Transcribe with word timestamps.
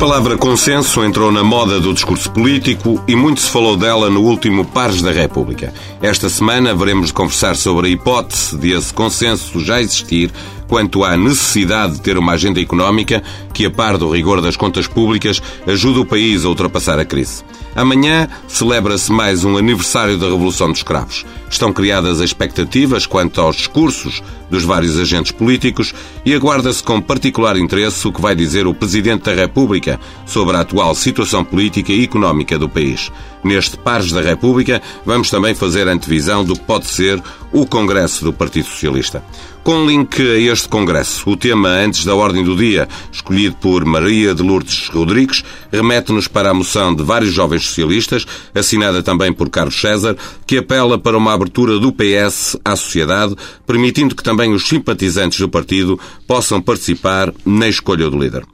Palavra 0.00 0.38
consenso 0.38 1.04
entrou 1.04 1.30
na 1.30 1.44
moda 1.44 1.78
do 1.78 1.92
discurso 1.92 2.30
político 2.30 3.04
e 3.06 3.14
muito 3.14 3.42
se 3.42 3.50
falou 3.50 3.76
dela 3.76 4.08
no 4.08 4.22
último 4.22 4.64
Pares 4.64 5.02
da 5.02 5.12
República. 5.12 5.74
Esta 6.00 6.30
semana 6.30 6.74
veremos 6.74 7.12
conversar 7.12 7.54
sobre 7.54 7.88
a 7.88 7.90
hipótese 7.90 8.56
de 8.56 8.72
esse 8.72 8.94
consenso 8.94 9.60
já 9.60 9.78
existir 9.78 10.32
quanto 10.66 11.04
à 11.04 11.18
necessidade 11.18 11.96
de 11.96 12.00
ter 12.00 12.16
uma 12.16 12.32
agenda 12.32 12.58
económica 12.58 13.22
que, 13.52 13.66
a 13.66 13.70
par 13.70 13.98
do 13.98 14.10
rigor 14.10 14.40
das 14.40 14.56
contas 14.56 14.86
públicas, 14.86 15.42
ajude 15.66 15.98
o 15.98 16.06
país 16.06 16.46
a 16.46 16.48
ultrapassar 16.48 16.98
a 16.98 17.04
crise. 17.04 17.44
Amanhã 17.74 18.28
celebra-se 18.48 19.12
mais 19.12 19.44
um 19.44 19.56
aniversário 19.56 20.18
da 20.18 20.26
Revolução 20.26 20.72
dos 20.72 20.82
Cravos. 20.82 21.24
Estão 21.48 21.72
criadas 21.72 22.18
expectativas 22.18 23.06
quanto 23.06 23.40
aos 23.40 23.56
discursos 23.56 24.22
dos 24.50 24.64
vários 24.64 24.98
agentes 24.98 25.30
políticos 25.30 25.94
e 26.24 26.34
aguarda-se 26.34 26.82
com 26.82 27.00
particular 27.00 27.56
interesse 27.56 28.06
o 28.08 28.12
que 28.12 28.20
vai 28.20 28.34
dizer 28.34 28.66
o 28.66 28.74
Presidente 28.74 29.24
da 29.24 29.34
República 29.34 30.00
sobre 30.26 30.56
a 30.56 30.60
atual 30.60 30.94
situação 30.94 31.44
política 31.44 31.92
e 31.92 32.02
económica 32.02 32.58
do 32.58 32.68
país. 32.68 33.10
Neste 33.42 33.76
Pares 33.76 34.12
da 34.12 34.20
República, 34.20 34.82
vamos 35.04 35.30
também 35.30 35.54
fazer 35.54 35.88
antevisão 35.88 36.44
do 36.44 36.54
que 36.54 36.64
pode 36.64 36.86
ser 36.86 37.22
o 37.52 37.66
Congresso 37.66 38.24
do 38.24 38.32
Partido 38.32 38.66
Socialista. 38.66 39.22
Com 39.62 39.86
link 39.86 40.20
a 40.20 40.38
este 40.38 40.68
Congresso, 40.68 41.28
o 41.28 41.36
tema 41.36 41.68
antes 41.68 42.04
da 42.04 42.14
ordem 42.14 42.42
do 42.42 42.56
dia, 42.56 42.88
escolhido 43.12 43.56
por 43.56 43.84
Maria 43.84 44.34
de 44.34 44.42
Lourdes 44.42 44.88
Rodrigues, 44.88 45.44
remete-nos 45.70 46.26
para 46.26 46.50
a 46.50 46.54
moção 46.54 46.94
de 46.94 47.02
vários 47.02 47.32
jovens 47.32 47.66
socialistas, 47.66 48.26
assinada 48.54 49.02
também 49.02 49.32
por 49.32 49.50
Carlos 49.50 49.78
César, 49.78 50.16
que 50.46 50.58
apela 50.58 50.98
para 50.98 51.18
uma 51.18 51.34
abertura 51.34 51.78
do 51.78 51.92
PS 51.92 52.56
à 52.64 52.74
sociedade, 52.74 53.36
permitindo 53.66 54.14
que 54.14 54.22
também 54.22 54.52
os 54.52 54.66
simpatizantes 54.66 55.38
do 55.38 55.48
partido 55.48 56.00
possam 56.26 56.60
participar 56.60 57.32
na 57.44 57.68
escolha 57.68 58.08
do 58.08 58.18
líder. 58.18 58.44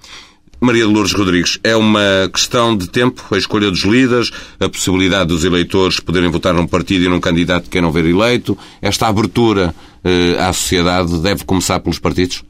Maria 0.61 0.87
de 0.87 0.93
Lourdes 0.93 1.13
Rodrigues, 1.13 1.59
é 1.63 1.77
uma 1.77 2.31
questão 2.33 2.77
de 2.77 2.89
tempo 2.89 3.23
a 3.31 3.37
escolha 3.37 3.71
dos 3.71 3.85
líderes, 3.85 4.31
a 4.59 4.69
possibilidade 4.69 5.29
dos 5.29 5.45
eleitores 5.45 6.01
poderem 6.01 6.31
votar 6.31 6.55
num 6.55 6.67
partido 6.67 7.05
e 7.05 7.09
num 7.09 7.21
candidato 7.21 7.65
que 7.65 7.71
queiram 7.71 7.93
ver 7.93 8.07
eleito. 8.07 8.57
Esta 8.81 9.07
abertura 9.07 9.75
eh, 10.03 10.37
à 10.39 10.53
sociedade 10.53 11.19
deve 11.19 11.45
começar 11.45 11.81
pelos 11.81 11.99
partidos? 11.99 12.43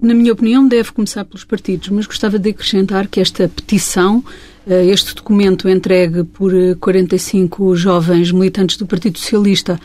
Na 0.00 0.14
minha 0.14 0.32
opinião, 0.32 0.66
deve 0.66 0.92
começar 0.92 1.24
pelos 1.24 1.44
partidos, 1.44 1.88
mas 1.88 2.06
gostava 2.06 2.38
de 2.38 2.50
acrescentar 2.50 3.08
que 3.08 3.20
esta 3.20 3.48
petição, 3.48 4.24
eh, 4.66 4.86
este 4.86 5.14
documento 5.14 5.68
entregue 5.68 6.24
por 6.24 6.52
45 6.78 7.72
eh, 7.72 7.76
jovens 7.76 8.30
militantes 8.30 8.76
do 8.76 8.86
Partido 8.86 9.18
Socialista 9.18 9.80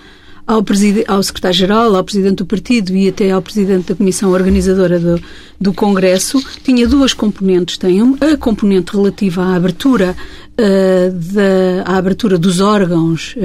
ao, 0.50 0.66
ao 1.08 1.22
secretário-geral, 1.22 1.96
ao 1.96 2.04
presidente 2.04 2.38
do 2.38 2.46
partido 2.46 2.96
e 2.96 3.08
até 3.08 3.30
ao 3.30 3.40
presidente 3.40 3.90
da 3.90 3.96
comissão 3.96 4.32
organizadora 4.32 5.00
do, 5.00 5.22
do 5.62 5.72
Congresso, 5.72 6.44
tinha 6.64 6.88
duas 6.88 7.14
componentes. 7.14 7.78
Tem 7.78 8.02
a 8.02 8.36
componente 8.36 8.92
relativa 8.92 9.44
à 9.44 9.56
abertura 9.56 10.16
uh, 10.60 11.12
da 11.12 11.84
à 11.86 11.98
abertura 11.98 12.36
dos 12.40 12.62
órgãos 12.62 13.36
uh, 13.36 13.42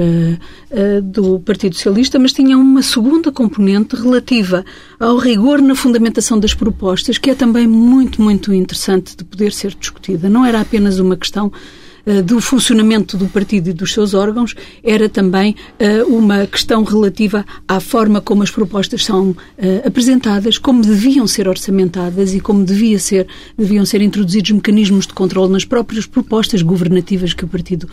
uh, 0.71 1.01
do 1.03 1.39
Partido 1.41 1.75
Socialista, 1.75 2.17
mas 2.17 2.33
tinha 2.33 2.57
uma 2.57 2.81
segunda 2.81 3.31
componente 3.31 3.95
relativa 3.95 4.65
ao 4.99 5.15
rigor 5.17 5.61
na 5.61 5.75
fundamentação 5.75 6.39
das 6.39 6.55
propostas, 6.55 7.19
que 7.19 7.29
é 7.29 7.35
também 7.35 7.67
muito, 7.67 8.19
muito 8.19 8.51
interessante 8.51 9.15
de 9.15 9.23
poder 9.23 9.51
ser 9.51 9.75
discutida. 9.79 10.27
Não 10.27 10.43
era 10.43 10.59
apenas 10.59 10.97
uma 10.97 11.15
questão 11.15 11.51
do 12.23 12.39
funcionamento 12.39 13.17
do 13.17 13.27
partido 13.27 13.69
e 13.69 13.73
dos 13.73 13.93
seus 13.93 14.13
órgãos 14.13 14.55
era 14.83 15.09
também 15.09 15.55
eh, 15.79 16.03
uma 16.03 16.45
questão 16.45 16.83
relativa 16.83 17.45
à 17.67 17.79
forma 17.79 18.21
como 18.21 18.43
as 18.43 18.51
propostas 18.51 19.03
são 19.03 19.35
eh, 19.57 19.81
apresentadas, 19.85 20.57
como 20.57 20.81
deviam 20.81 21.25
ser 21.25 21.47
orçamentadas 21.47 22.33
e 22.33 22.39
como 22.39 22.63
devia 22.63 22.99
ser, 22.99 23.27
deviam 23.57 23.85
ser 23.85 24.01
introduzidos 24.01 24.51
mecanismos 24.51 25.07
de 25.07 25.13
controle 25.13 25.51
nas 25.51 25.65
próprias 25.65 26.05
propostas 26.05 26.61
governativas 26.61 27.33
que 27.33 27.43
o 27.43 27.47
partido 27.47 27.89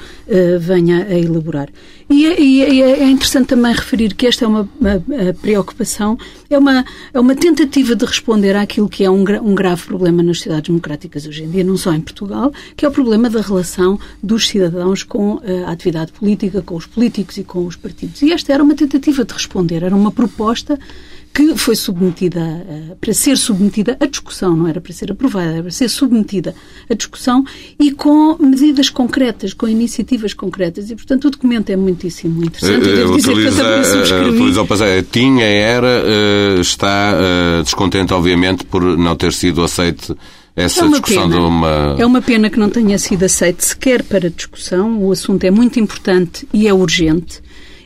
venha 0.60 1.06
a 1.06 1.18
elaborar. 1.18 1.68
E 2.08 2.26
é, 2.26 2.40
e 2.40 2.82
é, 2.82 3.00
é 3.00 3.10
interessante 3.10 3.48
também 3.48 3.72
referir 3.72 4.14
que 4.14 4.26
esta 4.26 4.44
é 4.44 4.48
uma, 4.48 4.68
uma 4.80 5.34
preocupação, 5.40 6.18
é 6.50 6.58
uma, 6.58 6.84
é 7.12 7.18
uma 7.18 7.34
tentativa 7.34 7.96
de 7.96 8.04
responder 8.04 8.54
àquilo 8.56 8.88
que 8.88 9.04
é 9.04 9.10
um, 9.10 9.24
um 9.42 9.54
grave 9.54 9.82
problema 9.86 10.22
nas 10.22 10.38
sociedades 10.38 10.68
democráticas 10.68 11.26
hoje 11.26 11.44
em 11.44 11.50
dia, 11.50 11.64
não 11.64 11.76
só 11.76 11.92
em 11.92 12.00
Portugal, 12.00 12.52
que 12.76 12.84
é 12.84 12.88
o 12.88 12.92
problema 12.92 13.30
da 13.30 13.40
relação 13.40 13.98
dos 14.22 14.48
cidadãos 14.48 15.02
com 15.02 15.40
eh, 15.44 15.64
a 15.64 15.72
atividade 15.72 16.12
política, 16.12 16.62
com 16.62 16.76
os 16.76 16.86
políticos 16.86 17.36
e 17.38 17.44
com 17.44 17.66
os 17.66 17.76
partidos. 17.76 18.22
E 18.22 18.32
esta 18.32 18.52
era 18.52 18.62
uma 18.62 18.74
tentativa 18.74 19.24
de 19.24 19.32
responder, 19.32 19.82
era 19.82 19.94
uma 19.94 20.12
proposta 20.12 20.78
que 21.32 21.56
foi 21.56 21.74
submetida, 21.74 22.40
uh, 22.40 22.96
para 22.96 23.14
ser 23.14 23.38
submetida 23.38 23.96
à 23.98 24.06
discussão, 24.06 24.54
não 24.54 24.68
era 24.68 24.80
para 24.80 24.92
ser 24.92 25.10
aprovada, 25.10 25.52
era 25.52 25.62
para 25.62 25.70
ser 25.70 25.88
submetida 25.88 26.54
à 26.90 26.94
discussão 26.94 27.42
e 27.80 27.90
com 27.90 28.36
medidas 28.38 28.90
concretas, 28.90 29.54
com 29.54 29.66
iniciativas 29.66 30.34
concretas. 30.34 30.90
E, 30.90 30.94
portanto, 30.94 31.26
o 31.26 31.30
documento 31.30 31.70
é 31.70 31.76
muitíssimo 31.76 32.44
interessante. 32.44 32.84
Devo 32.84 33.16
dizer 33.16 33.32
utiliza, 33.32 33.62
que 34.66 34.82
eu 34.84 35.02
tinha, 35.04 35.44
era, 35.44 36.02
uh, 36.04 36.60
está 36.60 37.14
uh, 37.14 37.62
descontente, 37.62 38.12
obviamente, 38.12 38.64
por 38.64 38.82
não 38.98 39.16
ter 39.16 39.32
sido 39.32 39.62
aceite 39.64 40.14
essa 40.54 40.84
é 40.84 40.88
discussão 40.88 41.28
pena. 41.28 41.40
de 41.40 41.46
uma. 41.46 41.96
É 41.98 42.06
uma 42.06 42.20
pena 42.20 42.50
que 42.50 42.58
não 42.58 42.68
tenha 42.68 42.98
sido 42.98 43.24
aceito 43.24 43.64
sequer 43.64 44.02
para 44.02 44.28
discussão. 44.28 45.02
O 45.02 45.10
assunto 45.10 45.44
é 45.44 45.50
muito 45.50 45.80
importante 45.80 46.46
e 46.52 46.68
é 46.68 46.74
urgente. 46.74 47.40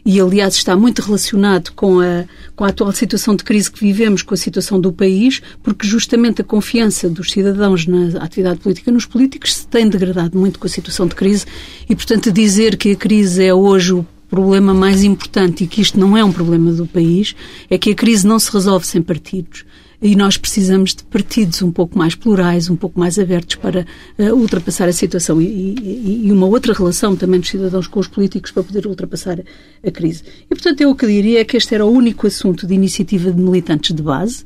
E, 0.04 0.20
aliás, 0.20 0.54
está 0.54 0.76
muito 0.76 1.02
relacionado 1.02 1.72
com 1.72 1.98
a, 1.98 2.24
com 2.54 2.64
a 2.64 2.68
atual 2.68 2.92
situação 2.92 3.34
de 3.34 3.42
crise 3.42 3.68
que 3.68 3.80
vivemos, 3.80 4.22
com 4.22 4.34
a 4.34 4.36
situação 4.36 4.80
do 4.80 4.92
país, 4.92 5.42
porque 5.64 5.84
justamente 5.84 6.40
a 6.40 6.44
confiança 6.44 7.10
dos 7.10 7.32
cidadãos 7.32 7.88
na 7.88 8.22
atividade 8.22 8.60
política, 8.60 8.92
nos 8.92 9.04
políticos, 9.04 9.54
se 9.54 9.66
tem 9.66 9.88
degradado 9.88 10.38
muito 10.38 10.60
com 10.60 10.66
a 10.68 10.70
situação 10.70 11.08
de 11.08 11.16
crise. 11.16 11.44
E, 11.88 11.96
portanto, 11.96 12.30
dizer 12.30 12.76
que 12.76 12.92
a 12.92 12.96
crise 12.96 13.44
é 13.44 13.52
hoje 13.52 13.94
o 13.94 14.06
problema 14.28 14.72
mais 14.72 15.02
importante 15.02 15.64
e 15.64 15.66
que 15.66 15.80
isto 15.80 15.98
não 15.98 16.16
é 16.16 16.24
um 16.24 16.32
problema 16.32 16.72
do 16.72 16.86
país 16.86 17.34
é 17.70 17.78
que 17.78 17.90
a 17.90 17.94
crise 17.94 18.26
não 18.26 18.38
se 18.38 18.52
resolve 18.52 18.86
sem 18.86 19.02
partidos 19.02 19.64
e 20.00 20.14
nós 20.14 20.36
precisamos 20.36 20.94
de 20.94 21.04
partidos 21.04 21.62
um 21.62 21.70
pouco 21.70 21.98
mais 21.98 22.14
plurais, 22.14 22.68
um 22.68 22.76
pouco 22.76 22.98
mais 22.98 23.18
abertos 23.18 23.56
para 23.56 23.86
uh, 24.18 24.34
ultrapassar 24.34 24.88
a 24.88 24.92
situação 24.92 25.40
e, 25.40 25.46
e, 25.46 26.22
e, 26.26 26.32
uma 26.32 26.46
outra 26.46 26.72
relação 26.72 27.16
também 27.16 27.40
dos 27.40 27.48
cidadãos 27.48 27.86
com 27.86 28.00
os 28.00 28.08
políticos 28.08 28.50
para 28.50 28.62
poder 28.62 28.86
ultrapassar 28.86 29.38
a 29.84 29.90
crise. 29.90 30.22
E, 30.44 30.54
portanto, 30.54 30.80
eu 30.80 30.90
o 30.90 30.94
que 30.94 31.06
diria 31.06 31.40
é 31.40 31.44
que 31.44 31.56
este 31.56 31.74
era 31.74 31.84
o 31.84 31.90
único 31.90 32.26
assunto 32.26 32.66
de 32.66 32.74
iniciativa 32.74 33.30
de 33.30 33.40
militantes 33.40 33.94
de 33.94 34.02
base 34.02 34.44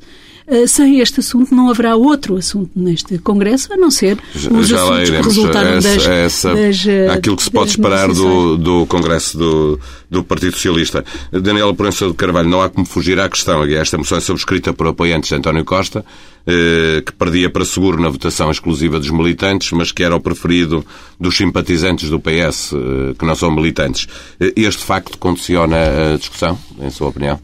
sem 0.67 0.99
este 0.99 1.19
assunto 1.21 1.55
não 1.55 1.69
haverá 1.69 1.95
outro 1.95 2.35
assunto 2.35 2.71
neste 2.75 3.17
Congresso, 3.19 3.73
a 3.73 3.77
não 3.77 3.89
ser 3.89 4.17
os 4.35 4.67
Já 4.67 4.83
assuntos 4.83 5.09
que 5.09 5.21
resultaram 5.21 5.69
essa, 5.69 5.89
das, 5.89 6.07
essa, 6.07 6.55
das, 6.55 6.87
eh, 6.87 7.09
Aquilo 7.09 7.37
que 7.37 7.43
se 7.43 7.51
pode 7.51 7.69
esperar 7.69 8.09
do, 8.09 8.57
do 8.57 8.85
Congresso 8.85 9.37
do, 9.37 9.79
do 10.09 10.23
Partido 10.23 10.53
Socialista. 10.53 11.05
Daniela 11.31 11.73
Proença 11.73 12.07
de 12.07 12.13
Carvalho, 12.13 12.49
não 12.49 12.61
há 12.61 12.69
como 12.69 12.85
fugir 12.85 13.19
à 13.19 13.29
questão. 13.29 13.63
Esta 13.63 13.97
moção 13.97 14.17
é 14.17 14.21
subscrita 14.21 14.73
por 14.73 14.87
apoiantes 14.87 15.29
de 15.29 15.35
António 15.35 15.63
Costa, 15.63 16.03
eh, 16.45 17.01
que 17.05 17.13
perdia 17.13 17.49
para 17.49 17.63
seguro 17.63 18.01
na 18.01 18.09
votação 18.09 18.51
exclusiva 18.51 18.99
dos 18.99 19.09
militantes, 19.09 19.71
mas 19.71 19.91
que 19.91 20.03
era 20.03 20.15
o 20.15 20.19
preferido 20.19 20.85
dos 21.19 21.37
simpatizantes 21.37 22.09
do 22.09 22.19
PS, 22.19 22.73
que 23.17 23.25
não 23.25 23.35
são 23.35 23.51
militantes. 23.51 24.07
Este 24.55 24.83
facto 24.83 25.17
condiciona 25.17 26.13
a 26.13 26.17
discussão, 26.17 26.59
em 26.79 26.89
sua 26.89 27.07
opinião? 27.07 27.39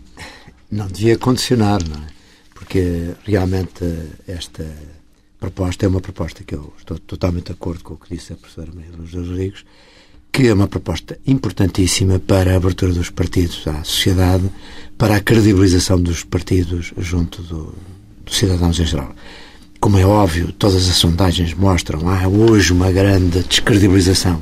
Não 0.69 0.87
devia 0.87 1.17
condicionar, 1.17 1.79
não 1.87 1.95
é? 1.95 2.16
Porque 2.67 3.13
realmente 3.23 3.85
esta 4.27 4.65
proposta 5.39 5.85
é 5.85 5.87
uma 5.87 6.01
proposta 6.01 6.43
que 6.43 6.53
eu 6.53 6.73
estou 6.77 6.99
totalmente 6.99 7.45
de 7.45 7.51
acordo 7.53 7.81
com 7.81 7.93
o 7.93 7.97
que 7.97 8.13
disse 8.13 8.33
a 8.33 8.35
professora 8.35 8.69
Maria 8.75 8.91
Luz 8.97 9.13
Rodrigues, 9.13 9.63
que 10.33 10.47
é 10.47 10.53
uma 10.53 10.67
proposta 10.67 11.17
importantíssima 11.25 12.19
para 12.19 12.51
a 12.51 12.57
abertura 12.57 12.91
dos 12.91 13.09
partidos 13.09 13.65
à 13.67 13.85
sociedade, 13.85 14.51
para 14.97 15.15
a 15.15 15.21
credibilização 15.21 15.97
dos 15.97 16.25
partidos 16.25 16.91
junto 16.97 17.41
do, 17.41 17.73
dos 18.25 18.35
cidadãos 18.35 18.77
em 18.81 18.85
geral. 18.85 19.15
Como 19.79 19.97
é 19.97 20.05
óbvio, 20.05 20.51
todas 20.51 20.89
as 20.89 20.95
sondagens 20.97 21.53
mostram 21.53 22.09
há 22.09 22.27
hoje 22.27 22.73
uma 22.73 22.91
grande 22.91 23.43
descredibilização 23.43 24.41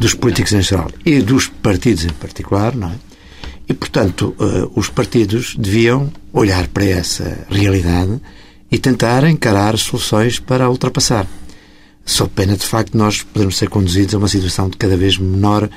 dos 0.00 0.14
políticos 0.14 0.52
em 0.52 0.62
geral 0.62 0.90
e 1.06 1.20
dos 1.20 1.46
partidos 1.46 2.04
em 2.04 2.12
particular, 2.12 2.74
não 2.74 2.88
é? 2.88 3.11
E, 3.68 3.74
portanto, 3.74 4.34
uh, 4.38 4.72
os 4.74 4.88
partidos 4.88 5.54
deviam 5.56 6.12
olhar 6.32 6.66
para 6.68 6.84
essa 6.84 7.46
realidade 7.50 8.20
e 8.70 8.78
tentar 8.78 9.24
encarar 9.24 9.78
soluções 9.78 10.38
para 10.38 10.64
a 10.64 10.70
ultrapassar. 10.70 11.26
sob 12.04 12.30
pena 12.34 12.56
de 12.56 12.66
facto 12.66 12.96
nós 12.96 13.22
podemos 13.22 13.56
ser 13.56 13.68
conduzidos 13.68 14.14
a 14.14 14.18
uma 14.18 14.28
situação 14.28 14.68
de 14.68 14.76
cada 14.76 14.96
vez 14.96 15.18
menor 15.18 15.68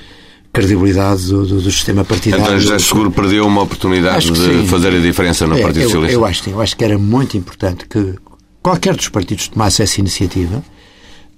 credibilidade 0.51 1.27
do, 1.27 1.45
do, 1.45 1.61
do 1.61 1.71
sistema 1.71 2.05
partidário. 2.05 2.45
Então 2.45 2.59
José 2.59 2.79
Seguro 2.79 3.11
perdeu 3.11 3.45
uma 3.45 3.61
oportunidade 3.61 4.31
de 4.31 4.39
sim. 4.39 4.67
fazer 4.67 4.95
a 4.95 4.99
diferença 4.99 5.45
no 5.45 5.57
É, 5.57 5.61
Partido 5.61 5.81
eu, 5.83 5.89
Socialista. 5.89 6.13
Eu 6.17 6.25
acho, 6.25 6.39
que 6.39 6.45
sim. 6.45 6.55
eu 6.55 6.61
acho 6.61 6.77
que 6.77 6.83
era 6.83 6.97
muito 6.97 7.37
importante 7.37 7.85
que 7.87 8.15
qualquer 8.63 8.95
dos 8.95 9.09
partidos 9.09 9.49
tomasse 9.49 9.83
essa 9.83 9.99
iniciativa 9.99 10.63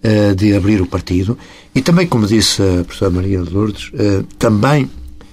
eh, 0.04 0.36
de 0.36 0.54
abrir 0.56 0.80
o 0.82 0.86
partido 0.86 1.36
e 1.74 1.82
também, 1.82 2.06
como 2.06 2.28
disse 2.28 2.62
a 2.62 2.84
professora 2.84 3.10
Maria 3.10 3.42
de 3.42 3.50
Lourdes, 3.52 3.90
eh, 3.96 4.24
também 4.38 4.88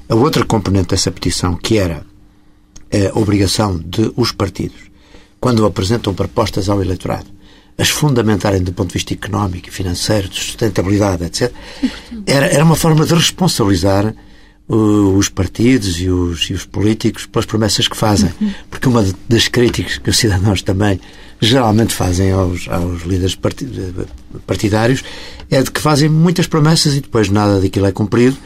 a 0.08 0.14
outra 0.14 0.44
componente 0.44 0.88
dessa 0.88 1.10
petição, 1.10 1.56
que 1.56 1.78
era 1.78 2.04
a 2.92 3.18
obrigação 3.18 3.76
de 3.78 4.12
os 4.16 4.32
partidos, 4.32 4.80
quando 5.40 5.64
apresentam 5.66 6.14
propostas 6.14 6.68
ao 6.68 6.80
eleitorado, 6.82 7.26
as 7.76 7.88
fundamentarem 7.88 8.62
do 8.62 8.72
ponto 8.72 8.88
de 8.88 8.94
vista 8.94 9.12
económico, 9.14 9.70
financeiro, 9.70 10.28
de 10.28 10.36
sustentabilidade, 10.36 11.24
etc., 11.24 11.52
era, 12.26 12.46
era 12.46 12.64
uma 12.64 12.76
forma 12.76 13.04
de 13.04 13.14
responsabilizar 13.14 14.14
uh, 14.68 15.16
os 15.16 15.28
partidos 15.28 16.00
e 16.00 16.08
os, 16.08 16.42
e 16.50 16.54
os 16.54 16.64
políticos 16.64 17.26
pelas 17.26 17.46
promessas 17.46 17.88
que 17.88 17.96
fazem. 17.96 18.30
Porque 18.70 18.88
uma 18.88 19.04
das 19.28 19.48
críticas 19.48 19.98
que 19.98 20.08
os 20.08 20.16
cidadãos 20.16 20.62
também 20.62 21.00
geralmente 21.40 21.92
fazem 21.92 22.30
aos, 22.30 22.68
aos 22.68 23.02
líderes 23.02 23.34
parti- 23.34 23.68
partidários 24.46 25.02
é 25.50 25.60
de 25.60 25.70
que 25.70 25.80
fazem 25.80 26.08
muitas 26.08 26.46
promessas 26.46 26.94
e 26.94 27.00
depois 27.00 27.28
nada 27.28 27.60
daquilo 27.60 27.86
é 27.86 27.92
cumprido. 27.92 28.36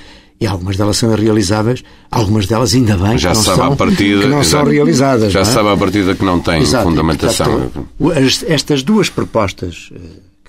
E 0.41 0.47
algumas 0.47 0.77
delas 0.77 0.97
são 0.97 1.13
irrealizáveis, 1.13 1.83
alguas 2.11 2.47
delas 2.47 2.73
ainda 2.75 2.97
bem 2.97 3.19
Já 3.19 3.31
que 3.31 3.37
não, 3.39 3.43
sabe 3.45 3.59
são, 3.59 3.77
partida, 3.77 4.21
que 4.23 4.27
não 4.29 4.45
são 4.45 4.65
realizadas. 4.65 5.33
Já 5.33 5.43
não 5.43 5.51
é? 5.51 5.53
sabe 5.53 5.69
à 5.71 5.77
partida 5.77 6.15
que 6.15 6.25
não 6.25 6.39
tem 6.41 6.61
Exato, 6.63 6.89
fundamentação. 6.89 7.47
portanto, 7.71 7.89
as- 8.17 8.45
estas 8.47 8.83
duas 8.85 9.09
propostas 9.11 9.91
eh, 9.93 9.99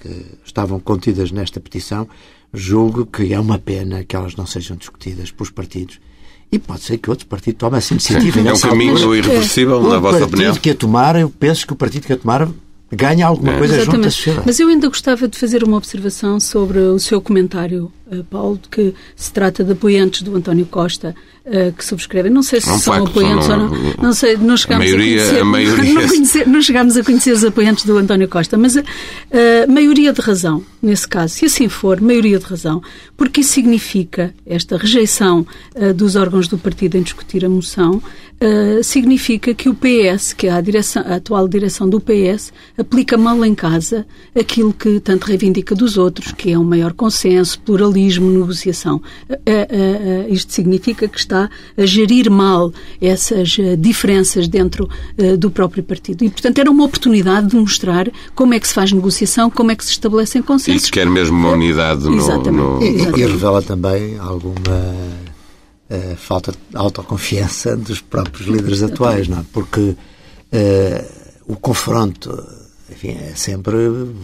que 0.01 0.25
estavam 0.45 0.79
contidas 0.79 1.31
nesta 1.31 1.59
petição, 1.59 2.07
julgo 2.53 3.05
que 3.07 3.33
é 3.33 3.39
uma 3.39 3.57
pena 3.57 4.03
que 4.03 4.15
elas 4.15 4.35
não 4.35 4.45
sejam 4.45 4.77
discutidas 4.77 5.31
pelos 5.31 5.49
partidos. 5.49 5.99
E 6.51 6.57
pode 6.57 6.81
ser 6.81 6.97
que 6.97 7.09
outro 7.09 7.25
partido 7.27 7.55
tome 7.57 7.77
essa 7.77 7.93
iniciativa. 7.93 8.39
É 8.41 8.53
um 8.53 8.59
caminho 8.59 8.93
altura, 8.95 9.17
irreversível, 9.19 9.77
o 9.79 9.89
na 9.89 9.97
vossa 9.99 10.19
partido 10.19 10.35
opinião? 10.35 10.55
que 10.55 10.69
a 10.71 10.75
tomar, 10.75 11.15
eu 11.15 11.29
penso 11.29 11.65
que 11.65 11.73
o 11.73 11.75
partido 11.75 12.07
que 12.07 12.13
a 12.13 12.17
tomar 12.17 12.47
ganha 12.91 13.27
alguma 13.27 13.53
coisa 13.53 13.75
junto 13.75 13.79
à 13.79 13.83
Exatamente. 13.83 14.11
sociedade. 14.15 14.43
Mas 14.47 14.59
eu 14.59 14.67
ainda 14.67 14.87
gostava 14.87 15.27
de 15.27 15.37
fazer 15.37 15.63
uma 15.63 15.77
observação 15.77 16.39
sobre 16.39 16.79
o 16.79 16.97
seu 16.97 17.21
comentário, 17.21 17.91
eh, 17.98 17.98
Paulo, 18.29 18.59
de 18.61 18.69
que 18.69 18.93
se 19.15 19.31
trata 19.31 19.63
de 19.63 19.71
apoiantes 19.73 20.21
do 20.21 20.35
António 20.35 20.65
Costa 20.65 21.15
eh, 21.45 21.71
que 21.75 21.83
subscrevem. 21.83 22.31
Não 22.31 22.43
sei 22.43 22.59
se 22.61 22.67
são 22.67 22.79
facto, 22.79 23.07
apoiantes 23.09 23.47
não- 23.47 23.63
ou 23.65 23.69
não. 23.69 23.93
Não 24.01 24.13
sei, 24.13 24.37
não 24.37 24.55
chegámos 24.57 24.85
A 24.85 24.89
maioria- 24.89 25.21
a 25.21 25.25
conhecer. 25.25 25.41
a 25.41 25.45
maioria- 25.45 25.93
Não, 25.93 26.07
conhecer- 26.07 26.47
não 26.47 26.61
chegámos 26.61 26.97
a 26.97 27.03
conhecer 27.03 27.31
os 27.31 27.43
apoiantes 27.43 27.85
do 27.85 27.97
António 27.97 28.27
Costa, 28.27 28.57
mas 28.57 28.77
a, 28.77 28.81
a 28.81 29.67
maioria 29.71 30.11
de 30.13 30.21
razão, 30.21 30.63
nesse 30.81 31.07
caso. 31.07 31.33
Se 31.35 31.45
assim 31.45 31.67
for, 31.69 31.99
maioria 32.01 32.39
de 32.39 32.45
razão. 32.45 32.81
Porque 33.17 33.41
isso 33.41 33.51
significa, 33.53 34.33
esta 34.45 34.77
rejeição 34.77 35.45
eh, 35.75 35.93
dos 35.93 36.15
órgãos 36.15 36.47
do 36.47 36.57
partido 36.57 36.97
em 36.97 37.01
discutir 37.01 37.43
a 37.45 37.49
moção, 37.49 38.01
eh, 38.39 38.79
significa 38.83 39.53
que 39.53 39.67
o 39.69 39.75
PS, 39.75 40.33
que 40.33 40.47
é 40.47 40.51
a, 40.51 40.61
direção, 40.61 41.03
a 41.05 41.15
atual 41.15 41.47
direção 41.47 41.89
do 41.89 41.99
PS, 41.99 42.51
aplica 42.77 43.17
mal 43.17 43.43
em 43.43 43.53
casa 43.55 44.05
aquilo 44.37 44.71
que 44.73 44.99
tanto 44.99 45.25
reivindica 45.25 45.75
dos 45.75 45.97
outros, 45.97 46.31
que 46.31 46.51
é 46.51 46.57
um 46.59 46.63
maior 46.63 46.93
consenso, 46.93 47.59
pluralismo, 47.59 47.98
negociação. 48.07 49.01
Eh, 49.29 49.37
eh, 49.45 49.67
eh, 49.71 50.27
isto 50.29 50.53
significa 50.53 51.07
que 51.07 51.17
está 51.19 51.49
a 51.77 51.85
gerir 51.85 52.29
mal 52.31 52.71
essas 53.01 53.57
diferenças 53.77 54.47
dentro 54.47 54.87
do 55.37 55.51
próprio 55.51 55.83
partido. 55.83 56.23
E, 56.23 56.29
portanto, 56.29 56.59
era 56.59 56.69
uma 56.71 56.85
oportunidade 56.85 57.47
de 57.47 57.55
mostrar 57.55 58.09
como 58.33 58.53
é 58.53 58.59
que 58.59 58.67
se 58.67 58.73
faz 58.73 58.91
negociação, 58.91 59.49
como 59.49 59.71
é 59.71 59.75
que 59.75 59.83
se 59.85 59.91
estabelecem 59.91 60.39
E 60.41 60.43
consensos. 60.43 60.85
que 60.89 60.99
quer 60.99 61.09
mesmo 61.09 61.37
uma 61.37 61.49
unidade 61.51 62.03
no. 62.05 62.15
Exatamente. 62.17 62.49
no- 62.51 62.81
E, 62.81 62.85
e 62.85 62.95
Exatamente. 62.95 63.31
revela 63.31 63.61
também 63.61 64.17
alguma 64.17 64.95
eh, 65.89 66.15
falta 66.17 66.51
de 66.51 66.57
autoconfiança 66.73 67.75
dos 67.75 67.99
próprios 68.01 68.47
líderes 68.47 68.83
atuais, 68.83 69.27
não 69.27 69.39
é? 69.39 69.43
Porque 69.51 69.95
eh, 70.51 71.03
o 71.47 71.55
confronto 71.55 72.43
enfim, 72.91 73.09
é 73.09 73.33
sempre 73.35 73.75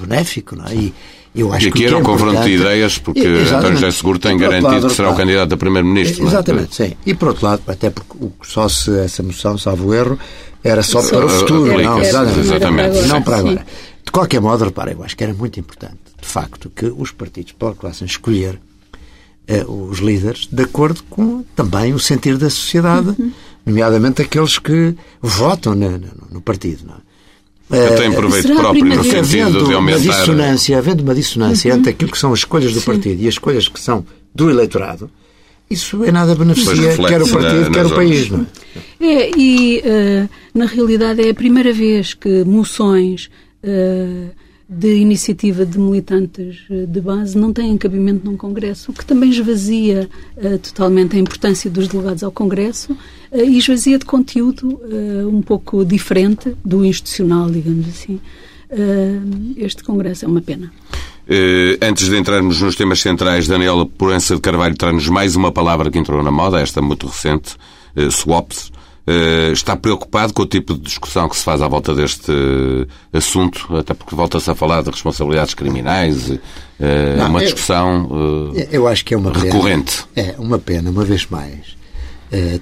benéfico, 0.01 0.56
não 0.56 0.66
é? 0.66 0.75
E 0.75 0.94
eu 1.35 1.51
acho 1.53 1.65
E 1.65 1.69
aqui 1.69 1.79
que 1.79 1.85
era 1.85 1.95
é 1.95 1.97
um 1.97 2.03
confronto 2.03 2.41
de 2.43 2.51
ideias, 2.51 2.97
porque 2.97 3.19
exatamente. 3.19 3.53
António 3.55 3.77
José 3.79 3.91
Seguro 3.91 4.19
tem 4.19 4.37
garantido 4.37 4.73
lado, 4.73 4.87
que 4.87 4.93
será 4.93 5.09
o 5.11 5.15
candidato 5.15 5.53
a 5.53 5.57
primeiro-ministro. 5.57 6.23
é? 6.23 6.27
Exatamente, 6.27 6.75
sim. 6.75 6.93
E 7.05 7.13
por 7.13 7.29
outro 7.29 7.45
lado, 7.45 7.61
até 7.67 7.89
porque 7.89 8.15
só 8.43 8.67
se 8.69 8.97
essa 8.99 9.21
moção, 9.21 9.57
salvo 9.57 9.93
erro, 9.93 10.17
era 10.63 10.81
só 10.81 11.01
Só- 11.01 11.09
para 11.17 11.25
o 11.25 11.29
futuro, 11.29 11.81
não, 11.81 11.99
exatamente. 12.01 12.39
exatamente. 12.39 13.07
não 13.07 13.21
para 13.21 13.37
Sim. 13.37 13.49
agora. 13.49 13.65
De 14.05 14.11
qualquer 14.11 14.39
modo, 14.41 14.63
repara, 14.65 14.91
eu 14.91 15.03
acho 15.03 15.15
que 15.17 15.23
era 15.23 15.33
muito 15.33 15.59
importante, 15.59 15.97
de 16.21 16.27
facto, 16.27 16.69
que 16.73 16.85
os 16.85 17.11
partidos 17.11 17.51
procurassem 17.51 18.05
escolher 18.07 18.59
eh, 19.47 19.63
os 19.67 19.99
líderes 19.99 20.47
de 20.51 20.63
acordo 20.63 21.03
com 21.09 21.43
também 21.55 21.93
o 21.93 21.99
sentir 21.99 22.35
da 22.38 22.49
sociedade, 22.49 23.09
Uhum. 23.19 23.31
nomeadamente 23.65 24.21
aqueles 24.21 24.57
que 24.57 24.95
votam 25.21 25.75
no, 25.75 25.91
no- 25.91 26.07
no 26.31 26.41
partido. 26.41 26.83
Não 26.88 26.95
é? 26.95 26.97
Eu 27.69 27.95
tenho 27.95 28.13
proveito 28.13 28.47
será 28.47 28.59
próprio 28.59 28.85
no 28.85 29.03
sentido 29.03 29.17
havendo 29.19 29.57
de 29.59 29.63
uma 29.65 29.75
aumentar. 29.75 30.00
dissonância, 30.00 30.77
havendo 30.77 31.01
uma 31.03 31.15
dissonância 31.15 31.71
Uhum. 31.71 31.77
entre 31.79 31.89
aquilo 31.91 32.12
que 32.12 32.17
são 32.17 32.31
as 32.31 32.39
escolhas 32.39 32.73
do 32.73 32.81
partido 32.81 33.21
e 33.23 33.27
as 33.27 33.33
escolhas 33.33 33.67
que 33.67 33.79
são 33.79 34.06
do 34.33 34.50
eleitorado, 34.50 35.09
isso 35.69 36.03
é 36.03 36.12
nada 36.12 36.35
beneficia 36.35 36.95
quer 37.07 37.21
o 37.23 37.27
partido, 37.27 37.62
na- 37.62 37.69
quer 37.71 37.85
o 37.88 37.95
país. 37.95 38.29
Não 38.29 38.45
é? 39.00 39.06
É, 39.07 39.31
e 39.35 39.81
eh, 39.83 40.27
na 40.53 40.65
realidade 40.65 41.21
é 41.25 41.29
a 41.31 41.33
primeira 41.33 41.73
vez 41.73 42.13
que 42.13 42.44
moções 42.44 43.29
eh, 43.63 44.27
de 44.67 44.95
iniciativa 44.95 45.65
de 45.65 45.77
militantes 45.77 46.63
eh, 46.69 46.85
de 46.88 47.00
base 47.00 47.38
não 47.38 47.53
têm 47.53 47.77
cabimento 47.77 48.25
num 48.25 48.35
Congresso, 48.35 48.91
o 48.91 48.94
que 48.94 49.06
também 49.06 49.29
esvazia 49.29 50.09
eh, 50.38 50.57
totalmente 50.57 51.15
a 51.15 51.19
importância 51.19 51.69
dos 51.69 51.88
delegados 51.88 52.23
ao 52.23 52.31
Congresso 52.31 52.97
eh, 53.31 53.44
e 53.45 53.57
esvazia 53.57 54.00
de 54.00 54.06
conteúdo 54.06 54.81
eh, 54.89 55.25
um 55.25 55.41
pouco 55.41 55.85
diferente 55.85 56.56
do 56.65 56.83
institucional, 56.83 57.50
digamos 57.50 57.88
assim. 57.88 58.19
Este 59.56 59.83
Congresso 59.83 60.25
é 60.25 60.27
uma 60.27 60.41
pena. 60.41 60.73
Antes 61.81 62.09
de 62.09 62.17
entrarmos 62.17 62.59
nos 62.59 62.75
temas 62.75 63.00
centrais, 63.00 63.47
Daniela 63.47 63.85
Porança 63.85 64.35
de 64.35 64.41
Carvalho 64.41 64.75
traz-nos 64.75 65.07
mais 65.07 65.35
uma 65.35 65.51
palavra 65.51 65.89
que 65.89 65.97
entrou 65.97 66.21
na 66.21 66.31
moda, 66.31 66.59
esta 66.59 66.81
muito 66.81 67.06
recente, 67.06 67.56
swaps. 68.12 68.71
Eh, 69.07 69.51
está 69.51 69.75
preocupado 69.75 70.33
com 70.33 70.41
o 70.41 70.45
tipo 70.47 70.73
de 70.73 70.79
discussão 70.81 71.29
que 71.29 71.37
se 71.37 71.43
faz 71.43 71.61
à 71.61 71.67
volta 71.67 71.93
deste 71.93 72.31
eh, 72.31 72.87
assunto, 73.17 73.75
até 73.77 73.93
porque 73.93 74.15
volta-se 74.15 74.49
a 74.49 74.55
falar 74.55 74.81
de 74.81 74.89
responsabilidades 74.89 75.53
criminais, 75.53 76.29
Não, 77.17 77.29
uma 77.29 77.39
eu- 77.39 77.43
discussão 77.45 78.51
Eu 78.71 78.87
acho 78.87 79.05
que 79.05 79.13
é 79.13 79.17
uma 79.17 79.29
pena. 79.31 79.43
recorrente. 79.45 80.05
É 80.15 80.33
uma 80.39 80.57
pena, 80.57 80.89
uma 80.89 81.03
vez 81.05 81.27
mais. 81.27 81.75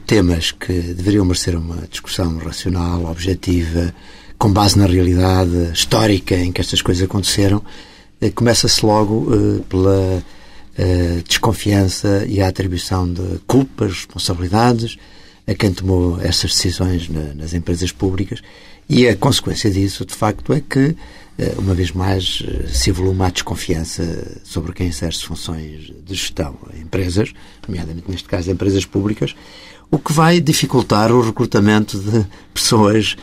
temas 0.06 0.52
que 0.52 0.74
deveriam 0.74 1.24
merecer 1.26 1.56
uma 1.58 1.88
discussão 1.90 2.38
racional, 2.38 3.06
objetiva, 3.06 3.96
com 4.38 4.52
base 4.52 4.78
na 4.78 4.86
realidade 4.86 5.72
histórica 5.74 6.36
em 6.36 6.52
que 6.52 6.60
estas 6.62 6.82
coisas 6.82 7.04
aconteceram, 7.06 7.64
começa-se 8.36 8.86
logo 8.86 9.32
pela 9.70 10.22
desconfiança 11.28 12.26
e 12.28 12.42
a 12.42 12.48
atribuição 12.50 13.12
de 13.12 13.40
culpas, 13.48 13.92
responsabilidades 13.94 14.98
a 15.48 15.54
quem 15.54 15.72
tomou 15.74 16.20
essas 16.22 16.52
decisões 16.52 17.10
na- 17.10 17.34
nas 17.34 17.54
empresas 17.54 17.92
públicas 17.92 18.42
e 18.90 19.08
a 19.08 19.16
consequência 19.16 19.70
disso, 19.72 20.06
de 20.06 20.14
facto, 20.14 20.54
é 20.54 20.62
que, 20.62 20.96
eh, 21.38 21.54
uma 21.58 21.74
vez 21.74 21.92
mais, 21.92 22.44
eh, 22.48 22.68
se 22.70 22.90
evolui 22.90 23.12
uma 23.12 23.30
desconfiança 23.32 24.40
sobre 24.44 24.72
quem 24.74 24.88
exerce 24.88 25.24
funções 25.24 25.92
de 26.06 26.14
gestão 26.16 26.58
em 26.76 26.82
empresas, 26.82 27.34
nomeadamente 27.68 28.10
neste 28.10 28.28
caso 28.28 28.50
empresas 28.52 28.86
públicas, 28.86 29.36
o 29.92 29.98
que 30.00 30.12
vai 30.14 30.40
dificultar 30.42 31.12
o 31.12 31.22
recrutamento 31.22 32.00
de 32.00 32.26
pessoas 32.54 33.16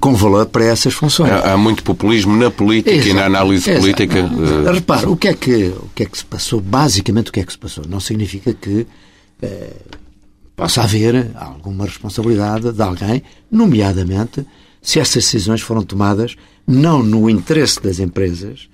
com 0.00 0.14
valor 0.14 0.46
para 0.46 0.64
essas 0.64 0.94
funções. 0.94 1.30
Há, 1.30 1.52
há 1.52 1.56
muito 1.56 1.82
populismo 1.82 2.34
na 2.36 2.50
política 2.50 2.94
e 2.94 2.98
na 2.98 3.04
Exato, 3.20 3.20
análise 3.26 3.70
exato. 3.70 3.80
política. 3.80 4.18
eh, 4.18 4.72
Repare, 4.72 5.06
o 5.06 5.16
que, 5.16 5.28
é 5.28 5.34
que, 5.34 5.66
o 5.66 5.90
que 5.94 6.02
é 6.04 6.06
que 6.06 6.16
se 6.18 6.24
passou? 6.24 6.60
Basicamente, 6.60 7.28
o 7.28 7.32
que 7.32 7.40
é 7.40 7.44
que 7.44 7.52
se 7.52 7.58
passou? 7.58 7.84
Não 7.88 8.00
significa 8.00 8.52
que 8.54 8.86
possa 10.56 10.82
haver 10.82 11.30
alguma 11.34 11.84
responsabilidade 11.84 12.72
de 12.72 12.82
alguém, 12.82 13.22
nomeadamente 13.50 14.46
se 14.80 14.98
essas 14.98 15.24
decisões 15.24 15.60
foram 15.60 15.82
tomadas 15.82 16.36
não 16.66 17.02
no 17.02 17.28
interesse 17.30 17.80
das 17.82 17.98
empresas, 17.98 18.68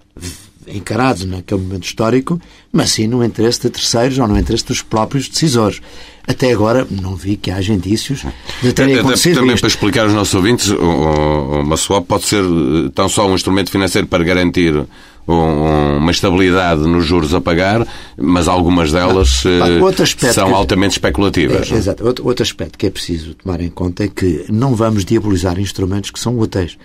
encarados 0.66 1.25
naquele 1.25 1.61
momento 1.61 1.85
histórico, 1.85 2.40
mas 2.73 2.90
sim 2.90 3.06
no 3.06 3.25
interesse 3.25 3.61
de 3.62 3.70
terceiros 3.70 4.18
ou 4.18 4.28
no 4.28 4.38
interesse 4.38 4.64
dos 4.66 4.82
próprios 4.82 5.28
decisores. 5.28 5.80
Até 6.26 6.52
agora 6.52 6.87
não 6.90 7.16
vi 7.16 7.37
que 7.37 7.50
haja 7.50 7.73
indícios 7.73 8.25
de 8.62 8.73
terem 8.73 8.94
Até 8.94 9.00
acontecido 9.00 9.37
também 9.37 9.54
isto. 9.54 9.62
para 9.62 9.68
explicar 9.68 10.02
aos 10.02 10.12
nossos 10.12 10.35
ouvintes, 10.35 10.68
uma 10.68 11.76
swap 11.76 12.06
pode 12.06 12.26
ser 12.26 12.44
eh, 12.44 12.90
tão 12.94 13.08
só 13.08 13.26
um 13.26 13.35
instrumento 13.35 13.70
financeiro 13.70 14.06
para 14.06 14.23
garantir 14.23 14.87
um- 15.32 15.97
uma 15.99 16.11
estabilidade 16.11 16.80
nos 16.82 17.04
juros 17.04 17.35
a 17.35 17.40
pagar, 17.40 17.87
mas 18.16 18.49
algumas 18.49 18.90
delas 18.92 19.44
eh, 19.44 19.61
Ah, 19.61 20.02
aspecto 20.02 20.32
são 20.35 20.54
altamente 20.54 20.92
especulativas. 20.92 21.70
É, 21.70 21.75
exato. 21.76 22.04
Outro, 22.04 22.26
outro 22.26 22.42
aspecto 22.42 22.78
que 22.78 22.87
é 22.87 22.90
preciso 22.90 23.35
tomar 23.35 23.61
em 23.61 23.68
conta 23.68 24.04
é 24.04 24.08
que 24.08 24.47
não 24.49 24.75
vamos 24.75 25.04
diabolizar 25.04 25.58
instrumentos 25.61 26.11
que 26.11 26.18
são 26.20 26.38
úteis. 26.38 26.78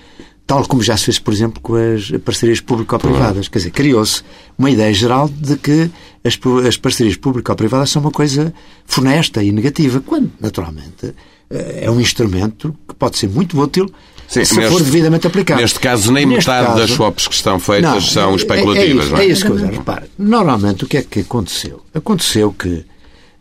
tal 0.45 0.67
como 0.67 0.83
já 0.83 0.97
se 0.97 1.05
fez, 1.05 1.19
por 1.19 1.33
exemplo, 1.33 1.61
com 1.61 1.73
as 1.75 2.11
parcerias 2.25 2.59
público-privadas. 2.59 3.47
Quer 3.47 3.59
dizer, 3.59 3.71
criou-se 3.71 4.21
uma 4.59 4.69
ideia 4.69 4.93
geral 4.93 5.29
de 5.29 5.55
que 5.55 5.89
as, 6.21 6.37
as 6.67 6.75
parcerias 6.75 7.15
público-privadas 7.15 7.89
são 7.89 8.01
uma 8.01 8.11
coisa 8.11 8.53
funesta 8.85 9.41
e 9.41 9.53
negativa, 9.53 10.01
quando, 10.05 10.29
naturalmente, 10.41 11.13
eh, 11.49 11.83
é 11.83 11.89
um 11.89 11.97
instrumento 11.99 12.75
que 12.85 12.93
pode 12.93 13.17
ser 13.17 13.29
muito 13.29 13.57
útil 13.57 13.89
Sim, 14.27 14.45
se 14.45 14.55
neste, 14.55 14.71
for 14.71 14.83
devidamente 14.83 15.27
aplicado. 15.27 15.61
Neste 15.61 15.79
caso, 15.79 16.11
nem 16.11 16.25
neste 16.25 16.49
metade 16.49 16.67
caso, 16.67 16.79
das 16.79 16.91
swaps 16.91 17.27
que 17.27 17.35
estão 17.35 17.59
feitas 17.59 17.91
não, 17.91 18.01
são 18.01 18.35
especulativas, 18.35 19.05
é, 19.05 19.07
é, 19.07 19.11
não 19.11 19.17
é? 19.17 19.23
É 19.23 19.27
isso 19.27 19.45
que 19.45 19.51
eu 19.51 19.55
repare. 19.55 20.05
Normalmente, 20.17 20.83
o 20.83 20.87
que 20.87 20.97
é 20.97 21.01
que 21.03 21.19
aconteceu? 21.19 21.81
Aconteceu 21.93 22.51
que 22.51 22.69
uh, 22.69 22.85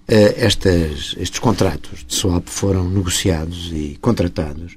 estas, 0.09 1.15
estes 1.19 1.39
contratos 1.39 2.05
de 2.07 2.15
swap 2.15 2.47
foram 2.49 2.89
negociados 2.89 3.71
e 3.73 3.97
contratados 4.01 4.77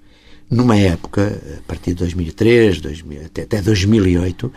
numa 0.49 0.77
época, 0.77 1.41
a 1.57 1.61
partir 1.67 1.91
de 1.91 1.95
2003, 1.95 2.79
2000, 2.79 3.25
até, 3.25 3.41
até 3.41 3.61
2008, 3.61 4.53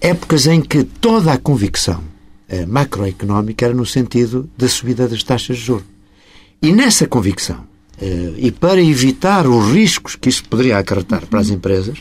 épocas 0.00 0.46
em 0.46 0.60
que 0.60 0.84
toda 0.84 1.32
a 1.32 1.38
convicção 1.38 2.02
uh, 2.48 2.66
macroeconómica 2.68 3.64
era 3.64 3.74
no 3.74 3.86
sentido 3.86 4.48
da 4.56 4.68
subida 4.68 5.08
das 5.08 5.22
taxas 5.22 5.56
de 5.56 5.64
juros. 5.64 5.86
E 6.60 6.70
nessa 6.70 7.08
convicção, 7.08 7.71
e 8.36 8.50
para 8.50 8.82
evitar 8.82 9.46
os 9.46 9.72
riscos 9.72 10.16
que 10.16 10.28
isso 10.28 10.44
poderia 10.44 10.78
acarretar 10.78 11.26
para 11.26 11.40
as 11.40 11.50
empresas, 11.50 11.98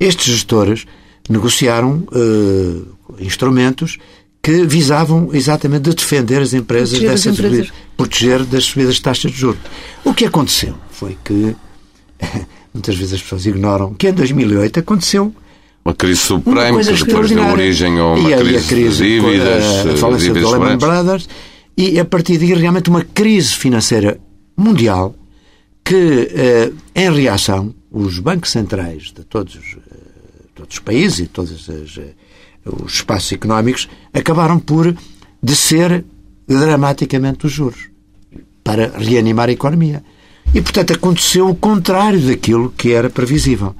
estes 0.00 0.26
gestores 0.26 0.86
negociaram 1.28 2.06
uh, 2.12 2.86
instrumentos 3.20 3.98
que 4.42 4.64
visavam 4.64 5.28
exatamente 5.32 5.90
de 5.90 5.94
defender 5.94 6.40
as 6.40 6.54
empresas 6.54 6.98
proteger 6.98 7.10
dessas 7.10 7.32
as 7.32 7.38
empresas. 7.38 7.72
proteger 7.96 8.44
das 8.44 8.64
subidas 8.64 8.94
de 8.94 9.02
taxas 9.02 9.32
de 9.32 9.36
juros. 9.36 9.60
O 10.04 10.14
que 10.14 10.24
aconteceu 10.24 10.74
foi 10.90 11.18
que 11.22 11.54
muitas 12.72 12.96
vezes 12.96 13.14
as 13.14 13.22
pessoas 13.22 13.44
ignoram 13.44 13.92
que 13.94 14.08
em 14.08 14.12
2008 14.12 14.80
aconteceu 14.80 15.34
uma 15.84 15.94
crise 15.94 16.20
subprime 16.20 16.84
que 16.84 17.04
depois 17.04 17.30
deu 17.30 17.46
origem 17.46 17.98
a 17.98 18.06
uma 18.06 18.18
e 18.18 18.36
crise, 18.36 18.56
a 18.56 18.68
crise 18.68 19.02
de 19.02 19.20
dívidas, 19.20 19.64
a, 19.64 19.92
a 19.92 19.96
falência 19.96 20.34
do 20.34 20.50
Lehman 20.50 20.78
Brothers 20.78 21.28
e 21.76 21.98
a 21.98 22.04
partir 22.04 22.38
daí 22.38 22.54
realmente 22.54 22.90
uma 22.90 23.02
crise 23.02 23.54
financeira 23.54 24.18
mundial 24.58 25.14
que, 25.84 26.28
eh, 26.34 26.72
em 26.94 27.10
reação, 27.12 27.74
os 27.90 28.18
bancos 28.18 28.50
centrais 28.50 29.04
de 29.04 29.24
todos 29.24 29.54
os, 29.54 29.76
eh, 29.76 30.48
todos 30.54 30.74
os 30.74 30.80
países 30.80 31.20
e 31.20 31.26
todos 31.26 31.70
as, 31.70 31.96
eh, 31.96 32.14
os 32.66 32.94
espaços 32.94 33.32
económicos 33.32 33.88
acabaram 34.12 34.58
por 34.58 34.94
descer 35.42 36.04
dramaticamente 36.46 37.46
os 37.46 37.52
juros 37.52 37.88
para 38.64 38.98
reanimar 38.98 39.48
a 39.48 39.52
economia. 39.52 40.02
E, 40.52 40.60
portanto, 40.60 40.92
aconteceu 40.92 41.48
o 41.48 41.54
contrário 41.54 42.20
daquilo 42.20 42.70
que 42.76 42.92
era 42.92 43.08
previsível. 43.08 43.74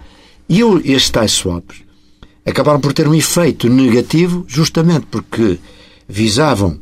E 0.48 0.60
estes 0.84 1.10
tais 1.10 1.32
swaps 1.32 1.82
acabaram 2.46 2.80
por 2.80 2.92
ter 2.92 3.06
um 3.06 3.14
efeito 3.14 3.68
negativo 3.68 4.44
justamente 4.48 5.06
porque 5.10 5.58
visavam 6.08 6.80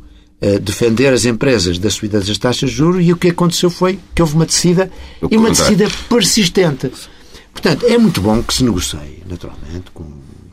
defender 0.61 1.11
as 1.11 1.25
empresas 1.25 1.79
da 1.79 1.89
subida 1.89 2.19
das 2.19 2.37
taxas 2.37 2.69
de 2.69 2.75
juros 2.75 3.03
e 3.03 3.11
o 3.11 3.17
que 3.17 3.29
aconteceu 3.29 3.69
foi 3.69 3.99
que 4.13 4.21
houve 4.21 4.35
uma 4.35 4.45
descida 4.45 4.91
e 5.29 5.35
uma 5.35 5.49
descida 5.49 5.87
persistente. 6.07 6.91
Portanto, 7.51 7.87
é 7.87 7.97
muito 7.97 8.21
bom 8.21 8.43
que 8.43 8.53
se 8.53 8.63
negocie, 8.63 9.23
naturalmente, 9.27 9.89
com, 9.93 10.05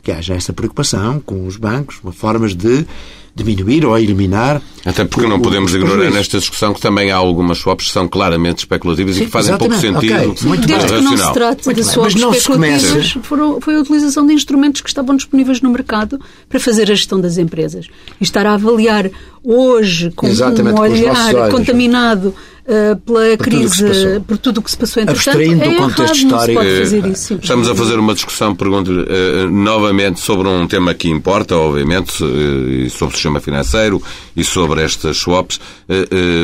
que 0.02 0.10
haja 0.10 0.34
essa 0.34 0.54
preocupação 0.54 1.20
com 1.20 1.46
os 1.46 1.58
bancos, 1.58 2.00
formas 2.14 2.54
de 2.54 2.86
diminuir 3.34 3.84
ou 3.84 3.98
eliminar. 3.98 4.62
Até 4.84 5.04
porque 5.04 5.26
o, 5.26 5.28
não 5.28 5.40
podemos 5.40 5.74
ignorar 5.74 6.10
nesta 6.10 6.38
discussão 6.38 6.72
que 6.74 6.80
também 6.80 7.10
há 7.10 7.16
algumas 7.16 7.58
swaps 7.58 7.86
que 7.86 7.92
são 7.92 8.06
claramente 8.06 8.58
especulativas 8.58 9.16
Sim, 9.16 9.22
e 9.22 9.24
que 9.26 9.30
fazem 9.30 9.56
pouco 9.56 9.74
sentido. 9.74 10.30
Okay. 10.30 10.48
Muito 10.48 10.66
Desde 10.66 10.86
bem. 10.86 10.98
que 10.98 11.04
não 11.04 11.16
se 11.16 11.32
trate 11.32 11.74
de 11.74 11.84
swaps 11.84 12.14
especulativas, 12.14 13.16
foram, 13.22 13.60
foi 13.60 13.76
a 13.76 13.80
utilização 13.80 14.26
de 14.26 14.34
instrumentos 14.34 14.82
que 14.82 14.88
estavam 14.88 15.16
disponíveis 15.16 15.60
no 15.60 15.70
mercado 15.70 16.20
para 16.48 16.60
fazer 16.60 16.82
a 16.82 16.94
gestão 16.94 17.20
das 17.20 17.38
empresas. 17.38 17.88
E 18.20 18.24
estar 18.24 18.46
a 18.46 18.54
avaliar 18.54 19.10
hoje 19.42 20.10
com 20.14 20.26
Exatamente, 20.26 20.78
um 20.78 20.82
olhar 20.82 21.50
contaminado 21.50 22.34
uh, 22.66 22.96
pela 23.00 23.36
por 23.36 23.44
crise, 23.44 24.20
por 24.26 24.38
tudo 24.38 24.58
o 24.58 24.62
que 24.62 24.70
se 24.70 24.76
passou 24.76 25.02
entretanto, 25.02 25.28
Abstraindo 25.28 25.64
é 25.64 25.68
do 25.70 25.76
contexto 25.76 26.14
histórico. 26.14 26.60
fazer 26.62 27.06
isso, 27.06 27.34
Estamos 27.34 27.68
a 27.68 27.74
fazer 27.74 27.98
uma 27.98 28.14
discussão, 28.14 28.54
pergunto 28.54 28.90
uh, 28.90 29.50
novamente, 29.50 30.20
sobre 30.20 30.48
um 30.48 30.66
tema 30.66 30.94
que 30.94 31.08
importa, 31.08 31.56
obviamente, 31.56 32.22
uh, 32.22 32.90
sobre 32.90 33.14
o 33.14 33.16
sistema 33.16 33.40
financeiro 33.40 34.02
e 34.36 34.42
sobre 34.42 34.82
estas 34.82 35.16
swaps, 35.16 35.60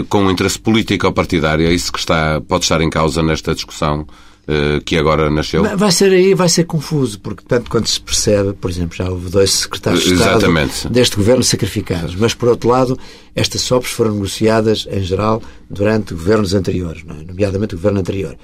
com 0.08 0.24
um 0.24 0.30
interesse 0.30 0.58
político 0.58 1.06
ou 1.06 1.12
partidário. 1.12 1.66
É 1.66 1.72
isso 1.72 1.92
que 1.92 1.98
está, 1.98 2.40
pode 2.40 2.64
estar 2.64 2.80
em 2.80 2.90
causa 2.90 3.22
nesta 3.22 3.54
discussão 3.54 4.06
eh, 4.06 4.29
que 4.84 4.96
agora 4.96 5.30
nasceu? 5.30 5.62
Vai 5.76 5.92
ser 5.92 6.12
aí, 6.12 6.34
vai 6.34 6.48
ser 6.48 6.64
confuso, 6.64 7.20
porque 7.20 7.42
tanto 7.46 7.70
quando 7.70 7.86
se 7.86 8.00
percebe, 8.00 8.52
por 8.52 8.70
exemplo, 8.70 8.96
já 8.96 9.08
houve 9.08 9.30
dois 9.30 9.50
secretários 9.50 10.04
de 10.04 10.14
Estado 10.14 10.38
Exatamente. 10.38 10.88
deste 10.88 11.16
governo 11.16 11.42
sacrificados, 11.42 12.14
mas 12.16 12.34
por 12.34 12.48
outro 12.48 12.68
lado, 12.68 12.98
estas 13.34 13.60
SOPs 13.62 13.90
foram 13.90 14.14
negociadas 14.14 14.86
em 14.90 15.02
geral 15.02 15.42
durante 15.68 16.14
governos 16.14 16.54
anteriores, 16.54 17.02
é? 17.08 17.24
nomeadamente 17.24 17.74
o 17.74 17.78
governo 17.78 18.00
anterior. 18.00 18.36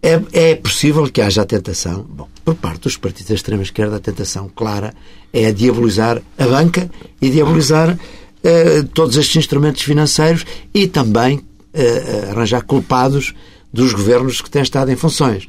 É, 0.00 0.20
é 0.32 0.54
possível 0.54 1.10
que 1.10 1.20
haja 1.20 1.42
a 1.42 1.44
tentação, 1.44 2.06
bom, 2.08 2.28
por 2.44 2.54
parte 2.54 2.82
dos 2.82 2.96
partidos 2.96 3.28
da 3.28 3.34
extrema-esquerda, 3.34 3.96
a 3.96 4.00
tentação 4.00 4.48
clara 4.48 4.94
é 5.32 5.46
a 5.46 5.52
diabolizar 5.52 6.22
a 6.38 6.46
banca 6.46 6.88
e 7.20 7.28
diabolizar 7.30 7.98
eh, 8.44 8.84
todos 8.94 9.16
estes 9.16 9.36
instrumentos 9.36 9.82
financeiros 9.82 10.46
e 10.72 10.86
também 10.86 11.40
eh, 11.74 12.28
arranjar 12.30 12.62
culpados 12.62 13.34
dos 13.72 13.92
governos 13.92 14.40
que 14.40 14.50
têm 14.50 14.62
estado 14.62 14.90
em 14.90 14.96
funções. 14.96 15.46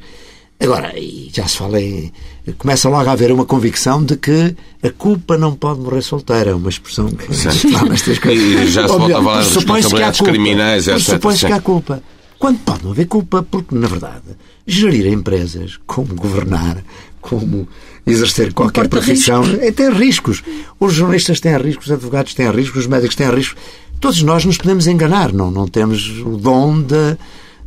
Agora, 0.60 0.92
já 1.32 1.48
se 1.48 1.56
fala 1.56 1.80
em. 1.80 2.12
Começa 2.58 2.88
logo 2.88 3.08
a 3.08 3.12
haver 3.12 3.32
uma 3.32 3.46
convicção 3.46 4.04
de 4.04 4.16
que 4.16 4.54
a 4.82 4.90
culpa 4.90 5.38
não 5.38 5.54
pode 5.54 5.80
morrer 5.80 6.02
solteira. 6.02 6.50
É 6.50 6.54
uma 6.54 6.68
expressão 6.68 7.08
que. 7.08 7.28
nestas 7.88 8.18
coisas. 8.18 8.44
E 8.44 8.66
já 8.70 8.86
se 8.86 8.88
volta 8.88 9.18
a 9.18 9.22
falar 9.22 9.42
de 9.42 9.54
responsabilidades 9.54 10.20
criminais, 10.20 10.86
etc. 10.86 11.14
Supõe-se 11.14 11.46
que 11.46 11.52
há 11.52 11.60
culpa. 11.60 12.02
Quando 12.38 12.58
pode 12.58 12.84
não 12.84 12.90
haver 12.90 13.06
culpa, 13.06 13.42
porque, 13.42 13.74
na 13.74 13.86
verdade, 13.86 14.22
gerir 14.66 15.06
empresas, 15.06 15.78
como 15.86 16.14
governar, 16.14 16.82
como 17.20 17.68
exercer 18.06 18.52
qualquer 18.52 18.88
profissão, 18.88 19.42
é, 19.60 19.70
tem 19.70 19.90
riscos. 19.90 20.42
Os 20.78 20.92
jornalistas 20.94 21.40
têm 21.40 21.56
riscos, 21.56 21.86
os 21.86 21.92
advogados 21.92 22.34
têm 22.34 22.50
riscos, 22.50 22.80
os 22.82 22.86
médicos 22.86 23.16
têm 23.16 23.30
riscos. 23.30 23.56
Todos 23.98 24.22
nós 24.22 24.44
nos 24.44 24.56
podemos 24.56 24.86
enganar, 24.86 25.32
não, 25.32 25.50
não 25.50 25.66
temos 25.66 26.08
o 26.20 26.36
dom 26.36 26.80
de 26.80 27.16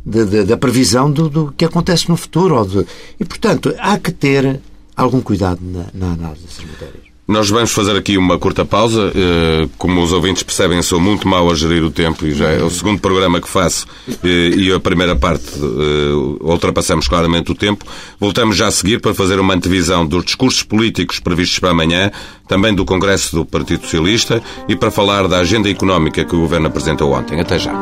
de, 0.04 0.24
de, 0.24 0.44
da 0.44 0.56
previsão 0.56 1.10
do, 1.10 1.28
do, 1.28 1.54
que 1.56 1.64
acontece 1.64 2.08
no 2.08 2.16
futuro. 2.16 2.64
De, 2.64 2.86
e, 3.18 3.24
portanto, 3.24 3.74
há 3.78 3.98
que 3.98 4.12
ter 4.12 4.60
algum 4.96 5.20
cuidado 5.20 5.60
na, 5.62 5.86
na 5.94 6.12
análise 6.12 6.44
dessas 6.44 6.64
matérias. 6.64 7.14
Nós 7.26 7.48
vamos 7.48 7.72
fazer 7.72 7.96
aqui 7.96 8.18
uma 8.18 8.38
curta 8.38 8.66
pausa. 8.66 9.10
Eh, 9.14 9.66
como 9.78 10.02
os 10.02 10.12
ouvintes 10.12 10.42
percebem, 10.42 10.82
sou 10.82 11.00
muito 11.00 11.26
mau 11.26 11.50
a 11.50 11.54
gerir 11.54 11.82
o 11.82 11.90
tempo 11.90 12.26
e 12.26 12.34
já 12.34 12.50
é 12.50 12.62
o 12.62 12.68
segundo 12.68 13.00
programa 13.00 13.40
que 13.40 13.48
faço 13.48 13.86
eh, 14.22 14.50
e 14.54 14.70
a 14.70 14.78
primeira 14.78 15.16
parte 15.16 15.46
eh, 15.56 16.12
ultrapassamos 16.42 17.08
claramente 17.08 17.50
o 17.50 17.54
tempo. 17.54 17.86
Voltamos 18.20 18.58
já 18.58 18.66
a 18.66 18.70
seguir 18.70 19.00
para 19.00 19.14
fazer 19.14 19.40
uma 19.40 19.54
antevisão 19.54 20.04
dos 20.04 20.22
discursos 20.22 20.62
políticos 20.62 21.18
previstos 21.18 21.58
para 21.58 21.70
amanhã, 21.70 22.12
também 22.46 22.74
do 22.74 22.84
Congresso 22.84 23.34
do 23.34 23.46
Partido 23.46 23.84
Socialista 23.84 24.42
e 24.68 24.76
para 24.76 24.90
falar 24.90 25.26
da 25.26 25.38
agenda 25.38 25.70
económica 25.70 26.26
que 26.26 26.36
o 26.36 26.40
Governo 26.40 26.66
apresentou 26.66 27.10
ontem. 27.10 27.40
Até 27.40 27.58
já. 27.58 27.72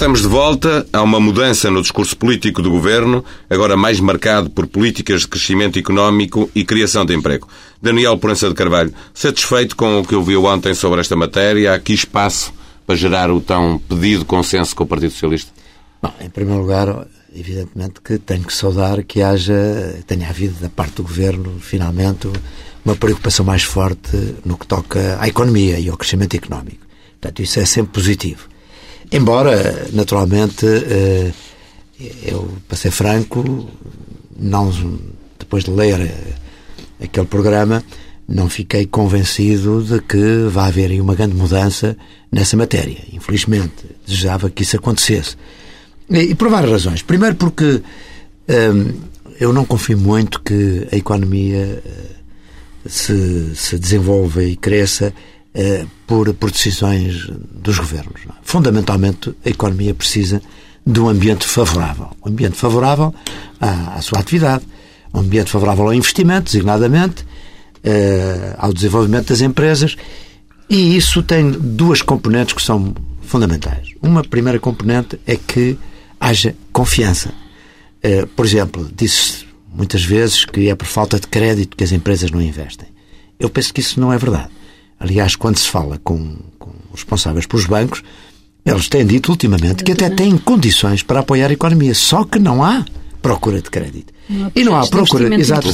Estamos 0.00 0.22
de 0.22 0.28
volta. 0.28 0.86
Há 0.94 1.02
uma 1.02 1.20
mudança 1.20 1.70
no 1.70 1.82
discurso 1.82 2.16
político 2.16 2.62
do 2.62 2.70
governo, 2.70 3.22
agora 3.50 3.76
mais 3.76 4.00
marcado 4.00 4.48
por 4.48 4.66
políticas 4.66 5.20
de 5.20 5.28
crescimento 5.28 5.78
económico 5.78 6.50
e 6.54 6.64
criação 6.64 7.04
de 7.04 7.14
emprego. 7.14 7.46
Daniel 7.82 8.16
Proença 8.16 8.48
de 8.48 8.54
Carvalho, 8.54 8.94
satisfeito 9.12 9.76
com 9.76 10.00
o 10.00 10.02
que 10.06 10.14
ouviu 10.14 10.46
ontem 10.46 10.72
sobre 10.72 11.02
esta 11.02 11.14
matéria? 11.14 11.72
Há 11.72 11.74
aqui 11.74 11.92
espaço 11.92 12.50
para 12.86 12.96
gerar 12.96 13.30
o 13.30 13.42
tão 13.42 13.78
pedido 13.78 14.24
consenso 14.24 14.74
com 14.74 14.84
o 14.84 14.86
Partido 14.86 15.10
Socialista? 15.10 15.52
Bom, 16.02 16.14
em 16.18 16.30
primeiro 16.30 16.62
lugar, 16.62 17.06
evidentemente 17.36 18.00
que 18.02 18.16
tenho 18.18 18.44
que 18.44 18.54
saudar 18.54 19.04
que 19.04 19.20
haja, 19.20 20.02
tenha 20.06 20.30
havido 20.30 20.54
da 20.62 20.70
parte 20.70 20.94
do 20.94 21.02
governo, 21.02 21.58
finalmente, 21.60 22.26
uma 22.82 22.96
preocupação 22.96 23.44
mais 23.44 23.64
forte 23.64 24.16
no 24.46 24.56
que 24.56 24.66
toca 24.66 25.18
à 25.20 25.28
economia 25.28 25.78
e 25.78 25.90
ao 25.90 25.98
crescimento 25.98 26.34
económico. 26.34 26.86
Portanto, 27.20 27.42
isso 27.42 27.60
é 27.60 27.66
sempre 27.66 27.92
positivo. 27.92 28.49
Embora, 29.12 29.88
naturalmente, 29.92 30.66
eh, 30.66 31.32
eu, 32.22 32.48
para 32.68 32.76
ser 32.76 32.90
franco, 32.90 33.68
não, 34.38 34.70
depois 35.38 35.64
de 35.64 35.70
ler 35.70 36.00
eh, 36.00 37.04
aquele 37.04 37.26
programa, 37.26 37.82
não 38.28 38.48
fiquei 38.48 38.86
convencido 38.86 39.82
de 39.82 40.00
que 40.00 40.48
vai 40.48 40.68
haver 40.68 41.00
uma 41.00 41.14
grande 41.16 41.34
mudança 41.34 41.96
nessa 42.30 42.56
matéria. 42.56 42.98
Infelizmente, 43.12 43.84
desejava 44.06 44.48
que 44.48 44.62
isso 44.62 44.76
acontecesse. 44.76 45.36
E, 46.08 46.34
por 46.36 46.48
várias 46.48 46.70
razões. 46.70 47.02
Primeiro 47.02 47.34
porque 47.34 47.82
hum, 48.48 48.92
eu 49.40 49.52
não 49.52 49.64
confio 49.64 49.98
muito 49.98 50.40
que 50.40 50.86
a 50.92 50.96
economia 50.96 51.82
se, 52.86 53.54
se 53.56 53.78
desenvolva 53.78 54.42
e 54.44 54.56
cresça 54.56 55.12
eh, 55.54 55.84
por, 56.06 56.32
por 56.34 56.50
decisões 56.50 57.28
dos 57.28 57.78
governos. 57.78 58.20
É? 58.28 58.32
Fundamentalmente, 58.42 59.34
a 59.44 59.48
economia 59.48 59.94
precisa 59.94 60.40
de 60.86 61.00
um 61.00 61.08
ambiente 61.08 61.46
favorável. 61.46 62.10
Um 62.24 62.30
ambiente 62.30 62.56
favorável 62.56 63.14
à, 63.60 63.96
à 63.96 64.02
sua 64.02 64.20
atividade, 64.20 64.64
um 65.12 65.20
ambiente 65.20 65.50
favorável 65.50 65.86
ao 65.86 65.94
investimento, 65.94 66.44
designadamente, 66.44 67.26
eh, 67.82 68.54
ao 68.58 68.72
desenvolvimento 68.72 69.28
das 69.28 69.40
empresas. 69.40 69.96
E 70.68 70.96
isso 70.96 71.22
tem 71.22 71.50
duas 71.50 72.00
componentes 72.00 72.54
que 72.54 72.62
são 72.62 72.94
fundamentais. 73.22 73.88
Uma 74.00 74.22
primeira 74.22 74.58
componente 74.58 75.20
é 75.26 75.36
que 75.36 75.76
haja 76.18 76.54
confiança. 76.72 77.32
Eh, 78.02 78.26
por 78.36 78.46
exemplo, 78.46 78.88
disse 78.94 79.46
muitas 79.72 80.04
vezes 80.04 80.44
que 80.44 80.68
é 80.68 80.74
por 80.74 80.86
falta 80.86 81.18
de 81.18 81.26
crédito 81.26 81.76
que 81.76 81.84
as 81.84 81.92
empresas 81.92 82.30
não 82.30 82.40
investem. 82.40 82.88
Eu 83.38 83.48
penso 83.50 83.72
que 83.72 83.80
isso 83.80 84.00
não 84.00 84.12
é 84.12 84.18
verdade. 84.18 84.59
Aliás, 85.00 85.34
quando 85.34 85.56
se 85.56 85.68
fala 85.68 85.98
com, 86.04 86.36
com 86.58 86.70
os 86.92 87.00
responsáveis 87.00 87.46
pelos 87.46 87.64
bancos, 87.64 88.02
eles 88.64 88.88
têm 88.88 89.06
dito 89.06 89.30
ultimamente 89.30 89.82
que 89.82 89.92
até 89.92 90.10
têm 90.10 90.36
condições 90.36 91.02
para 91.02 91.20
apoiar 91.20 91.48
a 91.48 91.54
economia, 91.54 91.94
só 91.94 92.24
que 92.24 92.38
não 92.38 92.62
há 92.62 92.84
procura 93.22 93.60
de 93.60 93.70
crédito. 93.70 94.12
Não 94.28 94.52
e 94.54 94.62
não 94.62 94.76
há 94.76 94.86
procura. 94.86 95.34
Exato. 95.34 95.68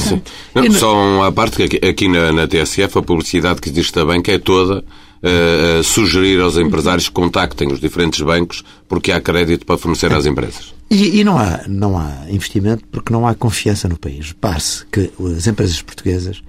Não, 0.55 0.71
só 0.71 0.95
uma 0.95 1.31
parte 1.31 1.67
que 1.67 1.85
aqui 1.85 2.07
na, 2.07 2.31
na, 2.31 2.47
TSF 2.47 2.97
a 2.97 3.01
publicidade 3.01 3.61
que 3.61 3.69
existe 3.69 3.93
também 3.93 4.21
que 4.21 4.31
é 4.31 4.39
toda 4.39 4.79
uh, 4.79 5.79
uh, 5.79 5.83
sugerir 5.83 6.39
aos 6.41 6.57
empresários 6.57 7.07
que 7.07 7.13
contactem 7.13 7.71
os 7.71 7.79
diferentes 7.79 8.21
bancos 8.21 8.63
porque 8.87 9.11
há 9.11 9.21
crédito 9.21 9.65
para 9.65 9.77
fornecer 9.77 10.11
às 10.13 10.25
empresas. 10.25 10.73
E, 10.89 11.19
e, 11.19 11.23
não, 11.23 11.37
há, 11.37 11.61
não 11.67 11.97
há 11.97 12.25
investimento 12.29 12.83
porque 12.91 13.11
não 13.11 13.27
há 13.27 13.35
confiança 13.35 13.89
no 13.89 13.97
país. 13.97 14.29
Repare-se 14.29 14.85
que 14.87 15.11
as 15.37 15.45
empresas 15.45 15.81
portuguesas 15.81 16.41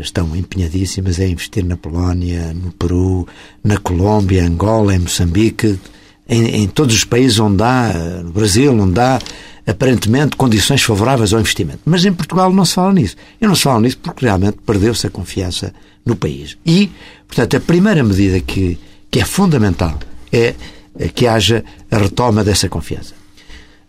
estão 0.00 0.34
empenhadíssimas 0.36 1.18
em 1.18 1.32
investir 1.32 1.64
na 1.64 1.76
Polónia, 1.76 2.52
no 2.54 2.72
Peru, 2.72 3.26
na 3.62 3.76
Colômbia, 3.78 4.44
Angola, 4.46 4.94
em 4.94 4.98
Moçambique, 4.98 5.78
em, 6.28 6.62
em 6.62 6.68
todos 6.68 6.94
os 6.94 7.04
países 7.04 7.38
onde 7.38 7.62
há, 7.62 7.92
no 8.24 8.30
Brasil, 8.30 8.72
onde 8.72 9.00
há 9.00 9.18
aparentemente 9.66 10.36
condições 10.36 10.82
favoráveis 10.82 11.32
ao 11.32 11.40
investimento. 11.40 11.80
Mas 11.84 12.04
em 12.04 12.12
Portugal 12.12 12.52
não 12.52 12.64
se 12.64 12.74
fala 12.74 12.92
nisso. 12.92 13.16
E 13.40 13.46
não 13.46 13.54
se 13.54 13.62
fala 13.62 13.80
nisso 13.80 13.98
porque 13.98 14.24
realmente 14.24 14.58
perdeu-se 14.64 15.06
a 15.06 15.10
confiança 15.10 15.72
no 16.04 16.16
país. 16.16 16.56
E, 16.64 16.90
portanto, 17.26 17.56
a 17.56 17.60
primeira 17.60 18.02
medida 18.02 18.40
que, 18.40 18.78
que 19.10 19.20
é 19.20 19.24
fundamental 19.24 19.98
é 20.32 20.54
que 21.14 21.26
haja 21.26 21.64
a 21.90 21.98
retoma 21.98 22.44
dessa 22.44 22.68
confiança. 22.68 23.14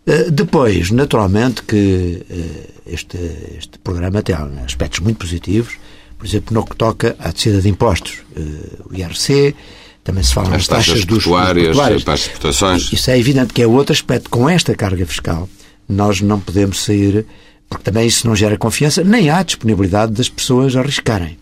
Eh, 0.06 0.30
depois, 0.30 0.90
naturalmente, 0.90 1.62
que 1.62 2.24
eh, 2.28 2.70
este, 2.86 3.18
este 3.58 3.78
programa 3.78 4.22
tem 4.22 4.34
aspectos 4.64 5.00
muito 5.00 5.18
positivos 5.18 5.78
por 6.22 6.28
exemplo, 6.28 6.54
no 6.54 6.64
que 6.64 6.76
toca 6.76 7.16
à 7.18 7.32
descida 7.32 7.60
de 7.60 7.68
impostos, 7.68 8.20
uh, 8.36 8.88
o 8.88 8.94
IRC, 8.94 9.56
também 10.04 10.22
se 10.22 10.32
fala 10.32 10.46
As 10.46 10.52
nas 10.52 10.66
taxas, 10.68 10.86
taxas 10.86 11.04
dos 11.04 11.24
portuárias, 11.24 11.76
taxas 11.76 12.04
de 12.04 12.12
exportações. 12.12 12.92
Isso 12.92 13.10
é 13.10 13.18
evidente 13.18 13.52
que 13.52 13.60
é 13.60 13.66
outro 13.66 13.92
aspecto. 13.92 14.30
Com 14.30 14.48
esta 14.48 14.72
carga 14.76 15.04
fiscal, 15.04 15.48
nós 15.88 16.20
não 16.20 16.38
podemos 16.38 16.84
sair, 16.84 17.26
porque 17.68 17.82
também 17.82 18.06
isso 18.06 18.28
não 18.28 18.36
gera 18.36 18.56
confiança, 18.56 19.02
nem 19.02 19.30
há 19.30 19.42
disponibilidade 19.42 20.12
das 20.12 20.28
pessoas 20.28 20.76
arriscarem 20.76 21.36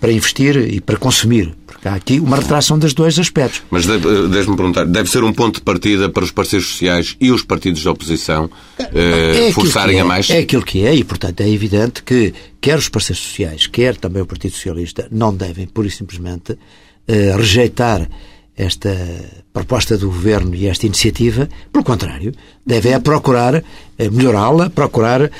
para 0.00 0.12
investir 0.12 0.56
e 0.56 0.80
para 0.80 0.96
consumir. 0.96 1.54
Há 1.84 1.94
aqui 1.94 2.18
uma 2.18 2.36
retração 2.36 2.78
dos 2.78 2.92
dois 2.92 3.18
aspectos. 3.18 3.62
Mas 3.70 3.86
deixe-me 3.86 4.56
perguntar, 4.56 4.84
deve 4.84 5.08
ser 5.08 5.22
um 5.22 5.32
ponto 5.32 5.56
de 5.56 5.62
partida 5.62 6.08
para 6.08 6.24
os 6.24 6.30
parceiros 6.30 6.68
sociais 6.68 7.16
e 7.20 7.30
os 7.30 7.42
partidos 7.42 7.80
de 7.80 7.88
oposição 7.88 8.50
eh, 8.78 9.48
é 9.48 9.52
forçarem 9.52 9.98
é, 9.98 10.00
a 10.00 10.04
mais? 10.04 10.28
É 10.30 10.38
aquilo 10.38 10.64
que 10.64 10.84
é 10.84 10.94
e, 10.94 11.04
portanto, 11.04 11.40
é 11.40 11.48
evidente 11.48 12.02
que 12.02 12.34
quer 12.60 12.78
os 12.78 12.88
parceiros 12.88 13.22
sociais, 13.22 13.66
quer 13.66 13.96
também 13.96 14.22
o 14.22 14.26
Partido 14.26 14.52
Socialista, 14.52 15.06
não 15.10 15.34
devem, 15.34 15.66
pura 15.66 15.86
e 15.86 15.90
simplesmente, 15.90 16.58
eh, 17.06 17.34
rejeitar 17.36 18.08
esta 18.56 18.90
proposta 19.52 19.98
do 19.98 20.06
Governo 20.06 20.54
e 20.54 20.66
esta 20.66 20.86
iniciativa, 20.86 21.48
pelo 21.70 21.84
contrário, 21.84 22.32
deve 22.64 22.88
é 22.88 22.98
procurar 22.98 23.54
eh, 23.54 24.10
melhorá-la, 24.10 24.70
procurar 24.70 25.22
eh, 25.22 25.30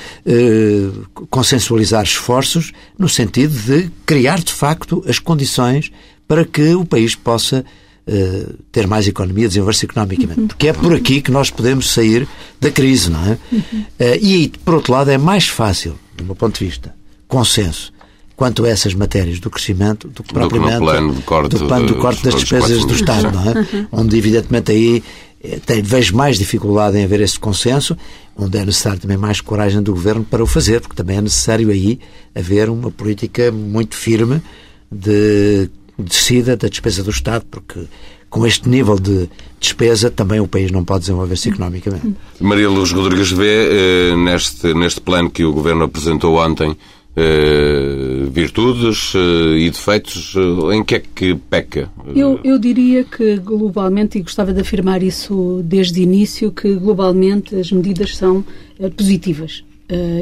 consensualizar 1.29 2.03
esforços 2.03 2.71
no 2.97 3.09
sentido 3.09 3.57
de 3.57 3.89
criar, 4.05 4.39
de 4.39 4.53
facto, 4.53 5.03
as 5.07 5.17
condições 5.17 5.91
para 6.27 6.45
que 6.45 6.75
o 6.75 6.85
país 6.85 7.15
possa 7.15 7.63
uh, 8.07 8.53
ter 8.71 8.85
mais 8.85 9.07
economia, 9.07 9.47
desenvolver-se 9.47 9.85
economicamente. 9.85 10.41
Uhum. 10.41 10.47
Porque 10.47 10.67
é 10.67 10.73
por 10.73 10.93
aqui 10.93 11.21
que 11.21 11.31
nós 11.31 11.49
podemos 11.49 11.89
sair 11.89 12.27
da 12.59 12.69
crise, 12.69 13.09
não 13.09 13.25
é? 13.25 13.37
Uhum. 13.49 13.61
Uh, 13.79 13.85
e, 14.21 14.49
por 14.65 14.73
outro 14.73 14.91
lado, 14.91 15.09
é 15.09 15.17
mais 15.17 15.47
fácil, 15.47 15.97
do 16.17 16.25
meu 16.25 16.35
ponto 16.35 16.59
de 16.59 16.65
vista, 16.65 16.93
consenso 17.29 17.93
quanto 18.37 18.63
a 18.65 18.69
essas 18.69 18.93
matérias 18.93 19.39
do 19.39 19.49
crescimento 19.49 20.07
do 20.07 20.21
que 20.21 20.31
propriamente 20.31 20.77
do, 20.77 20.85
plano 20.85 21.15
de 21.15 21.21
corte, 21.23 21.57
do 21.57 21.65
plano 21.65 21.87
de 21.87 21.93
corte 21.95 22.23
das 22.23 22.35
despesas 22.35 22.85
do 22.85 22.93
Estado, 22.93 23.31
não 23.31 23.49
é? 23.49 23.53
Uhum. 23.57 23.87
Onde, 23.91 24.15
evidentemente, 24.15 24.71
aí 24.71 25.03
eh, 25.43 25.59
tem, 25.65 25.81
vejo 25.81 26.15
mais 26.15 26.37
dificuldade 26.37 26.95
em 26.99 27.03
haver 27.03 27.19
esse 27.19 27.39
consenso, 27.39 27.97
onde 28.37 28.59
é 28.59 28.63
necessário 28.63 28.99
também 28.99 29.17
mais 29.17 29.41
coragem 29.41 29.81
do 29.81 29.91
Governo 29.91 30.23
para 30.23 30.43
o 30.43 30.45
fazer, 30.45 30.81
porque 30.81 30.95
também 30.95 31.17
é 31.17 31.21
necessário 31.21 31.71
aí 31.71 31.99
haver 32.35 32.69
uma 32.69 32.91
política 32.91 33.51
muito 33.51 33.95
firme 33.95 34.39
de 34.91 35.67
descida 35.97 36.55
da 36.55 36.67
despesa 36.67 37.03
do 37.03 37.09
Estado, 37.09 37.43
porque 37.49 37.85
com 38.29 38.45
este 38.45 38.69
nível 38.69 38.99
de 38.99 39.27
despesa 39.59 40.11
também 40.11 40.39
o 40.39 40.47
país 40.47 40.69
não 40.69 40.85
pode 40.85 41.01
desenvolver-se 41.01 41.49
economicamente. 41.49 42.15
Maria 42.39 42.69
Luz 42.69 42.91
Rodrigues 42.91 43.31
vê 43.31 44.11
eh, 44.11 44.15
neste, 44.15 44.75
neste 44.75 45.01
plano 45.01 45.31
que 45.31 45.43
o 45.43 45.51
Governo 45.51 45.85
apresentou 45.85 46.37
ontem 46.37 46.77
eh, 47.19 48.27
virtudes 48.29 49.13
eh, 49.15 49.57
e 49.57 49.71
defeitos, 49.71 50.35
em 50.71 50.83
que 50.83 50.95
é 50.95 50.99
que 50.99 51.33
peca? 51.33 51.89
Eu, 52.15 52.39
eu 52.43 52.59
diria 52.59 53.03
que 53.03 53.37
globalmente, 53.37 54.19
e 54.19 54.21
gostava 54.21 54.53
de 54.53 54.61
afirmar 54.61 55.01
isso 55.01 55.61
desde 55.63 55.99
o 55.99 56.03
início, 56.03 56.51
que 56.51 56.75
globalmente 56.75 57.55
as 57.55 57.71
medidas 57.71 58.15
são 58.15 58.45
positivas. 58.95 59.63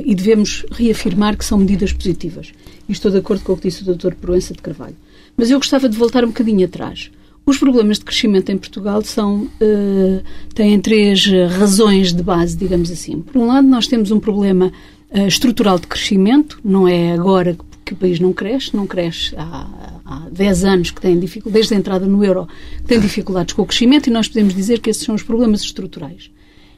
e 0.05 0.15
devemos 0.15 0.63
reafirmar 0.71 1.35
que 1.35 1.43
são 1.43 1.57
medidas 1.57 1.91
positivas. 1.91 2.53
E 2.87 2.93
estou 2.93 3.11
de 3.11 3.17
acordo 3.17 3.43
com 3.43 3.53
o 3.53 3.57
que 3.57 3.67
disse 3.67 3.83
o 3.83 3.93
Dr. 3.93 4.13
Proença 4.13 4.53
de 4.53 4.61
Carvalho. 4.61 4.95
Mas 5.35 5.51
eu 5.51 5.57
gostava 5.57 5.89
de 5.89 5.97
voltar 5.97 6.23
um 6.23 6.27
bocadinho 6.27 6.65
atrás. 6.65 7.11
Os 7.45 7.57
problemas 7.59 7.99
de 7.99 8.05
crescimento 8.05 8.49
em 8.51 8.57
Portugal 8.57 9.03
são, 9.03 9.43
uh, 9.43 10.23
têm 10.55 10.79
três 10.79 11.27
razões 11.57 12.11
de 12.11 12.23
base, 12.23 12.57
digamos 12.57 12.89
assim. 12.89 13.21
Por 13.21 13.37
um 13.39 13.47
lado, 13.47 13.67
nós 13.67 13.85
temos 13.85 14.09
um 14.09 14.19
problema 14.19 14.71
uh, 15.11 15.27
estrutural 15.27 15.79
de 15.79 15.87
crescimento, 15.87 16.59
não 16.63 16.87
é 16.87 17.13
agora 17.13 17.57
que 17.83 17.93
o 17.93 17.95
país 17.95 18.19
não 18.19 18.33
cresce, 18.33 18.75
não 18.75 18.87
cresce 18.87 19.35
há, 19.37 20.01
há 20.03 20.29
10 20.31 20.63
anos 20.65 20.91
que 20.91 20.99
tem 20.99 21.19
dificuldades, 21.19 21.53
desde 21.53 21.75
a 21.75 21.77
entrada 21.77 22.05
no 22.07 22.23
euro, 22.23 22.47
que 22.77 22.83
tem 22.83 22.99
dificuldades 22.99 23.53
com 23.53 23.61
o 23.61 23.65
crescimento 23.65 24.07
e 24.07 24.11
nós 24.11 24.27
podemos 24.27 24.55
dizer 24.55 24.79
que 24.79 24.89
esses 24.89 25.03
são 25.03 25.13
os 25.13 25.21
problemas 25.21 25.61
estruturais. 25.61 26.31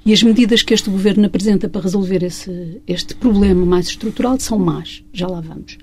E 0.05 0.13
as 0.13 0.21
medidas 0.23 0.61
que 0.61 0.73
este 0.73 0.89
governo 0.89 1.25
apresenta 1.25 1.67
para 1.67 1.81
resolver 1.81 2.23
esse, 2.23 2.81
este 2.87 3.15
problema 3.15 3.65
mais 3.65 3.87
estrutural 3.87 4.39
são 4.39 4.57
más. 4.57 5.03
Já 5.11 5.27
lá 5.27 5.41
vamos. 5.41 5.77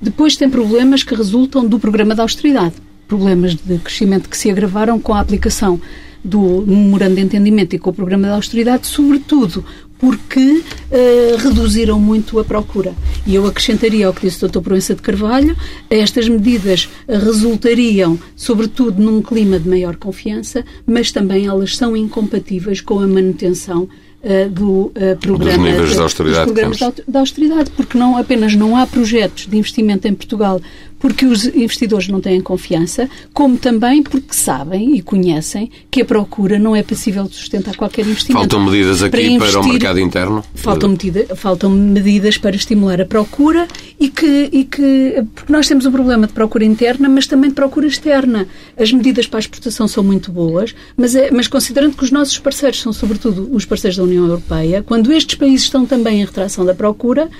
Depois 0.00 0.36
tem 0.36 0.48
problemas 0.48 1.04
que 1.04 1.14
resultam 1.14 1.66
do 1.66 1.78
programa 1.78 2.14
de 2.14 2.20
austeridade. 2.20 2.74
Problemas 3.06 3.54
de 3.54 3.78
crescimento 3.78 4.28
que 4.28 4.36
se 4.36 4.50
agravaram 4.50 4.98
com 4.98 5.12
a 5.14 5.20
aplicação 5.20 5.80
do 6.24 6.64
memorando 6.66 7.16
de 7.16 7.22
entendimento 7.22 7.74
e 7.74 7.78
com 7.78 7.90
o 7.90 7.94
programa 7.94 8.26
de 8.28 8.34
austeridade, 8.34 8.86
sobretudo 8.86 9.64
porque 10.00 10.40
uh, 10.40 11.36
reduziram 11.38 12.00
muito 12.00 12.38
a 12.38 12.44
procura. 12.44 12.94
E 13.26 13.34
eu 13.34 13.46
acrescentaria 13.46 14.06
ao 14.06 14.14
que 14.14 14.22
disse 14.22 14.44
o 14.44 14.48
Dr. 14.48 14.60
Proença 14.60 14.94
de 14.94 15.02
Carvalho, 15.02 15.54
estas 15.90 16.28
medidas 16.28 16.88
resultariam, 17.06 18.18
sobretudo, 18.34 19.00
num 19.02 19.20
clima 19.20 19.60
de 19.60 19.68
maior 19.68 19.96
confiança, 19.96 20.64
mas 20.86 21.12
também 21.12 21.46
elas 21.46 21.76
são 21.76 21.96
incompatíveis 21.96 22.80
com 22.80 22.98
a 22.98 23.06
manutenção 23.06 23.88
Uh, 24.22 24.50
do 24.50 24.68
uh, 24.68 24.92
programa 25.18 25.56
dos 25.56 25.72
níveis 25.72 25.94
de 25.94 25.98
austeridade, 25.98 26.52
programas 26.52 26.76
de 26.76 27.16
austeridade, 27.16 27.70
porque 27.70 27.96
não 27.96 28.18
apenas 28.18 28.54
não 28.54 28.76
há 28.76 28.86
projetos 28.86 29.46
de 29.46 29.56
investimento 29.56 30.06
em 30.06 30.12
Portugal 30.12 30.60
porque 31.00 31.24
os 31.24 31.46
investidores 31.46 32.06
não 32.08 32.20
têm 32.20 32.40
confiança, 32.40 33.08
como 33.32 33.56
também 33.56 34.02
porque 34.02 34.34
sabem 34.34 34.94
e 34.94 35.02
conhecem 35.02 35.70
que 35.90 36.02
a 36.02 36.04
procura 36.04 36.58
não 36.58 36.76
é 36.76 36.82
passível 36.82 37.24
de 37.24 37.34
sustentar 37.34 37.74
qualquer 37.74 38.02
investimento. 38.02 38.38
Faltam 38.38 38.64
medidas 38.64 39.02
aqui 39.02 39.10
para, 39.10 39.22
investir, 39.22 39.52
para 39.52 39.60
o 39.60 39.72
mercado 39.72 39.98
interno? 39.98 40.44
Faltam, 40.54 40.90
medida, 40.90 41.34
faltam 41.34 41.70
medidas 41.70 42.36
para 42.36 42.54
estimular 42.54 43.00
a 43.00 43.06
procura 43.06 43.66
e 43.98 44.08
que, 44.08 44.48
e 44.52 44.64
que. 44.64 45.24
Porque 45.34 45.52
nós 45.52 45.66
temos 45.66 45.86
um 45.86 45.90
problema 45.90 46.26
de 46.26 46.32
procura 46.32 46.64
interna, 46.64 47.08
mas 47.08 47.26
também 47.26 47.48
de 47.48 47.56
procura 47.56 47.86
externa. 47.86 48.46
As 48.78 48.92
medidas 48.92 49.26
para 49.26 49.38
a 49.38 49.40
exportação 49.40 49.88
são 49.88 50.04
muito 50.04 50.30
boas, 50.30 50.74
mas, 50.96 51.14
é, 51.14 51.30
mas 51.30 51.48
considerando 51.48 51.96
que 51.96 52.04
os 52.04 52.10
nossos 52.10 52.38
parceiros 52.38 52.80
são, 52.80 52.92
sobretudo, 52.92 53.48
os 53.52 53.64
parceiros 53.64 53.96
da 53.96 54.04
União 54.04 54.24
Europeia, 54.26 54.82
quando 54.82 55.10
estes 55.12 55.36
países 55.36 55.62
estão 55.62 55.86
também 55.86 56.20
em 56.20 56.24
retração 56.24 56.64
da 56.64 56.74
procura, 56.74 57.30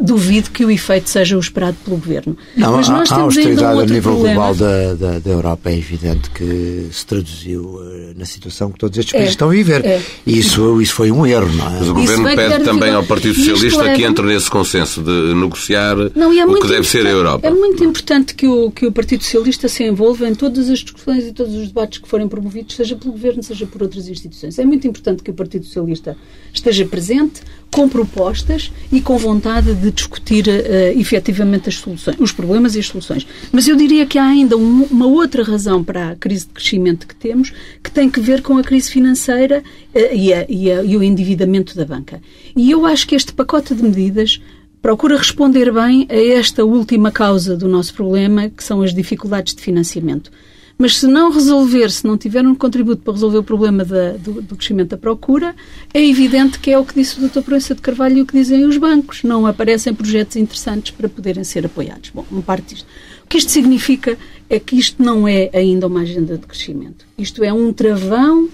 duvido 0.00 0.50
que 0.50 0.64
o 0.64 0.70
efeito 0.70 1.08
seja 1.08 1.36
o 1.36 1.40
esperado 1.40 1.76
pelo 1.84 1.96
Governo. 1.96 2.36
Não, 2.56 2.76
Mas 2.76 2.88
nós 2.88 3.12
a, 3.12 3.16
temos 3.16 3.36
a 3.36 3.40
austeridade 3.40 3.76
um 3.76 3.80
a 3.80 3.86
nível 3.86 4.12
problema. 4.12 4.34
global 4.34 4.54
da, 4.54 4.94
da, 4.94 5.18
da, 5.18 5.30
Europa 5.30 5.70
é 5.70 5.78
evidente 5.78 6.30
que 6.30 6.88
se 6.90 7.06
traduziu 7.06 7.62
uh, 7.62 8.14
na 8.16 8.24
situação 8.24 8.72
que 8.72 8.78
todos 8.78 8.98
estes 8.98 9.12
países 9.12 9.28
é, 9.28 9.32
estão 9.32 9.48
a 9.48 9.52
viver. 9.52 9.84
É. 9.84 10.02
E 10.26 10.38
isso, 10.38 10.80
isso 10.82 10.94
foi 10.94 11.12
um 11.12 11.26
erro, 11.26 11.52
não 11.54 11.66
é? 11.66 11.78
Mas 11.78 11.88
o 11.88 11.94
Governo 11.94 12.24
pede 12.24 12.64
também 12.64 12.92
ao 12.92 13.04
Partido 13.04 13.34
Socialista 13.34 13.82
leva... 13.82 13.96
que 13.96 14.04
entre 14.04 14.26
nesse 14.26 14.50
consenso 14.50 15.02
de 15.02 15.34
negociar 15.34 15.96
não, 16.14 16.32
é 16.32 16.44
o 16.44 16.60
que 16.60 16.68
deve 16.68 16.86
ser 16.86 17.06
a 17.06 17.10
Europa. 17.10 17.46
É 17.46 17.50
muito 17.50 17.84
importante 17.84 18.34
que 18.34 18.46
o, 18.46 18.70
que 18.70 18.86
o 18.86 18.92
Partido 18.92 19.22
Socialista 19.22 19.68
se 19.68 19.84
envolva 19.84 20.28
em 20.28 20.34
todas 20.34 20.68
as 20.68 20.80
discussões 20.80 21.24
e 21.24 21.32
todos 21.32 21.54
os 21.54 21.68
debates 21.68 21.98
que 21.98 22.08
forem 22.08 22.28
promovidos, 22.28 22.74
seja 22.74 22.96
pelo 22.96 23.12
Governo, 23.12 23.42
seja 23.42 23.66
por 23.66 23.82
outras 23.82 24.08
instituições. 24.08 24.58
É 24.58 24.64
muito 24.64 24.86
importante 24.86 25.22
que 25.22 25.30
o 25.30 25.34
Partido 25.34 25.64
Socialista 25.64 26.16
esteja 26.52 26.84
presente, 26.84 27.42
com 27.70 27.88
propostas 27.88 28.72
e 28.90 29.00
com 29.00 29.18
vontade 29.18 29.67
de 29.74 29.90
discutir 29.90 30.46
uh, 30.46 30.98
efetivamente 30.98 31.68
as 31.68 31.76
soluções, 31.76 32.16
os 32.18 32.32
problemas 32.32 32.74
e 32.74 32.78
as 32.78 32.86
soluções. 32.86 33.26
Mas 33.52 33.66
eu 33.68 33.76
diria 33.76 34.06
que 34.06 34.18
há 34.18 34.24
ainda 34.24 34.56
um, 34.56 34.84
uma 34.84 35.06
outra 35.06 35.42
razão 35.42 35.82
para 35.82 36.10
a 36.10 36.16
crise 36.16 36.46
de 36.46 36.52
crescimento 36.52 37.06
que 37.06 37.14
temos, 37.14 37.52
que 37.82 37.90
tem 37.90 38.10
que 38.10 38.20
ver 38.20 38.42
com 38.42 38.56
a 38.58 38.62
crise 38.62 38.90
financeira 38.90 39.62
uh, 39.94 40.14
e, 40.14 40.32
a, 40.32 40.46
e, 40.48 40.70
a, 40.70 40.82
e 40.82 40.96
o 40.96 41.02
endividamento 41.02 41.76
da 41.76 41.84
banca. 41.84 42.20
E 42.56 42.70
eu 42.70 42.86
acho 42.86 43.06
que 43.06 43.14
este 43.14 43.32
pacote 43.32 43.74
de 43.74 43.82
medidas 43.82 44.40
procura 44.80 45.16
responder 45.16 45.72
bem 45.72 46.06
a 46.08 46.38
esta 46.38 46.64
última 46.64 47.10
causa 47.10 47.56
do 47.56 47.68
nosso 47.68 47.94
problema, 47.94 48.48
que 48.48 48.62
são 48.62 48.82
as 48.82 48.94
dificuldades 48.94 49.54
de 49.54 49.62
financiamento. 49.62 50.30
Mas 50.78 50.98
se 50.98 51.08
não 51.08 51.32
resolver, 51.32 51.90
se 51.90 52.06
não 52.06 52.16
tiver 52.16 52.46
um 52.46 52.54
contributo 52.54 53.02
para 53.02 53.12
resolver 53.12 53.38
o 53.38 53.42
problema 53.42 53.84
da, 53.84 54.12
do, 54.12 54.40
do, 54.40 54.54
crescimento 54.54 54.90
da 54.90 54.96
procura, 54.96 55.56
é 55.92 56.00
evidente 56.00 56.60
que 56.60 56.70
é 56.70 56.78
o 56.78 56.84
que 56.84 56.94
disse 56.94 57.18
o 57.18 57.28
Dr. 57.28 57.40
Proença 57.40 57.74
de 57.74 57.80
Carvalho 57.80 58.18
e 58.18 58.22
o 58.22 58.26
que 58.26 58.38
dizem 58.38 58.64
os 58.64 58.76
bancos. 58.76 59.24
Não 59.24 59.44
aparecem 59.44 59.92
projetos 59.92 60.36
interessantes 60.36 60.92
para 60.92 61.08
poderem 61.08 61.42
ser 61.42 61.66
apoiados. 61.66 62.10
Bom, 62.14 62.24
uma 62.30 62.42
parte 62.42 62.76
disto. 62.76 62.86
O 63.24 63.28
que 63.28 63.38
isto 63.38 63.50
significa 63.50 64.16
é 64.48 64.60
que 64.60 64.76
isto 64.76 65.02
não 65.02 65.26
é 65.26 65.50
ainda 65.52 65.88
uma 65.88 66.02
agenda 66.02 66.38
de 66.38 66.46
crescimento. 66.46 67.04
Isto 67.18 67.42
é 67.42 67.52
um 67.52 67.72
travão 67.72 68.44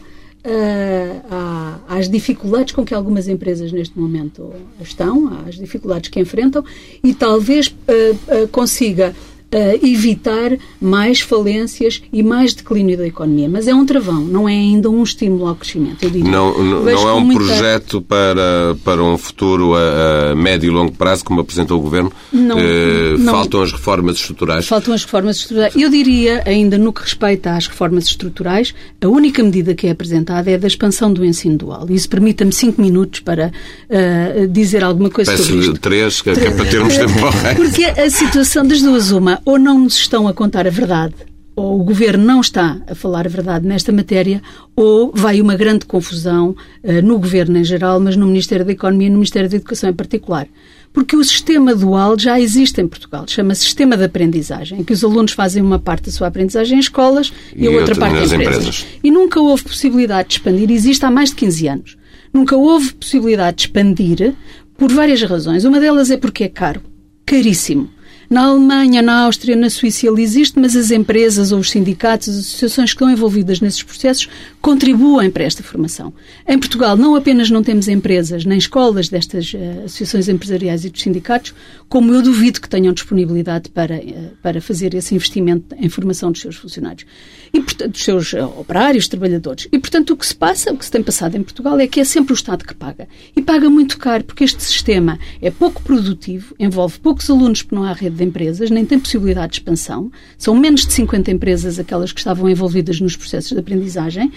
uh, 0.45 1.81
às 1.87 2.09
dificuldades 2.09 2.75
com 2.75 2.85
que 2.85 2.95
algumas 2.95 3.29
empresas 3.29 3.71
neste 3.71 3.99
momento 3.99 4.53
estão, 4.81 5.43
às 5.47 5.57
dificuldades 5.57 6.09
que 6.09 6.21
enfrentam 6.21 6.65
e 7.03 7.15
talvez 7.15 7.69
uh, 7.69 8.45
uh, 8.45 8.49
consiga 8.49 9.15
uh, 9.55 9.87
evitar 9.87 10.59
mais 10.81 11.21
falências 11.21 12.03
e 12.13 12.23
mais 12.23 12.53
declínio 12.53 12.99
da 12.99 13.07
economia. 13.07 13.49
Mas 13.49 13.69
é 13.69 13.75
um 13.75 13.87
travão, 13.87 14.21
não 14.21 14.49
é 14.49 14.53
ainda 14.53 14.91
um 14.91 15.03
estímulo 15.03 15.47
ao 15.47 15.55
crescimento. 15.55 16.07
Não, 16.19 16.63
não, 16.63 16.83
não 16.83 17.09
é 17.09 17.15
um 17.15 17.21
muita... 17.21 17.45
projeto 17.45 18.03
para, 18.03 18.77
para 18.85 19.03
um 19.03 19.17
futuro 19.17 19.75
a, 19.75 20.33
a, 20.33 20.35
médio 20.35 20.69
e 20.69 20.71
longo 20.71 20.93
prazo, 20.93 21.25
como 21.25 21.41
apresentou 21.41 21.79
o 21.79 21.83
Governo? 21.83 22.13
Não, 22.33 22.57
uh, 22.57 23.19
não, 23.19 23.33
Faltam 23.33 23.63
as 23.63 23.73
reformas 23.73 24.17
estruturais? 24.17 24.67
Faltam 24.67 24.93
as 24.93 25.05
reformas 25.05 25.37
estruturais. 25.37 25.75
Eu 25.77 25.89
diria, 25.89 26.43
ainda 26.47 26.77
no 26.77 26.93
que 26.93 27.03
respeita 27.03 27.53
às 27.53 27.67
reformas 27.67 28.07
estruturais, 28.07 28.75
a 29.01 29.09
única 29.09 29.43
medida 29.43 29.75
que 29.75 29.87
é 29.87 29.91
apresentada 29.91 30.51
é 30.51 30.55
a 30.55 30.59
da 30.59 30.67
expansão 30.67 31.13
do 31.13 31.25
ensino 31.25 31.57
dual. 31.57 31.87
Isso 31.91 32.09
permita-me 32.09 32.53
cinco 32.53 32.81
minutos 32.81 33.21
para 33.21 33.53
uh, 33.89 34.49
dizer 34.49 34.83
alguma 34.83 35.11
coisa 35.11 35.31
Peço 35.33 35.45
sobre 35.45 35.61
isto. 35.61 35.79
três, 35.79 36.21
que, 36.21 36.33
que 36.33 36.41
é 36.41 36.51
para 36.51 36.65
termos 36.65 36.97
tempo. 36.97 37.13
Porque 37.57 37.85
a 37.85 38.11
situação 38.11 38.67
das 38.67 38.81
duas, 38.81 39.11
uma, 39.11 39.41
ou 39.45 39.59
não 39.59 39.79
nos 39.79 39.97
estão 39.97 40.27
a 40.27 40.33
contar 40.33 40.67
a 40.67 40.71
verdade, 40.71 41.15
ou 41.57 41.81
o 41.81 41.85
governo 41.85 42.25
não 42.25 42.41
está 42.41 42.81
a 42.87 42.95
falar 42.95 43.27
a 43.27 43.31
verdade 43.31 43.67
nesta 43.67 43.93
matéria, 43.93 44.43
ou 44.75 45.13
vai 45.15 45.41
uma 45.41 45.55
grande 45.55 45.87
confusão 45.87 46.57
uh, 46.83 47.03
no 47.03 47.19
governo 47.19 47.59
em 47.59 47.65
geral, 47.65 48.01
mas 48.01 48.17
no 48.17 48.27
Ministério 48.27 48.65
da 48.65 48.73
Economia 48.73 49.07
e 49.07 49.11
no 49.11 49.17
Ministério 49.17 49.49
da 49.49 49.57
Educação 49.57 49.89
em 49.89 49.93
particular. 49.93 50.49
Porque 50.93 51.17
o 51.17 51.25
sistema 51.25 51.75
dual 51.75 52.19
já 52.19 52.41
existe 52.41 52.81
em 52.81 52.87
Portugal, 52.87 53.25
chama-se 53.27 53.63
sistema 53.63 53.97
de 53.97 54.05
aprendizagem, 54.05 54.81
em 54.81 54.85
que 54.85 54.93
os 54.93 55.03
alunos 55.05 55.33
fazem 55.33 55.63
uma 55.63 55.79
parte 55.79 56.07
da 56.07 56.13
sua 56.13 56.29
aprendizagem 56.29 56.77
em 56.77 56.81
escolas 56.81 57.33
e, 57.55 57.65
e 57.65 57.67
a 57.67 57.71
outra 57.71 57.97
parte 57.97 58.17
em 58.17 58.25
empresas. 58.25 58.33
empresas. 58.33 58.87
E 59.03 59.11
nunca 59.11 59.41
houve 59.41 59.65
possibilidade 59.65 60.29
de 60.29 60.35
expandir, 60.35 60.71
existe 60.71 61.05
há 61.05 61.11
mais 61.11 61.31
de 61.31 61.37
15 61.37 61.69
anos. 61.69 61.97
Nunca 62.33 62.57
houve 62.57 62.95
possibilidade 62.95 63.57
de 63.57 63.63
expandir 63.65 64.35
por 64.77 64.91
várias 64.91 65.23
razões. 65.23 65.65
Uma 65.65 65.79
delas 65.79 66.11
é 66.11 66.17
porque 66.17 66.45
é 66.45 66.49
caro, 66.49 66.81
caríssimo. 67.25 67.89
Na 68.29 68.47
Alemanha, 68.47 69.03
na 69.03 69.25
Áustria, 69.25 69.55
na 69.55 69.69
Suíça 69.69 70.07
ele 70.07 70.23
existe, 70.23 70.59
mas 70.59 70.75
as 70.75 70.91
empresas 70.91 71.53
ou 71.53 71.59
os 71.59 71.71
sindicatos, 71.71 72.29
as 72.29 72.37
associações 72.37 72.91
que 72.91 72.97
estão 72.97 73.11
envolvidas 73.11 73.61
nesses 73.61 73.83
processos 73.83 74.29
contribuem 74.61 75.31
para 75.31 75.45
esta 75.45 75.63
formação. 75.63 76.13
Em 76.47 76.59
Portugal, 76.59 76.97
não 76.97 77.15
apenas 77.15 77.51
não 77.51 77.63
temos 77.63 77.89
empresas 77.89 78.45
nem 78.45 78.59
escolas 78.59 79.09
destas 79.09 79.53
uh, 79.53 79.85
associações 79.85 80.29
empresariais 80.29 80.85
e 80.85 80.91
dos 80.91 81.03
sindicatos, 81.03 81.55
como 81.89 82.13
eu 82.13 82.23
duvido 82.23 82.61
que 82.61 82.69
tenham 82.69 82.93
disponibilidade 82.93 83.69
para, 83.69 83.97
uh, 83.97 84.31
para 84.43 84.61
fazer 84.61 84.95
esse 84.95 85.15
investimento 85.15 85.75
em 85.79 85.89
formação 85.89 86.33
dos 86.33 86.41
seus 86.41 86.57
funcionários 86.57 87.05
e, 87.53 87.61
portanto, 87.61 87.93
dos 87.93 88.03
seus 88.03 88.33
uh, 88.33 88.45
operários, 88.59 89.07
trabalhadores. 89.07 89.69
E, 89.71 89.79
portanto, 89.79 90.11
o 90.11 90.17
que 90.17 90.27
se 90.27 90.35
passa, 90.35 90.73
o 90.73 90.77
que 90.77 90.85
se 90.85 90.91
tem 90.91 91.03
passado 91.03 91.37
em 91.37 91.43
Portugal 91.43 91.79
é 91.79 91.87
que 91.87 92.01
é 92.01 92.05
sempre 92.05 92.33
o 92.33 92.35
Estado 92.35 92.65
que 92.65 92.75
paga. 92.75 93.07
E 93.37 93.43
paga 93.43 93.71
muito 93.71 93.99
caro, 93.99 94.25
porque 94.25 94.45
este 94.45 94.63
sistema 94.63 95.19
é 95.41 95.51
pouco 95.51 95.83
produtivo, 95.83 96.55
envolve 96.59 96.99
poucos 96.99 97.31
alunos 97.31 97.63
porque 97.63 97.77
não 97.77 97.85
há 97.85 97.93
rede 97.93 98.14
de 98.15 98.25
empresas, 98.25 98.71
nem 98.71 98.85
tem 98.85 98.99
possibilidade 98.99 99.53
de 99.53 99.59
expansão. 99.59 100.11
São 100.39 100.55
menos 100.55 100.87
de 100.87 100.93
50 100.93 101.31
empresas 101.31 101.79
aquelas 101.79 102.13
que 102.13 102.21
estavam 102.21 102.49
envolvidas 102.49 103.01
nos 103.01 103.17
processos 103.17 103.53
de 103.53 103.59
aprendizagem. 103.59 104.31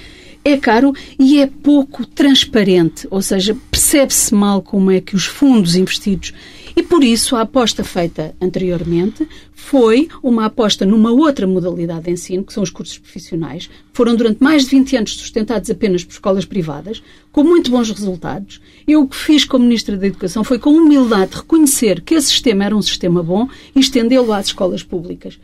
É 0.43 0.57
caro 0.57 0.93
e 1.19 1.39
é 1.39 1.47
pouco 1.47 2.05
transparente, 2.05 3.07
ou 3.11 3.21
seja, 3.21 3.55
percebe-se 3.69 4.33
mal 4.33 4.61
como 4.61 4.91
é 4.91 5.01
que 5.01 5.15
os 5.15 5.25
fundos 5.25 5.75
investidos 5.75 6.33
e 6.77 6.83
por 6.83 7.03
isso 7.03 7.35
a 7.35 7.41
aposta 7.41 7.83
feita 7.83 8.35
anteriormente 8.39 9.27
foi 9.51 10.07
uma 10.21 10.45
aposta 10.45 10.85
numa 10.85 11.11
outra 11.11 11.47
modalidade 11.47 12.03
de 12.03 12.11
ensino, 12.11 12.43
que 12.43 12.53
são 12.53 12.61
os 12.61 12.69
cursos 12.69 12.99
profissionais. 12.99 13.67
Foram 13.91 14.15
durante 14.15 14.43
mais 14.43 14.65
de 14.65 14.69
20 14.69 14.95
anos 14.95 15.15
sustentados 15.15 15.71
apenas 15.71 16.03
por 16.03 16.11
escolas 16.11 16.45
privadas, 16.45 17.01
com 17.31 17.43
muito 17.43 17.71
bons 17.71 17.89
resultados. 17.89 18.61
Eu 18.87 19.01
o 19.01 19.07
que 19.07 19.15
fiz 19.15 19.43
como 19.43 19.65
Ministra 19.65 19.97
da 19.97 20.05
Educação 20.05 20.43
foi, 20.43 20.59
com 20.59 20.69
humildade, 20.69 21.37
reconhecer 21.37 21.99
que 22.01 22.13
esse 22.13 22.27
sistema 22.27 22.65
era 22.65 22.77
um 22.77 22.81
sistema 22.83 23.23
bom 23.23 23.49
e 23.75 23.79
estendê-lo 23.79 24.31
às 24.31 24.45
escolas 24.45 24.83
públicas. 24.83 25.39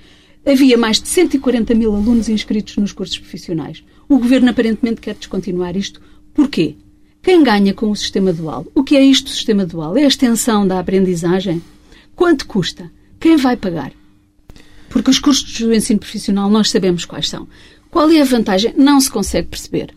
Havia 0.45 0.77
mais 0.77 1.01
de 1.01 1.07
140 1.07 1.73
mil 1.73 1.95
alunos 1.95 2.29
inscritos 2.29 2.77
nos 2.77 2.91
cursos 2.91 3.17
profissionais. 3.17 3.83
O 4.07 4.17
Governo 4.19 4.49
aparentemente 4.49 5.01
quer 5.01 5.15
descontinuar 5.15 5.75
isto. 5.75 6.01
Porquê? 6.33 6.75
Quem 7.21 7.43
ganha 7.43 7.73
com 7.73 7.89
o 7.89 7.95
sistema 7.95 8.33
dual? 8.33 8.65
O 8.75 8.83
que 8.83 8.95
é 8.95 9.01
isto 9.01 9.29
sistema 9.29 9.65
dual? 9.65 9.97
É 9.97 10.03
a 10.03 10.07
extensão 10.07 10.67
da 10.67 10.79
aprendizagem? 10.79 11.61
Quanto 12.15 12.45
custa? 12.45 12.91
Quem 13.19 13.37
vai 13.37 13.55
pagar? 13.55 13.93
Porque 14.89 15.09
os 15.09 15.19
custos 15.19 15.59
do 15.59 15.73
ensino 15.73 15.99
profissional 15.99 16.49
nós 16.49 16.69
sabemos 16.69 17.05
quais 17.05 17.29
são. 17.29 17.47
Qual 17.89 18.09
é 18.09 18.21
a 18.21 18.25
vantagem? 18.25 18.73
Não 18.77 18.99
se 18.99 19.09
consegue 19.09 19.47
perceber 19.47 19.93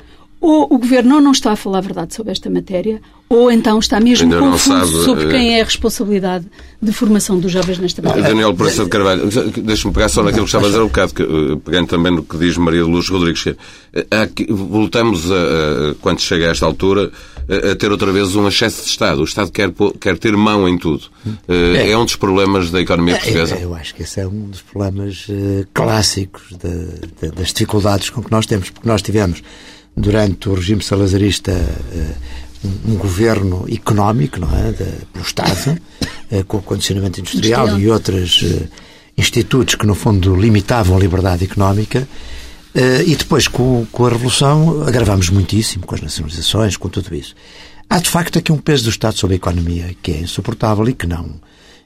ou 0.46 0.68
o 0.70 0.78
Governo 0.78 1.20
não 1.20 1.32
está 1.32 1.52
a 1.52 1.56
falar 1.56 1.78
a 1.78 1.80
verdade 1.80 2.14
sobre 2.14 2.30
esta 2.30 2.48
matéria, 2.48 3.02
ou 3.28 3.50
então 3.50 3.80
está 3.80 3.98
mesmo 3.98 4.32
Ainda 4.32 4.38
confuso 4.38 5.02
sobre 5.04 5.24
eh, 5.24 5.30
quem 5.30 5.58
é 5.58 5.60
a 5.60 5.64
responsabilidade 5.64 6.46
de 6.80 6.92
formação 6.92 7.40
dos 7.40 7.50
jovens 7.50 7.80
nesta 7.80 8.00
matéria. 8.00 8.28
Daniel 8.28 8.54
Proença 8.54 8.84
de 8.84 8.90
Carvalho, 8.90 9.28
deixa-me 9.62 9.92
pegar 9.92 10.08
só 10.08 10.22
naquilo 10.22 10.44
que 10.44 10.48
estava 10.48 10.66
a 10.66 10.68
dizer 10.68 10.82
um 10.82 10.86
bocado, 10.86 11.14
que, 11.14 11.22
eh, 11.22 11.26
pegando 11.64 11.88
também 11.88 12.14
no 12.14 12.22
que 12.22 12.38
diz 12.38 12.56
Maria 12.56 12.84
Luz 12.84 13.08
Rodrigues. 13.08 13.56
Aqui, 14.22 14.46
voltamos, 14.48 15.32
a, 15.32 15.34
a, 15.34 15.94
quando 16.00 16.20
chega 16.20 16.46
a 16.46 16.50
esta 16.52 16.64
altura, 16.64 17.10
a, 17.48 17.72
a, 17.72 17.74
ter 17.74 17.90
outra 17.90 18.12
vez 18.12 18.36
um 18.36 18.46
excesso 18.46 18.84
de 18.84 18.90
Estado. 18.90 19.22
O 19.22 19.24
Estado 19.24 19.50
quer, 19.50 19.72
quer 20.00 20.16
ter 20.16 20.36
mão 20.36 20.68
em 20.68 20.78
tudo. 20.78 21.06
Eh, 21.48 21.88
é, 21.88 21.90
é 21.90 21.98
um 21.98 22.04
dos 22.04 22.14
problemas 22.14 22.70
da 22.70 22.80
economia 22.80 23.14
é, 23.14 23.18
portuguesa? 23.18 23.56
Eu, 23.56 23.62
eu, 23.62 23.74
acho 23.74 23.92
que 23.96 24.04
esse 24.04 24.20
é 24.20 24.26
um 24.28 24.44
dos 24.44 24.62
problemas 24.62 25.26
clássicos 25.74 26.42
de, 26.50 27.00
de, 27.20 27.34
das 27.34 27.48
dificuldades 27.48 28.10
com 28.10 28.22
que 28.22 28.30
nós 28.30 28.46
temos, 28.46 28.70
porque 28.70 28.88
nós 28.88 29.02
tivemos 29.02 29.42
durante 29.96 30.48
o 30.48 30.54
regime 30.54 30.82
salazarista 30.82 31.52
eh, 31.52 32.14
um 32.84 32.96
governo 32.96 33.66
económico, 33.72 34.38
não 34.38 34.48
é, 34.54 34.72
do 34.72 35.20
Estado, 35.20 35.80
eh, 36.30 36.42
com 36.42 36.58
o 36.58 36.62
condicionamento 36.62 37.20
industrial, 37.20 37.68
industrial. 37.68 37.80
e 37.80 37.90
outros 37.90 38.44
eh, 38.44 38.68
institutos 39.16 39.74
que, 39.74 39.86
no 39.86 39.94
fundo, 39.94 40.36
limitavam 40.36 40.96
a 40.96 41.00
liberdade 41.00 41.44
económica. 41.44 42.06
E 43.06 43.16
depois, 43.16 43.48
com, 43.48 43.86
com 43.90 44.04
a 44.04 44.10
Revolução, 44.10 44.82
agravamos 44.86 45.30
muitíssimo 45.30 45.86
com 45.86 45.94
as 45.94 46.02
nacionalizações, 46.02 46.76
com 46.76 46.90
tudo 46.90 47.14
isso. 47.14 47.34
Há, 47.88 47.98
de 47.98 48.10
facto, 48.10 48.38
aqui 48.38 48.52
um 48.52 48.58
peso 48.58 48.84
do 48.84 48.90
Estado 48.90 49.16
sobre 49.16 49.32
a 49.32 49.38
economia 49.38 49.96
que 50.02 50.10
é 50.12 50.20
insuportável 50.20 50.86
e 50.86 50.92
que 50.92 51.06
não 51.06 51.40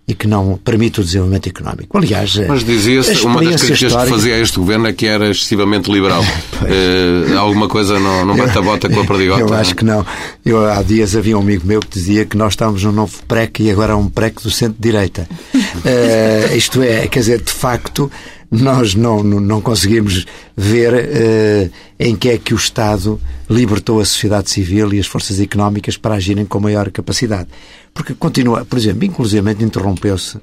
e 0.06 0.14
que 0.14 0.26
não 0.26 0.58
permite 0.64 1.00
o 1.00 1.04
desenvolvimento 1.04 1.48
económico. 1.48 1.96
Aliás, 1.96 2.34
mas 2.48 2.64
dizia-se, 2.64 3.24
uma 3.24 3.40
das 3.40 3.62
críticas 3.62 3.82
histórica... 3.82 4.04
que 4.06 4.10
fazia 4.10 4.34
a 4.34 4.38
este 4.38 4.58
governo 4.58 4.88
é 4.88 4.92
que 4.92 5.06
era 5.06 5.30
excessivamente 5.30 5.90
liberal. 5.90 6.22
uh, 6.22 7.38
alguma 7.38 7.68
coisa 7.68 8.00
não, 8.00 8.24
não 8.24 8.36
bate 8.36 8.58
a 8.58 8.62
bota 8.62 8.88
com 8.88 9.00
a 9.00 9.06
perdigota? 9.06 9.40
Eu 9.40 9.54
acho 9.54 9.76
que 9.76 9.84
não. 9.84 10.04
Eu, 10.44 10.68
há 10.68 10.82
dias 10.82 11.14
havia 11.14 11.38
um 11.38 11.40
amigo 11.40 11.64
meu 11.64 11.80
que 11.80 11.88
dizia 11.90 12.24
que 12.24 12.36
nós 12.36 12.54
estamos 12.54 12.82
num 12.82 12.92
novo 12.92 13.22
PREC 13.28 13.62
e 13.62 13.70
agora 13.70 13.92
há 13.92 13.96
um 13.96 14.08
PREC 14.08 14.42
do 14.42 14.50
centro-direita. 14.50 15.28
Uh, 15.54 16.54
isto 16.58 16.82
é, 16.82 17.06
quer 17.06 17.20
dizer, 17.20 17.40
de 17.40 17.52
facto, 17.52 18.10
nós 18.50 18.94
não, 18.94 19.22
não, 19.22 19.60
conseguimos 19.60 20.26
ver 20.56 20.92
uh, 20.92 21.70
em 21.98 22.16
que 22.16 22.30
é 22.30 22.38
que 22.38 22.52
o 22.52 22.56
Estado 22.56 23.20
libertou 23.48 24.00
a 24.00 24.04
sociedade 24.04 24.50
civil 24.50 24.92
e 24.92 24.98
as 24.98 25.06
forças 25.06 25.38
económicas 25.38 25.96
para 25.96 26.16
agirem 26.16 26.44
com 26.44 26.58
maior 26.58 26.90
capacidade. 26.90 27.48
Porque 27.94 28.12
continua, 28.14 28.64
por 28.64 28.76
exemplo, 28.76 29.04
inclusivamente 29.04 29.62
interrompeu-se 29.62 30.38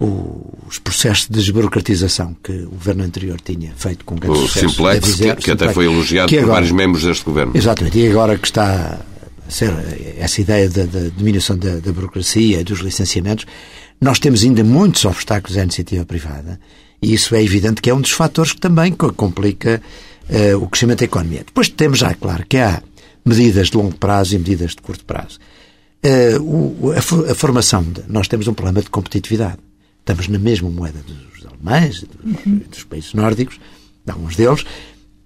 os 0.00 0.78
processos 0.78 1.26
de 1.26 1.34
desburocratização 1.34 2.36
que 2.42 2.52
o 2.52 2.70
governo 2.70 3.02
anterior 3.02 3.40
tinha 3.40 3.72
feito 3.76 4.04
com 4.04 4.14
grande 4.14 4.38
o 4.38 4.42
sucesso. 4.42 4.68
Simplex, 4.68 5.04
dizer, 5.04 5.36
que, 5.36 5.42
que 5.42 5.50
até 5.50 5.72
foi 5.72 5.86
elogiado 5.86 6.32
por 6.32 6.46
vários 6.46 6.70
membros 6.70 7.02
deste 7.02 7.24
governo. 7.24 7.52
Exatamente, 7.54 7.98
e 7.98 8.08
agora 8.08 8.38
que 8.38 8.46
está 8.46 9.00
a 9.46 9.50
ser 9.50 9.72
essa 10.18 10.40
ideia 10.40 10.68
da, 10.68 10.84
da 10.84 11.08
diminuição 11.16 11.58
da, 11.58 11.80
da 11.80 11.92
burocracia 11.92 12.60
e 12.60 12.64
dos 12.64 12.78
licenciamentos, 12.78 13.44
nós 14.00 14.20
temos 14.20 14.44
ainda 14.44 14.62
muitos 14.62 15.04
obstáculos 15.04 15.58
à 15.58 15.62
iniciativa 15.62 16.04
privada 16.04 16.60
e 17.00 17.14
isso 17.14 17.34
é 17.34 17.42
evidente 17.42 17.80
que 17.80 17.90
é 17.90 17.94
um 17.94 18.00
dos 18.00 18.10
fatores 18.10 18.52
que 18.52 18.60
também 18.60 18.92
complica 18.92 19.80
uh, 20.28 20.62
o 20.62 20.68
crescimento 20.68 21.00
da 21.00 21.04
economia. 21.04 21.42
Depois 21.44 21.68
temos 21.68 21.98
já, 21.98 22.12
claro, 22.14 22.44
que 22.46 22.58
há 22.58 22.82
medidas 23.24 23.68
de 23.68 23.76
longo 23.76 23.96
prazo 23.96 24.34
e 24.34 24.38
medidas 24.38 24.72
de 24.72 24.82
curto 24.82 25.04
prazo. 25.04 25.38
Uh, 26.04 26.86
o, 26.86 26.92
a, 26.92 26.98
a, 26.98 27.34
formação, 27.34 27.82
de, 27.82 28.02
nós 28.08 28.28
temos 28.28 28.48
um 28.48 28.54
problema 28.54 28.82
de 28.82 28.90
competitividade. 28.90 29.58
Estamos 30.00 30.28
na 30.28 30.38
mesma 30.38 30.70
moeda 30.70 30.98
dos 31.00 31.46
alemães, 31.46 32.02
dos, 32.02 32.46
uhum. 32.46 32.62
dos 32.70 32.84
países 32.84 33.14
nórdicos, 33.14 33.60
de 34.04 34.12
alguns 34.12 34.36
deles, 34.36 34.64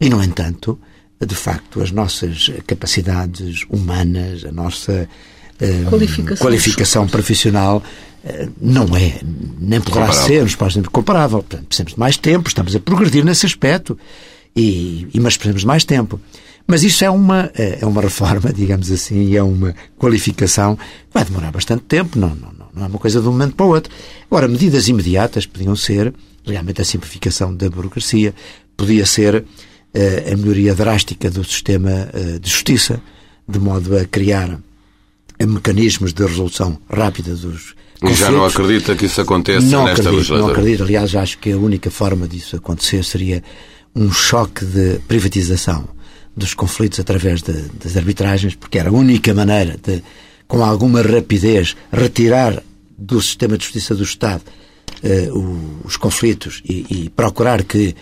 e, 0.00 0.08
no 0.10 0.22
entanto, 0.22 0.78
de 1.24 1.34
facto, 1.34 1.80
as 1.80 1.92
nossas 1.92 2.50
capacidades 2.66 3.64
humanas, 3.70 4.44
a 4.44 4.50
nossa 4.50 5.08
uh, 5.60 5.90
qualificação, 5.90 6.44
qualificação 6.44 7.08
profissional 7.08 7.82
não 8.60 8.96
é, 8.96 9.20
nem 9.58 9.80
poderá 9.80 10.06
comparável. 10.06 10.26
ser 10.26 10.42
nos 10.42 10.54
próximos 10.54 10.88
comparável. 10.88 11.38
Portanto, 11.38 11.66
precisamos 11.66 11.94
de 11.94 11.98
mais 11.98 12.16
tempo, 12.16 12.48
estamos 12.48 12.74
a 12.74 12.80
progredir 12.80 13.24
nesse 13.24 13.46
aspecto, 13.46 13.98
e, 14.54 15.08
e, 15.12 15.20
mas 15.20 15.36
precisamos 15.36 15.62
de 15.62 15.66
mais 15.66 15.84
tempo. 15.84 16.20
Mas 16.66 16.84
isso 16.84 17.04
é 17.04 17.10
uma, 17.10 17.50
é 17.54 17.84
uma 17.84 18.00
reforma, 18.00 18.52
digamos 18.54 18.90
assim, 18.90 19.34
é 19.34 19.42
uma 19.42 19.74
qualificação 19.98 20.76
que 20.76 20.82
vai 21.12 21.24
demorar 21.24 21.50
bastante 21.50 21.82
tempo, 21.84 22.18
não, 22.18 22.34
não, 22.34 22.52
não 22.72 22.84
é 22.84 22.86
uma 22.86 22.98
coisa 22.98 23.20
de 23.20 23.26
um 23.26 23.32
momento 23.32 23.56
para 23.56 23.66
o 23.66 23.70
outro. 23.70 23.92
Agora, 24.30 24.46
medidas 24.46 24.88
imediatas 24.88 25.44
podiam 25.44 25.74
ser, 25.74 26.14
realmente, 26.46 26.80
a 26.80 26.84
simplificação 26.84 27.54
da 27.54 27.68
burocracia, 27.68 28.34
podia 28.76 29.04
ser 29.04 29.36
uh, 29.36 30.32
a 30.32 30.36
melhoria 30.36 30.74
drástica 30.74 31.30
do 31.30 31.44
sistema 31.44 32.08
de 32.40 32.48
justiça, 32.48 33.02
de 33.48 33.58
modo 33.58 33.96
a 33.98 34.04
criar 34.04 34.58
mecanismos 35.44 36.12
de 36.12 36.24
resolução 36.24 36.78
rápida 36.88 37.34
dos 37.34 37.74
e 38.02 38.14
já 38.14 38.30
não 38.30 38.44
acredita 38.44 38.96
que 38.96 39.06
isso 39.06 39.20
aconteça 39.20 39.66
não 39.66 39.84
nesta 39.84 40.02
acredito, 40.02 40.16
legislatura? 40.16 40.46
Não 40.46 40.50
acredito. 40.50 40.82
Aliás, 40.82 41.14
acho 41.14 41.38
que 41.38 41.52
a 41.52 41.56
única 41.56 41.90
forma 41.90 42.26
disso 42.26 42.56
acontecer 42.56 43.04
seria 43.04 43.42
um 43.94 44.10
choque 44.10 44.64
de 44.64 44.98
privatização 45.06 45.88
dos 46.36 46.54
conflitos 46.54 46.98
através 46.98 47.42
de, 47.42 47.52
das 47.82 47.96
arbitragens, 47.96 48.54
porque 48.54 48.78
era 48.78 48.88
a 48.88 48.92
única 48.92 49.34
maneira 49.34 49.76
de, 49.82 50.02
com 50.48 50.64
alguma 50.64 51.02
rapidez, 51.02 51.76
retirar 51.92 52.62
do 52.96 53.20
sistema 53.20 53.58
de 53.58 53.64
justiça 53.64 53.94
do 53.94 54.02
Estado 54.02 54.42
uh, 55.02 55.80
os 55.84 55.96
conflitos 55.96 56.62
e, 56.64 56.86
e 56.88 57.10
procurar 57.10 57.62
que 57.64 57.94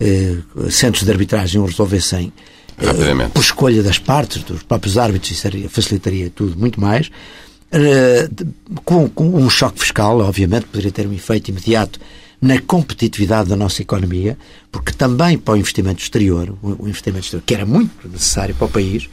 uh, 0.00 0.70
centros 0.70 1.04
de 1.04 1.10
arbitragem 1.10 1.60
o 1.60 1.64
resolvessem 1.64 2.32
uh, 2.78 3.30
por 3.30 3.40
escolha 3.40 3.82
das 3.82 3.98
partes, 3.98 4.42
dos 4.42 4.62
próprios 4.62 4.98
árbitros, 4.98 5.30
isso 5.30 5.48
facilitaria 5.68 6.30
tudo 6.30 6.58
muito 6.58 6.80
mais. 6.80 7.10
Eh, 7.70 8.28
com, 8.84 9.08
com 9.10 9.28
um 9.28 9.50
choque 9.50 9.80
fiscal, 9.80 10.20
obviamente, 10.20 10.66
poderia 10.66 10.90
ter 10.90 11.06
um 11.06 11.12
efeito 11.12 11.50
imediato 11.50 12.00
na 12.40 12.60
competitividade 12.60 13.48
da 13.48 13.56
nossa 13.56 13.82
economia, 13.82 14.38
porque 14.72 14.92
também 14.92 15.36
para 15.36 15.54
o 15.54 15.56
investimento 15.56 16.00
exterior, 16.00 16.56
o 16.62 16.88
investimento 16.88 17.24
exterior, 17.24 17.42
que 17.44 17.54
era 17.54 17.66
muito 17.66 18.08
necessário 18.08 18.54
para 18.54 18.66
o 18.66 18.70
país, 18.70 19.08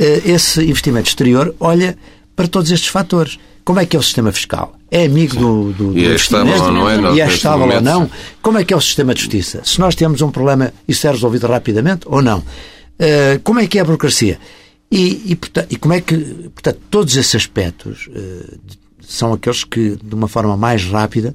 eh, 0.00 0.22
esse 0.24 0.62
investimento 0.62 1.08
exterior 1.08 1.54
olha 1.60 1.96
para 2.34 2.48
todos 2.48 2.70
estes 2.72 2.88
fatores. 2.88 3.38
Como 3.64 3.78
é 3.78 3.86
que 3.86 3.96
é 3.96 3.98
o 4.00 4.02
sistema 4.02 4.32
fiscal? 4.32 4.76
É 4.90 5.04
amigo 5.04 5.36
do, 5.36 5.72
do, 5.72 5.92
do 5.92 5.98
e 5.98 6.06
é 6.06 6.14
estável 6.14 6.62
ou 6.62 6.72
não 6.72 6.90
é? 6.90 7.14
E 7.14 7.20
é 7.20 7.28
estável 7.28 7.68
ou 7.68 7.80
não? 7.80 8.10
Como 8.40 8.58
é 8.58 8.64
que 8.64 8.72
é 8.72 8.76
o 8.76 8.80
sistema 8.80 9.14
de 9.14 9.20
justiça? 9.20 9.60
Se 9.64 9.78
nós 9.78 9.94
temos 9.94 10.22
um 10.22 10.30
problema, 10.30 10.72
isso 10.88 11.06
é 11.06 11.10
resolvido 11.10 11.46
rapidamente 11.46 12.06
ou 12.06 12.22
não? 12.22 12.38
Uh, 12.38 13.38
como 13.44 13.60
é 13.60 13.66
que 13.66 13.78
é 13.78 13.82
a 13.82 13.84
burocracia? 13.84 14.38
E, 14.90 15.32
e, 15.32 15.36
portanto, 15.36 15.66
e 15.70 15.76
como 15.76 15.94
é 15.94 16.00
que, 16.00 16.16
portanto, 16.16 16.80
todos 16.90 17.16
esses 17.16 17.34
aspectos 17.34 18.08
uh, 18.08 18.58
são 19.02 19.32
aqueles 19.32 19.64
que, 19.64 19.96
de 20.02 20.14
uma 20.14 20.28
forma 20.28 20.56
mais 20.56 20.84
rápida, 20.86 21.34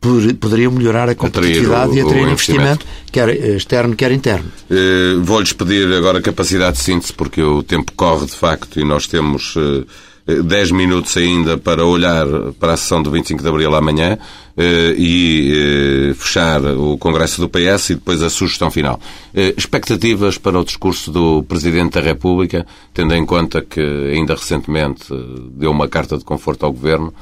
por, 0.00 0.34
poderiam 0.34 0.72
melhorar 0.72 1.08
a 1.08 1.14
competitividade 1.14 1.84
atrair 1.84 2.04
o, 2.04 2.08
e 2.08 2.10
atrair 2.10 2.28
investimento, 2.28 2.86
investimento, 2.86 2.86
quer 3.10 3.28
externo, 3.56 3.96
quer 3.96 4.12
interno. 4.12 4.50
Uh, 4.70 5.22
Vou-lhes 5.22 5.52
pedir 5.52 5.92
agora 5.92 6.20
capacidade 6.20 6.76
de 6.76 6.82
síntese, 6.82 7.12
porque 7.12 7.42
o 7.42 7.62
tempo 7.62 7.92
corre 7.92 8.26
de 8.26 8.32
facto 8.32 8.78
e 8.78 8.84
nós 8.84 9.06
temos. 9.06 9.56
Uh, 9.56 9.86
10 10.24 10.70
minutos 10.70 11.16
ainda 11.16 11.58
para 11.58 11.84
olhar 11.84 12.26
para 12.58 12.74
a 12.74 12.76
sessão 12.76 13.02
do 13.02 13.10
25 13.10 13.42
de 13.42 13.48
Abril 13.48 13.74
amanhã 13.74 14.12
eh, 14.12 14.18
e 14.56 16.10
eh, 16.10 16.14
fechar 16.14 16.62
o 16.64 16.98
Congresso 16.98 17.40
do 17.40 17.48
PS 17.48 17.90
e 17.90 17.94
depois 17.94 18.22
a 18.22 18.30
sugestão 18.30 18.70
final. 18.70 19.00
Eh, 19.34 19.54
expectativas 19.56 20.38
para 20.38 20.58
o 20.58 20.64
discurso 20.64 21.10
do 21.10 21.42
Presidente 21.42 21.94
da 21.94 22.00
República, 22.00 22.66
tendo 22.92 23.14
em 23.14 23.24
conta 23.24 23.62
que 23.62 23.80
ainda 23.80 24.34
recentemente 24.34 25.06
deu 25.52 25.70
uma 25.70 25.88
carta 25.88 26.18
de 26.18 26.24
conforto 26.24 26.66
ao 26.66 26.72
Governo, 26.72 27.12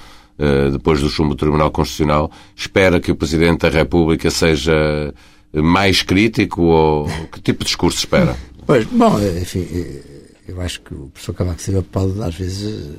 depois 0.73 1.03
do 1.03 1.11
chumbo 1.11 1.35
do 1.35 1.37
Tribunal 1.37 1.71
Constitucional, 1.71 2.31
espera 2.57 2.99
que 2.99 3.13
o 3.13 3.15
Presidente 3.15 3.61
da 3.61 3.69
República 3.69 4.31
seja 4.31 5.13
mais 5.53 6.01
crítico 6.01 6.63
ou 6.63 7.07
que 7.31 7.43
tipo 7.43 7.59
de 7.59 7.67
discurso 7.67 7.99
espera? 7.99 8.35
Pois, 8.67 8.87
bom, 8.87 9.21
enfim, 9.39 9.69
eu 10.49 10.59
acho 10.63 10.81
que 10.81 10.95
o 10.95 11.09
professor 11.09 11.35
Cavaco 11.35 11.61
Silva 11.61 11.85
pode, 11.93 12.23
às 12.23 12.35
vezes, 12.35 12.97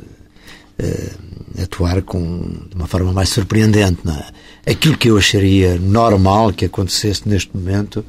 uh, 0.82 1.62
atuar 1.62 2.02
com, 2.02 2.42
de 2.70 2.76
uma 2.76 2.88
forma 2.88 3.14
mais 3.14 3.30
surpreendente. 3.30 4.00
É? 4.66 4.72
Aquilo 4.72 4.98
que 4.98 5.10
eu 5.10 5.18
acharia 5.18 5.78
normal 5.78 6.52
que 6.54 6.66
acontecesse 6.66 7.28
neste 7.28 7.56
momento 7.56 8.04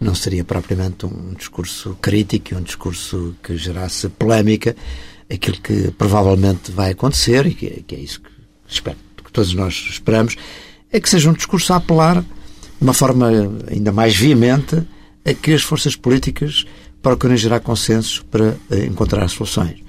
não 0.00 0.14
seria 0.14 0.44
propriamente 0.44 1.06
um 1.06 1.34
discurso 1.34 1.96
crítico, 2.00 2.54
um 2.56 2.62
discurso 2.62 3.34
que 3.42 3.56
gerasse 3.56 4.08
polémica. 4.08 4.76
Aquilo 5.32 5.60
que 5.60 5.90
provavelmente 5.92 6.70
vai 6.70 6.90
acontecer, 6.90 7.46
e 7.46 7.54
que, 7.54 7.82
que 7.86 7.94
é 7.94 7.98
isso 7.98 8.20
que 8.20 8.28
espero, 8.68 8.98
que 9.24 9.32
todos 9.32 9.54
nós 9.54 9.74
esperamos, 9.88 10.36
é 10.92 11.00
que 11.00 11.08
seja 11.08 11.30
um 11.30 11.32
discurso 11.32 11.72
a 11.72 11.76
apelar 11.76 12.20
de 12.20 12.26
uma 12.82 12.92
forma 12.92 13.30
ainda 13.70 13.90
mais 13.90 14.14
veemente 14.14 14.82
a 15.24 15.32
que 15.32 15.54
as 15.54 15.62
forças 15.62 15.96
políticas 15.96 16.66
procurem 17.02 17.36
gerar 17.36 17.60
consensos 17.60 18.20
para 18.30 18.56
eh, 18.70 18.84
encontrar 18.84 19.28
soluções. 19.28 19.83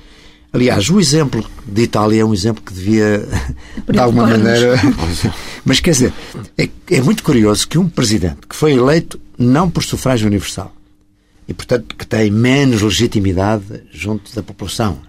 Aliás, 0.55 0.89
o 0.89 1.01
exemplo 1.01 1.45
de 1.67 1.81
Itália 1.81 2.21
é 2.21 2.25
um 2.25 2.33
exemplo 2.33 2.63
que 2.63 2.73
devia, 2.73 3.27
de 3.91 3.99
alguma 3.99 4.25
maneira. 4.25 4.75
Mas 5.65 5.81
quer 5.81 5.91
dizer, 5.91 6.13
é, 6.57 6.69
é, 6.91 7.01
muito 7.01 7.21
curioso 7.23 7.67
que 7.67 7.77
um 7.77 7.89
presidente 7.89 8.47
que 8.47 8.55
foi 8.55 8.71
eleito 8.71 9.19
não 9.37 9.69
por 9.69 9.83
sufrágio 9.83 10.27
universal 10.27 10.73
e, 11.45 11.53
portanto, 11.53 11.93
que 11.93 12.07
tem 12.07 12.31
menos 12.31 12.81
legitimidade 12.81 13.83
junto 13.91 14.33
da 14.33 14.41
população, 14.41 14.99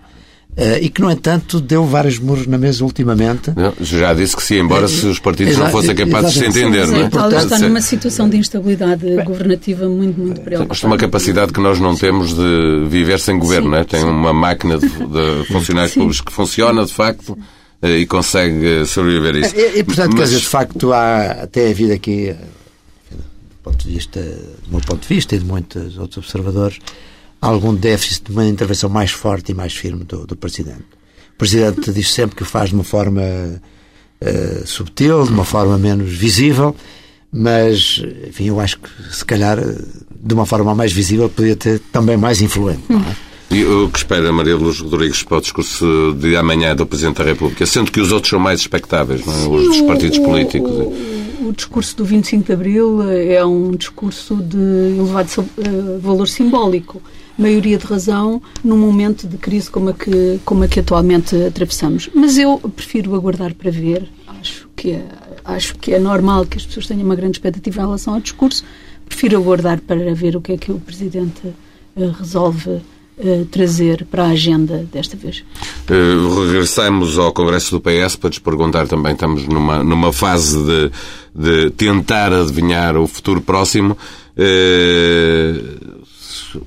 Uh, 0.57 0.79
e 0.81 0.89
que, 0.89 1.03
no 1.03 1.11
entanto, 1.11 1.61
deu 1.61 1.85
vários 1.85 2.19
muros 2.19 2.47
na 2.47 2.57
mesa 2.57 2.83
ultimamente. 2.83 3.53
Não, 3.55 3.75
já 3.79 4.15
disse 4.15 4.35
que 4.35 4.43
sim, 4.43 4.61
embora 4.61 4.89
se 4.89 5.05
os 5.05 5.19
partidos 5.19 5.59
não 5.59 5.69
fossem 5.69 5.95
capazes 5.95 6.33
de 6.33 6.39
se 6.39 6.47
entender. 6.47 6.87
Sim, 6.87 6.93
não 6.93 7.01
é? 7.01 7.11
Portanto, 7.11 7.43
está 7.43 7.59
numa 7.59 7.81
situação 7.83 8.27
de 8.27 8.39
instabilidade 8.39 9.05
governativa 9.23 9.87
muito, 9.87 10.19
muito 10.19 10.41
preocupante. 10.41 10.75
Isto 10.75 10.87
é 10.87 10.89
uma 10.89 10.97
capacidade 10.97 11.53
que 11.53 11.61
nós 11.61 11.79
não 11.79 11.95
temos 11.95 12.35
de 12.35 12.87
viver 12.89 13.21
sem 13.21 13.39
governo, 13.39 13.69
não 13.69 13.77
é? 13.77 13.85
Tem 13.85 14.03
uma 14.03 14.33
máquina 14.33 14.79
de, 14.79 14.89
de 14.89 15.45
funcionários 15.53 15.93
sim. 15.93 16.01
públicos 16.01 16.23
que 16.23 16.33
funciona, 16.33 16.87
de 16.87 16.95
facto, 16.95 17.37
eh, 17.83 17.99
e 17.99 18.07
consegue 18.07 18.87
sobreviver 18.87 19.37
isso. 19.37 19.55
E, 19.55 19.81
e 19.81 19.85
portanto, 19.85 20.13
Mas... 20.13 20.21
quer 20.21 20.25
dizer, 20.25 20.41
de 20.41 20.49
facto, 20.49 20.93
há 20.93 21.33
até 21.43 21.71
havido 21.71 21.93
aqui, 21.93 22.29
eh, 22.31 22.37
do, 23.11 23.57
ponto 23.63 23.87
de 23.87 23.95
vista, 23.95 24.21
do 24.21 24.71
meu 24.71 24.81
ponto 24.81 25.07
de 25.07 25.15
vista 25.15 25.37
e 25.37 25.39
de 25.39 25.45
muitos 25.45 25.99
outros 25.99 26.17
observadores, 26.17 26.79
algum 27.41 27.75
déficit 27.75 28.25
de 28.25 28.33
uma 28.33 28.47
intervenção 28.47 28.89
mais 28.89 29.11
forte 29.11 29.53
e 29.53 29.55
mais 29.55 29.75
firme 29.75 30.05
do, 30.05 30.27
do 30.27 30.37
Presidente. 30.37 30.85
O 31.35 31.39
Presidente 31.39 31.93
diz 31.93 32.13
sempre 32.13 32.37
que 32.37 32.43
o 32.43 32.47
faz 32.47 32.71
de 32.71 32.75
uma 32.75 32.85
forma 32.85 33.23
uh, 33.23 34.67
subtil, 34.67 35.25
de 35.25 35.33
uma 35.33 35.45
forma 35.45 35.79
menos 35.79 36.13
visível, 36.13 36.75
mas, 37.33 38.03
enfim, 38.27 38.49
eu 38.49 38.61
acho 38.61 38.79
que 38.79 38.89
se 39.15 39.25
calhar 39.25 39.59
de 39.59 40.35
uma 40.35 40.47
forma 40.47 40.75
mais 40.75 40.93
visível 40.93 41.29
podia 41.29 41.57
ter 41.57 41.81
também 41.93 42.17
mais 42.17 42.41
influente, 42.41 42.83
não 42.89 43.01
é? 43.01 43.17
E 43.49 43.65
o 43.65 43.89
que 43.89 43.99
espera 43.99 44.33
Maria 44.33 44.57
Luz 44.57 44.81
Rodrigues 44.81 45.23
para 45.23 45.39
o 45.39 45.41
discurso 45.41 46.17
de 46.19 46.37
amanhã 46.37 46.75
do 46.75 46.85
Presidente 46.85 47.19
da 47.19 47.25
República, 47.25 47.65
sendo 47.65 47.93
que 47.93 48.01
os 48.01 48.11
outros 48.11 48.31
são 48.31 48.41
mais 48.41 48.61
expectáveis, 48.61 49.25
não 49.25 49.33
é? 49.33 49.47
os 49.47 49.69
dos 49.69 49.81
partidos 49.83 50.19
políticos? 50.19 50.71
O, 50.73 51.49
o, 51.49 51.53
discurso 51.53 51.97
do 51.97 52.05
25 52.05 52.45
de 52.45 52.53
Abril 52.53 53.03
é 53.09 53.45
um 53.45 53.71
discurso 53.71 54.35
de 54.37 54.59
elevado 54.99 55.29
uh, 55.39 56.01
valor 56.01 56.27
simbólico 56.27 57.01
maioria 57.39 57.79
de 57.79 57.85
razão 57.85 58.41
num 58.65 58.77
momento 58.77 59.27
de 59.27 59.37
crise 59.37 59.71
como 59.71 59.91
a 59.91 59.93
que, 59.93 60.41
como 60.45 60.65
a 60.65 60.69
que 60.69 60.81
atualmente 60.81 61.37
atravessamos. 61.45 62.09
Mas 62.15 62.39
eu 62.39 62.59
prefiro 62.75 63.15
aguardar 63.15 63.55
para 63.55 63.71
ver. 63.71 64.09
Acho 64.27 64.69
que 64.75 64.95
a, 64.95 65.55
acho 65.55 65.77
que 65.79 65.93
é 65.93 65.99
normal 65.99 66.47
que 66.47 66.57
as 66.57 66.67
pessoas 66.67 66.87
tenham 66.87 67.05
uma 67.05 67.15
grande 67.15 67.39
expectativa 67.39 67.81
em 67.81 67.85
relação 67.85 68.15
ao 68.15 68.21
discurso. 68.21 68.65
Prefiro 69.07 69.37
aguardar 69.37 69.81
para 69.81 70.15
ver 70.15 70.37
o 70.37 70.41
que 70.41 70.53
é 70.53 70.57
que 70.57 70.73
o 70.73 70.81
Presidente 70.81 71.47
uh, 71.47 72.11
resolve 72.19 72.71
uh, 72.71 73.45
trazer 73.51 74.05
para 74.11 74.25
a 74.25 74.29
agenda 74.29 74.87
desta 74.93 75.17
vez. 75.17 75.45
Uh, 75.89 76.47
regressamos 76.47 77.19
ao 77.19 77.33
Congresso 77.33 77.79
do 77.79 77.81
PS 77.81 78.17
para 78.17 78.31
te 78.31 78.41
perguntar 78.41 78.89
também, 78.89 79.13
estamos 79.13 79.47
numa, 79.47 79.85
numa 79.85 80.13
fase 80.13 80.59
de, 80.65 80.91
de 81.35 81.71
tentar 81.71 82.33
adivinhar 82.33 82.97
o 82.97 83.07
futuro 83.07 83.41
próximo. 83.41 83.97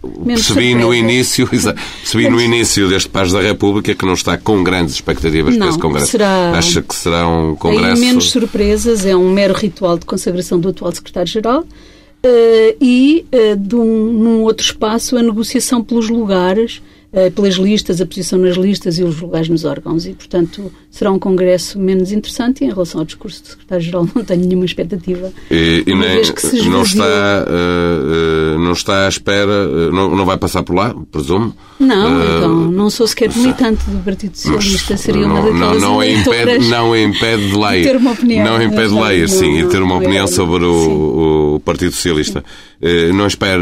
Menos 0.03 0.47
percebi 0.47 0.75
no 0.75 0.93
início, 0.93 1.47
percebi 1.47 2.23
Menos... 2.23 2.33
no 2.33 2.41
início 2.41 2.89
deste 2.89 3.09
Paz 3.09 3.31
da 3.31 3.41
República 3.41 3.93
que 3.95 4.05
não 4.05 4.13
está 4.13 4.37
com 4.37 4.63
grandes 4.63 4.95
expectativas 4.95 5.53
não, 5.53 5.59
para 5.59 5.69
esse 5.69 5.79
Congresso. 5.79 6.11
Será... 6.11 6.51
Acha 6.51 6.81
que 6.81 6.95
será 6.95 7.27
um 7.27 7.55
Congresso. 7.55 8.01
Menos 8.01 8.29
surpresas, 8.29 9.05
é 9.05 9.15
um 9.15 9.31
mero 9.31 9.53
ritual 9.53 9.97
de 9.97 10.05
consagração 10.05 10.59
do 10.59 10.69
atual 10.69 10.91
Secretário-Geral. 10.91 11.61
Uh, 11.61 12.75
e 12.81 13.25
uh, 13.31 13.55
de 13.55 13.75
um, 13.77 14.11
num 14.11 14.41
outro 14.41 14.65
espaço 14.65 15.15
a 15.15 15.21
negociação 15.21 15.81
pelos 15.81 16.09
lugares 16.09 16.81
eh, 17.11 17.31
pelas 17.31 17.55
listas, 17.55 17.99
a 17.99 18.05
posição 18.05 18.37
nas 18.37 18.55
listas 18.55 18.99
e 18.99 19.03
os 19.03 19.19
lugares 19.19 19.49
nos 19.49 19.65
órgãos. 19.65 20.05
E, 20.05 20.13
portanto, 20.13 20.71
será 20.89 21.11
um 21.11 21.19
congresso 21.19 21.79
menos 21.79 22.11
interessante 22.11 22.63
e, 22.63 22.67
em 22.67 22.69
relação 22.69 23.01
ao 23.01 23.05
discurso 23.05 23.43
do 23.43 23.49
secretário-geral, 23.49 24.07
não 24.13 24.23
tenho 24.23 24.45
nenhuma 24.45 24.65
expectativa. 24.65 25.31
E, 25.49 25.83
e 25.85 25.95
nem, 25.95 26.21
não, 26.69 26.81
está, 26.81 27.45
uh, 27.47 28.59
não 28.59 28.71
está 28.71 29.05
à 29.05 29.09
espera, 29.09 29.91
não, 29.91 30.15
não 30.15 30.25
vai 30.25 30.37
passar 30.37 30.63
por 30.63 30.75
lá, 30.75 30.95
presumo? 31.11 31.53
Não, 31.79 32.17
uh, 32.17 32.37
então, 32.37 32.71
não 32.71 32.89
sou 32.89 33.07
sequer 33.07 33.33
militante 33.35 33.87
do 33.89 34.03
Partido 34.03 34.35
Socialista, 34.35 34.97
seria 34.97 35.27
não, 35.27 35.35
uma 35.35 35.51
daquelas 35.51 35.81
não, 35.81 35.93
não 35.93 36.03
impede, 36.03 36.67
não 36.67 36.97
impede 36.97 37.49
de 37.49 37.57
lei. 37.57 37.83
ter 37.83 37.95
uma 37.95 38.11
opinião. 38.11 38.45
Não 38.45 38.61
impede 38.61 38.89
de 38.89 38.99
ler, 38.99 39.29
sim, 39.29 39.59
e 39.59 39.67
ter 39.67 39.81
uma 39.81 39.97
opinião 39.97 40.27
sobre 40.27 40.65
o, 40.65 41.55
o, 41.55 41.59
Partido 41.59 41.91
Socialista. 41.91 42.43
Uh, 42.81 43.13
não 43.13 43.27
espera 43.27 43.59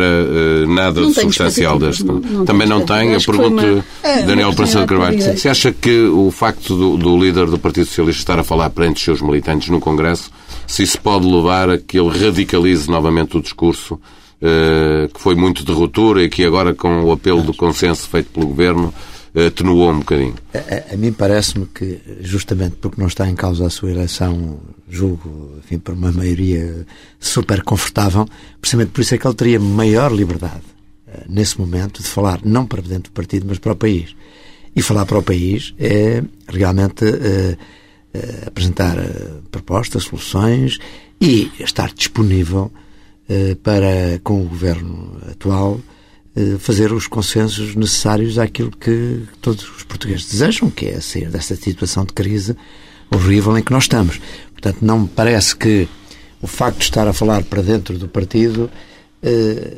nada 0.67 1.01
não 1.01 1.09
de 1.09 1.15
substancial 1.15 1.77
deste. 1.77 2.05
Não, 2.05 2.45
Também 2.45 2.67
não 2.67 2.81
tem, 2.81 3.13
eu 3.13 3.21
pergunto, 3.21 3.63
uma... 3.63 3.85
É, 4.01 4.23
Daniel 4.23 4.53
Prança 4.53 4.79
de 4.79 4.85
Carvalho, 4.85 5.37
se 5.37 5.49
acha 5.49 5.71
que 5.71 6.05
o 6.05 6.31
facto 6.31 6.75
do, 6.75 6.97
do 6.97 7.16
líder 7.19 7.47
do 7.47 7.59
Partido 7.59 7.85
Socialista 7.85 8.21
estar 8.21 8.39
a 8.39 8.43
falar 8.43 8.69
perante 8.69 8.97
os 8.97 9.03
seus 9.03 9.21
militantes 9.21 9.69
no 9.69 9.79
Congresso, 9.79 10.31
se 10.65 10.83
isso 10.83 10.99
pode 11.01 11.25
levar 11.25 11.69
a 11.69 11.77
que 11.77 11.99
ele 11.99 12.09
radicalize 12.09 12.89
novamente 12.89 13.37
o 13.37 13.41
discurso 13.41 13.99
Uh, 14.39 15.11
que 15.11 15.19
foi 15.19 15.33
muito 15.33 15.65
de 15.65 15.71
ruptura 15.71 16.21
e 16.21 16.29
que 16.29 16.45
agora, 16.45 16.71
com 16.75 17.03
o 17.03 17.11
apelo 17.11 17.41
do 17.41 17.55
consenso 17.55 18.07
feito 18.07 18.29
pelo 18.29 18.45
Governo, 18.45 18.93
atenuou 19.47 19.89
um 19.91 19.97
bocadinho. 19.97 20.35
A, 20.53 20.91
a, 20.91 20.93
a 20.93 20.95
mim 20.95 21.11
parece-me 21.11 21.65
que, 21.65 21.99
justamente 22.21 22.75
porque 22.75 23.01
não 23.01 23.07
está 23.07 23.27
em 23.27 23.33
causa 23.33 23.65
a 23.65 23.69
sua 23.71 23.89
eleição, 23.89 24.59
julgo, 24.87 25.55
enfim, 25.57 25.79
por 25.79 25.95
uma 25.95 26.11
maioria 26.11 26.85
super 27.19 27.63
confortável, 27.63 28.27
precisamente 28.61 28.91
por 28.91 29.01
isso 29.01 29.15
é 29.15 29.17
que 29.17 29.25
ele 29.25 29.33
teria 29.33 29.59
maior 29.59 30.11
liberdade, 30.11 30.61
uh, 31.07 31.25
nesse 31.27 31.59
momento, 31.59 32.03
de 32.03 32.07
falar 32.07 32.39
não 32.43 32.63
para 32.63 32.83
dentro 32.83 33.11
do 33.11 33.15
partido, 33.15 33.47
mas 33.49 33.57
para 33.57 33.73
o 33.73 33.75
país. 33.75 34.15
E 34.75 34.81
falar 34.81 35.05
para 35.05 35.17
o 35.17 35.23
país 35.23 35.73
é 35.79 36.23
realmente 36.47 37.03
apresentar 38.45 38.97
propostas, 39.49 40.03
soluções 40.03 40.77
e 41.19 41.51
estar 41.59 41.91
disponível 41.93 42.71
eh, 43.29 43.57
para, 43.61 44.21
com 44.23 44.41
o 44.41 44.45
governo 44.45 45.17
atual, 45.29 45.81
eh, 46.33 46.55
fazer 46.59 46.93
os 46.93 47.07
consensos 47.07 47.75
necessários 47.75 48.39
àquilo 48.39 48.71
que 48.71 49.23
todos 49.41 49.69
os 49.69 49.83
portugueses 49.83 50.29
desejam, 50.29 50.69
que 50.69 50.85
é 50.85 51.01
sair 51.01 51.29
desta 51.29 51.53
situação 51.57 52.05
de 52.05 52.13
crise 52.13 52.55
horrível 53.11 53.57
em 53.57 53.61
que 53.61 53.73
nós 53.73 53.83
estamos. 53.83 54.21
Portanto, 54.53 54.77
não 54.81 54.99
me 54.99 55.07
parece 55.09 55.53
que 55.57 55.89
o 56.41 56.47
facto 56.47 56.77
de 56.77 56.83
estar 56.85 57.05
a 57.05 57.11
falar 57.11 57.43
para 57.43 57.61
dentro 57.61 57.97
do 57.99 58.07
partido 58.07 58.71
eh, 59.21 59.73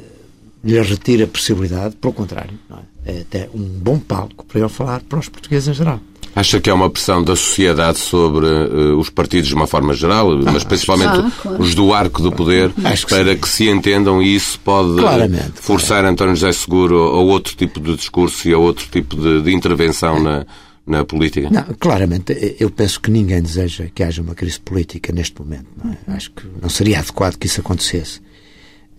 lhe 0.63 0.81
retira 0.81 1.23
a 1.23 1.27
possibilidade, 1.27 1.95
pelo 1.95 2.13
contrário, 2.13 2.57
é? 3.05 3.11
é 3.11 3.21
até 3.21 3.49
um 3.53 3.63
bom 3.63 3.99
palco 3.99 4.45
para 4.45 4.59
ele 4.59 4.69
falar 4.69 5.01
para 5.01 5.19
os 5.19 5.29
portugueses 5.29 5.69
em 5.69 5.73
geral. 5.73 5.99
Acha 6.35 6.59
que 6.61 6.69
há 6.69 6.73
uma 6.73 6.89
pressão 6.89 7.23
da 7.23 7.35
sociedade 7.35 7.97
sobre 7.97 8.45
uh, 8.45 8.97
os 8.97 9.09
partidos 9.09 9.49
de 9.49 9.55
uma 9.55 9.65
forma 9.65 9.93
geral, 9.93 10.31
ah, 10.31 10.51
mas 10.51 10.63
principalmente 10.63 11.19
ah, 11.19 11.31
claro. 11.41 11.61
os 11.61 11.73
do 11.73 11.93
arco 11.93 12.21
do 12.21 12.31
poder, 12.31 12.71
que 12.71 12.81
para 13.07 13.33
sim. 13.33 13.41
que 13.41 13.49
se 13.49 13.67
entendam 13.67 14.21
e 14.21 14.35
isso 14.35 14.59
pode 14.59 14.95
Claramente, 14.95 15.53
forçar 15.55 15.99
claro. 15.99 16.07
António 16.09 16.35
José 16.35 16.51
Seguro 16.51 16.97
a 16.97 17.19
outro 17.19 17.55
tipo 17.55 17.79
de 17.79 17.95
discurso 17.95 18.47
e 18.47 18.53
a 18.53 18.57
outro 18.57 18.87
tipo 18.91 19.15
de, 19.15 19.41
de 19.41 19.53
intervenção 19.53 20.17
é. 20.17 20.19
na, 20.19 20.45
na 20.85 21.03
política? 21.03 21.49
Não, 21.49 21.65
claramente, 21.79 22.55
eu 22.59 22.69
penso 22.69 23.01
que 23.01 23.09
ninguém 23.09 23.41
deseja 23.41 23.87
que 23.93 24.03
haja 24.03 24.21
uma 24.21 24.35
crise 24.35 24.59
política 24.59 25.11
neste 25.11 25.39
momento. 25.41 25.65
É? 26.07 26.11
Acho 26.13 26.31
que 26.31 26.43
não 26.61 26.69
seria 26.69 26.99
adequado 26.99 27.37
que 27.37 27.47
isso 27.47 27.59
acontecesse. 27.59 28.21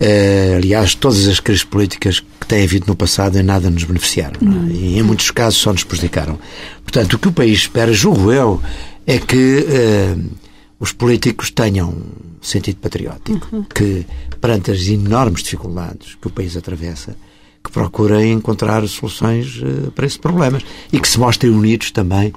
Uh, 0.00 0.56
aliás, 0.56 0.94
todas 0.94 1.28
as 1.28 1.40
crises 1.40 1.62
políticas 1.62 2.20
que 2.20 2.46
têm 2.46 2.64
havido 2.64 2.86
no 2.88 2.96
passado 2.96 3.38
em 3.38 3.42
nada 3.42 3.68
nos 3.68 3.84
beneficiaram. 3.84 4.40
É? 4.40 4.72
E 4.72 4.98
em 4.98 5.02
muitos 5.02 5.30
casos 5.30 5.58
só 5.58 5.72
nos 5.72 5.84
prejudicaram. 5.84 6.38
Portanto, 6.82 7.14
o 7.14 7.18
que 7.18 7.28
o 7.28 7.32
país 7.32 7.58
espera, 7.58 7.92
julgo 7.92 8.32
eu, 8.32 8.62
é 9.06 9.18
que 9.18 9.66
uh, 9.66 10.30
os 10.78 10.92
políticos 10.92 11.50
tenham 11.50 11.94
sentido 12.40 12.76
patriótico. 12.76 13.46
Uhum. 13.52 13.62
Que, 13.64 14.06
perante 14.40 14.70
as 14.70 14.88
enormes 14.88 15.42
dificuldades 15.42 16.14
que 16.14 16.28
o 16.28 16.30
país 16.30 16.56
atravessa, 16.56 17.14
que 17.62 17.70
procurem 17.70 18.32
encontrar 18.32 18.88
soluções 18.88 19.60
uh, 19.60 19.92
para 19.92 20.06
esses 20.06 20.16
problemas. 20.16 20.64
E 20.90 20.98
que 20.98 21.08
se 21.08 21.20
mostrem 21.20 21.52
unidos 21.52 21.90
também 21.90 22.32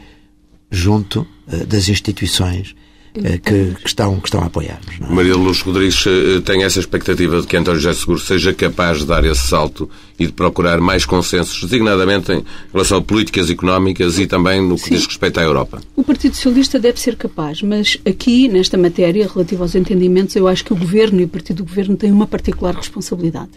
junto 0.69 1.26
das 1.67 1.88
instituições 1.88 2.76
que, 3.13 3.39
que, 3.39 3.86
estão, 3.86 4.19
que 4.19 4.28
estão 4.28 4.41
a 4.41 4.45
apoiar-nos. 4.45 4.99
É? 4.99 5.13
Maria 5.13 5.36
Luz 5.36 5.62
Rodrigues 5.62 6.04
eh, 6.08 6.41
tem 6.43 6.63
essa 6.63 6.80
expectativa 6.80 7.39
de 7.39 7.47
que 7.47 7.56
António 7.56 7.80
José 7.80 7.93
Seguro 7.99 8.19
seja 8.19 8.54
capaz 8.54 8.99
de 8.99 9.06
dar 9.06 9.23
esse 9.23 9.47
salto 9.47 9.89
e 10.17 10.26
de 10.26 10.32
procurar 10.32 10.80
mais 10.82 11.06
consensos, 11.06 11.62
designadamente 11.63 12.32
em 12.32 12.43
relação 12.71 12.97
a 12.97 13.02
políticas 13.02 13.49
económicas 13.49 14.17
e 14.17 14.26
também 14.26 14.62
no 14.62 14.76
que 14.76 14.86
Sim. 14.86 14.95
diz 14.95 15.06
respeito 15.06 15.39
à 15.39 15.43
Europa. 15.43 15.82
O 15.95 16.04
Partido 16.04 16.36
Socialista 16.36 16.80
deve 16.80 16.99
ser 16.99 17.15
capaz, 17.15 17.62
mas 17.62 17.97
aqui, 18.06 18.47
nesta 18.47 18.78
matéria 18.78 19.30
relativa 19.32 19.63
aos 19.63 19.76
entendimentos, 19.76 20.36
eu 20.36 20.47
acho 20.47 20.65
que 20.65 20.73
o 20.73 20.76
Governo 20.76 21.21
e 21.21 21.26
o 21.26 21.28
Partido 21.28 21.58
do 21.58 21.65
Governo 21.65 21.95
têm 21.95 22.12
uma 22.12 22.28
particular 22.28 22.76
responsabilidade. 22.76 23.52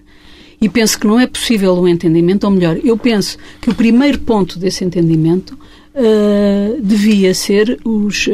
E 0.61 0.69
penso 0.69 0.99
que 0.99 1.07
não 1.07 1.21
é 1.21 1.27
possível 1.27 1.75
um 1.75 1.87
entendimento, 1.87 2.45
ou 2.45 2.51
melhor, 2.51 2.79
eu 2.83 2.97
penso 2.97 3.37
que 3.61 3.69
o 3.69 3.75
primeiro 3.75 4.19
ponto 4.21 4.59
desse 4.59 4.85
entendimento 4.85 5.57
uh, 5.97 6.81
devia 6.83 7.35
ser 7.35 7.79
os, 7.85 8.27
uh, 8.27 8.31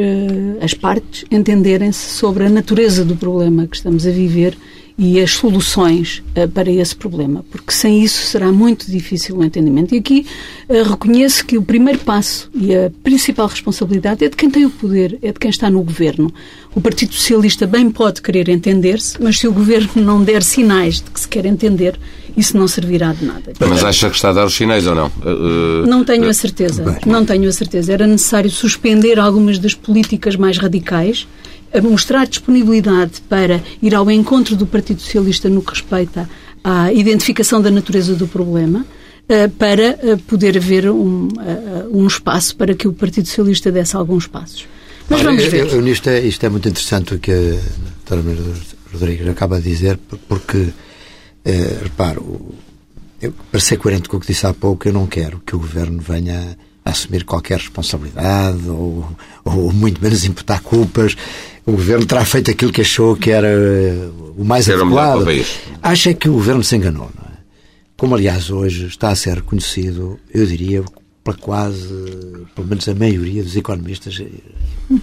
as 0.61 0.73
partes 0.73 1.25
entenderem-se 1.31 2.11
sobre 2.11 2.45
a 2.45 2.49
natureza 2.49 3.03
do 3.05 3.15
problema 3.15 3.65
que 3.65 3.75
estamos 3.75 4.05
a 4.05 4.11
viver 4.11 4.57
e 4.97 5.19
as 5.19 5.31
soluções 5.31 6.21
uh, 6.37 6.47
para 6.47 6.69
esse 6.69 6.95
problema, 6.95 7.43
porque 7.49 7.71
sem 7.71 8.03
isso 8.03 8.27
será 8.27 8.51
muito 8.51 8.91
difícil 8.91 9.37
o 9.37 9.43
entendimento. 9.43 9.95
E 9.95 9.97
aqui 9.97 10.25
uh, 10.69 10.83
reconheço 10.89 11.45
que 11.45 11.57
o 11.57 11.63
primeiro 11.63 11.99
passo 11.99 12.49
e 12.53 12.75
a 12.75 12.91
principal 13.01 13.47
responsabilidade 13.47 14.23
é 14.23 14.29
de 14.29 14.35
quem 14.35 14.51
tem 14.51 14.65
o 14.65 14.69
poder, 14.69 15.17
é 15.21 15.31
de 15.31 15.39
quem 15.39 15.49
está 15.49 15.69
no 15.69 15.81
governo. 15.81 16.31
O 16.75 16.81
Partido 16.81 17.13
Socialista 17.13 17.65
bem 17.65 17.89
pode 17.89 18.21
querer 18.21 18.49
entender-se, 18.49 19.21
mas 19.21 19.39
se 19.39 19.47
o 19.47 19.53
governo 19.53 19.89
não 19.95 20.23
der 20.23 20.43
sinais 20.43 20.95
de 20.95 21.09
que 21.09 21.19
se 21.19 21.27
quer 21.27 21.45
entender, 21.45 21.97
isso 22.35 22.57
não 22.57 22.67
servirá 22.67 23.13
de 23.13 23.25
nada. 23.25 23.53
Mas 23.59 23.83
acha 23.83 24.09
que 24.09 24.15
está 24.15 24.29
a 24.29 24.33
dar 24.33 24.45
os 24.45 24.53
sinais 24.53 24.87
ou 24.87 24.95
não? 24.95 25.07
Uh, 25.07 25.85
não 25.87 26.03
tenho 26.03 26.27
a 26.27 26.33
certeza. 26.33 26.83
Bem. 26.83 26.97
Não 27.05 27.25
tenho 27.25 27.47
a 27.47 27.51
certeza. 27.51 27.93
Era 27.93 28.07
necessário 28.07 28.49
suspender 28.49 29.19
algumas 29.19 29.59
das 29.59 29.73
políticas 29.73 30.35
mais 30.35 30.57
radicais, 30.57 31.27
mostrar 31.81 32.25
disponibilidade 32.25 33.21
para 33.29 33.61
ir 33.81 33.95
ao 33.95 34.09
encontro 34.09 34.55
do 34.55 34.65
Partido 34.65 35.01
Socialista 35.01 35.49
no 35.49 35.61
que 35.61 35.71
respeita 35.71 36.29
à 36.63 36.91
identificação 36.93 37.61
da 37.61 37.71
natureza 37.71 38.15
do 38.15 38.27
problema 38.27 38.85
para 39.57 39.97
poder 40.27 40.57
haver 40.57 40.89
um, 40.89 41.29
um 41.91 42.05
espaço 42.05 42.55
para 42.55 42.73
que 42.75 42.87
o 42.87 42.93
Partido 42.93 43.27
Socialista 43.27 43.71
desse 43.71 43.95
alguns 43.95 44.27
passos. 44.27 44.67
Mas 45.09 45.21
vamos 45.21 45.43
ver. 45.45 45.61
Eu, 45.61 45.67
eu, 45.67 45.87
isto, 45.87 46.09
é, 46.09 46.19
isto 46.21 46.45
é 46.45 46.49
muito 46.49 46.67
interessante 46.67 47.15
o 47.15 47.19
que 47.19 47.31
a 47.31 48.15
doutora 48.15 48.37
Rodrigues 48.91 49.27
acaba 49.27 49.59
de 49.59 49.69
dizer, 49.69 49.99
porque 50.27 50.69
Uh, 51.45 51.83
reparo, 51.83 52.55
eu, 53.23 53.33
para 53.51 53.59
ser 53.59 53.77
coerente 53.77 54.09
com 54.09 54.17
o 54.17 54.19
que 54.19 54.27
disse 54.27 54.45
há 54.45 54.53
pouco, 54.53 54.87
eu 54.87 54.93
não 54.93 55.07
quero 55.07 55.41
que 55.45 55.55
o 55.55 55.59
Governo 55.59 56.01
venha 56.01 56.57
a 56.83 56.89
assumir 56.91 57.23
qualquer 57.23 57.57
responsabilidade 57.57 58.67
ou, 58.67 59.07
ou 59.45 59.71
muito 59.71 60.01
menos 60.01 60.25
imputar 60.25 60.61
culpas. 60.61 61.15
O 61.65 61.71
Governo 61.71 62.05
terá 62.05 62.25
feito 62.25 62.51
aquilo 62.51 62.73
que 62.73 62.81
achou 62.81 63.15
que 63.15 63.31
era 63.31 63.47
eh, 63.47 64.09
o 64.37 64.43
mais 64.43 64.67
era 64.67 64.81
adequado. 64.81 65.25
Acha 65.81 66.13
que 66.13 66.27
o 66.27 66.33
Governo 66.33 66.63
se 66.63 66.75
enganou, 66.75 67.09
não 67.15 67.25
é? 67.25 67.37
Como, 67.95 68.15
aliás, 68.15 68.49
hoje 68.49 68.87
está 68.87 69.09
a 69.09 69.15
ser 69.15 69.35
reconhecido, 69.35 70.19
eu 70.33 70.45
diria, 70.45 70.83
para 71.23 71.35
quase, 71.35 71.87
pelo 72.53 72.67
menos 72.67 72.87
a 72.89 72.93
maioria 72.93 73.41
dos 73.41 73.55
economistas 73.55 74.19
eh, 74.19 74.27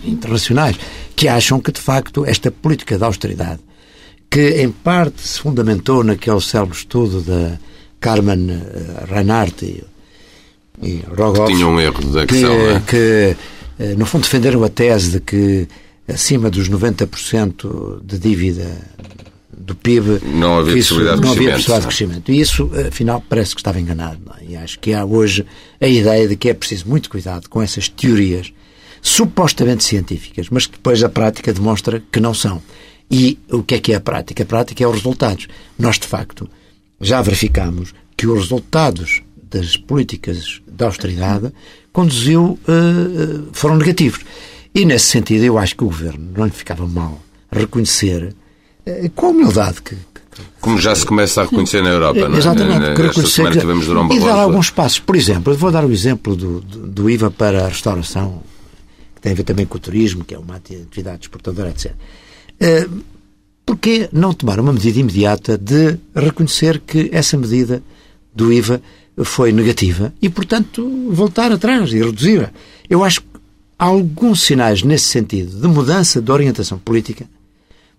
internacionais, 0.05 0.77
que 1.17 1.27
acham 1.27 1.59
que, 1.59 1.73
de 1.73 1.81
facto, 1.81 2.27
esta 2.27 2.51
política 2.51 2.99
de 2.99 3.05
austeridade 3.05 3.61
que 4.31 4.63
em 4.63 4.71
parte 4.71 5.27
se 5.27 5.41
fundamentou 5.41 6.05
naquele 6.05 6.41
célebre 6.41 6.77
estudo 6.77 7.21
da 7.21 7.59
Carmen 7.99 8.49
eh, 8.51 9.05
Reinhardt 9.13 9.65
e, 9.65 9.85
e 10.81 11.05
Rogoff. 11.09 11.53
Que 11.53 11.65
um 11.65 11.81
erro 11.81 12.01
de 12.01 12.19
Excel, 12.21 12.27
que, 12.27 12.37
é? 12.37 12.81
que, 12.81 13.37
eh, 13.81 13.95
no 13.97 14.07
fundo, 14.07 14.23
defenderam 14.23 14.63
a 14.63 14.69
tese 14.69 15.11
de 15.11 15.21
que 15.21 15.69
acima 16.09 16.49
dos 16.49 16.71
90% 16.71 18.03
de 18.05 18.19
dívida 18.19 18.71
do 19.53 19.75
PIB. 19.75 20.21
Não 20.25 20.59
havia 20.59 20.79
isso, 20.79 20.95
possibilidade 20.95 21.21
de 21.21 21.27
não 21.27 21.33
havia 21.33 21.53
crescimento. 21.53 21.81
de 21.81 21.87
crescimento. 21.87 22.33
E 22.33 22.41
isso, 22.41 22.71
afinal, 22.89 23.25
parece 23.29 23.55
que 23.55 23.61
estava 23.61 23.81
enganado. 23.81 24.21
é? 24.41 24.53
E 24.53 24.57
acho 24.57 24.79
que 24.79 24.95
há 24.95 25.05
hoje 25.05 25.45
a 25.81 25.87
ideia 25.89 26.29
de 26.29 26.37
que 26.37 26.49
é 26.49 26.55
preciso 26.55 26.89
muito 26.89 27.11
cuidado 27.11 27.49
com 27.49 27.61
essas 27.61 27.89
teorias 27.89 28.53
supostamente 29.03 29.83
científicas, 29.83 30.49
mas 30.51 30.67
que 30.67 30.73
depois 30.73 31.03
a 31.03 31.09
prática 31.09 31.53
demonstra 31.53 32.03
que 32.13 32.21
não 32.21 32.35
são. 32.35 32.63
E 33.11 33.39
o 33.51 33.63
que 33.63 33.75
é 33.75 33.79
que 33.81 33.93
é 33.93 33.97
a 33.97 34.01
prática? 34.01 34.43
A 34.43 34.47
prática 34.47 34.85
é 34.85 34.87
os 34.87 34.95
resultados. 34.97 35.49
Nós, 35.79 35.99
de 35.99 36.07
facto, 36.07 36.49
já 37.01 37.21
verificamos 37.21 37.93
que 38.17 38.27
os 38.27 38.41
resultados 38.43 39.23
das 39.43 39.77
políticas 39.77 40.61
de 40.71 40.85
austeridade 40.85 41.53
conduziu, 41.93 42.59
eh, 42.69 43.41
foram 43.53 43.77
negativos. 43.77 44.21
E, 44.75 44.85
nesse 44.85 45.07
sentido, 45.07 45.43
eu 45.45 45.59
acho 45.59 45.75
que 45.75 45.83
o 45.83 45.89
Governo 45.89 46.31
não 46.37 46.45
lhe 46.45 46.53
ficava 46.53 46.87
mal 46.87 47.21
reconhecer, 47.51 48.35
eh, 48.87 49.11
com 49.15 49.27
a 49.27 49.31
humildade 49.31 49.83
que, 49.83 49.97
Como 50.61 50.79
já 50.81 50.95
se 50.95 51.05
começa 51.05 51.41
a 51.41 51.45
reconhecer 51.45 51.83
na 51.83 51.91
Europa, 51.91 52.29
não 52.29 52.37
é? 52.37 52.39
Exatamente, 52.39 53.03
reconhecer 53.03 53.27
semana 53.27 53.55
que- 53.57 53.61
tivemos 53.61 53.87
Durão 53.87 54.11
e 54.13 54.21
dar 54.21 54.39
alguns 54.39 54.71
passos. 54.71 55.01
Por 55.01 55.17
exemplo, 55.17 55.53
vou 55.55 55.73
dar 55.73 55.85
o 55.85 55.91
exemplo 55.91 56.37
do, 56.37 56.61
do, 56.61 56.87
do 56.87 57.11
IVA 57.11 57.31
para 57.31 57.65
a 57.65 57.69
restauração, 57.69 58.41
que 59.17 59.21
tem 59.21 59.33
a 59.33 59.35
ver 59.35 59.43
também 59.43 59.67
com 59.67 59.77
o 59.77 59.81
turismo, 59.81 60.25
que 60.25 60.33
é 60.35 60.39
uma 60.39 60.55
atividade 60.57 61.23
exportadora, 61.23 61.71
etc. 61.71 61.93
Eh, 62.61 62.87
Porquê 63.71 64.09
não 64.13 64.33
tomar 64.33 64.59
uma 64.59 64.73
medida 64.73 64.99
imediata 64.99 65.57
de 65.57 65.97
reconhecer 66.13 66.81
que 66.81 67.09
essa 67.13 67.37
medida 67.37 67.81
do 68.35 68.53
IVA 68.53 68.83
foi 69.23 69.53
negativa 69.53 70.13
e, 70.21 70.29
portanto, 70.29 71.09
voltar 71.13 71.53
atrás 71.53 71.93
e 71.93 72.03
reduzi-la? 72.03 72.51
Eu 72.89 73.05
acho 73.05 73.21
que 73.21 73.29
alguns 73.79 74.43
sinais 74.43 74.83
nesse 74.83 75.05
sentido 75.05 75.61
de 75.61 75.69
mudança 75.69 76.21
de 76.21 76.33
orientação 76.33 76.81
política 76.81 77.27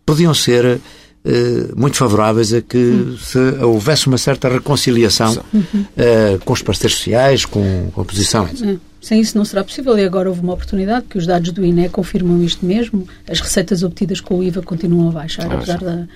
podiam 0.05 0.34
ser 0.34 0.82
eh, 1.24 1.70
muito 1.74 1.95
favoráveis 1.95 2.51
a 2.53 2.59
que 2.59 3.16
se 3.24 3.39
houvesse 3.64 4.07
uma 4.07 4.18
certa 4.18 4.49
reconciliação 4.49 5.41
eh, 5.95 6.38
com 6.43 6.51
os 6.51 6.62
parceiros 6.62 6.97
sociais, 6.97 7.45
com, 7.45 7.89
com 7.93 8.01
a 8.01 8.03
oposição. 8.03 8.45
etc. 8.45 8.78
Sem 9.01 9.19
isso 9.19 9.35
não 9.35 9.43
será 9.43 9.63
possível 9.63 9.97
e 9.97 10.03
agora 10.05 10.29
houve 10.29 10.41
uma 10.41 10.53
oportunidade 10.53 11.07
que 11.09 11.17
os 11.17 11.25
dados 11.25 11.51
do 11.51 11.65
INE 11.65 11.89
confirmam 11.89 12.41
isto 12.43 12.63
mesmo. 12.65 13.07
As 13.27 13.39
receitas 13.39 13.81
obtidas 13.81 14.21
com 14.21 14.37
o 14.37 14.43
IVA 14.43 14.61
continuam 14.61 15.09
a 15.09 15.11
baixar, 15.11 15.47
Ah, 15.51 15.55
apesar 15.55 15.79
sim. 15.79 15.85
da... 15.85 16.07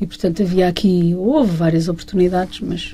E, 0.00 0.06
portanto, 0.06 0.42
havia 0.42 0.66
aqui... 0.66 1.14
Houve 1.16 1.54
várias 1.56 1.88
oportunidades, 1.88 2.58
mas 2.60 2.92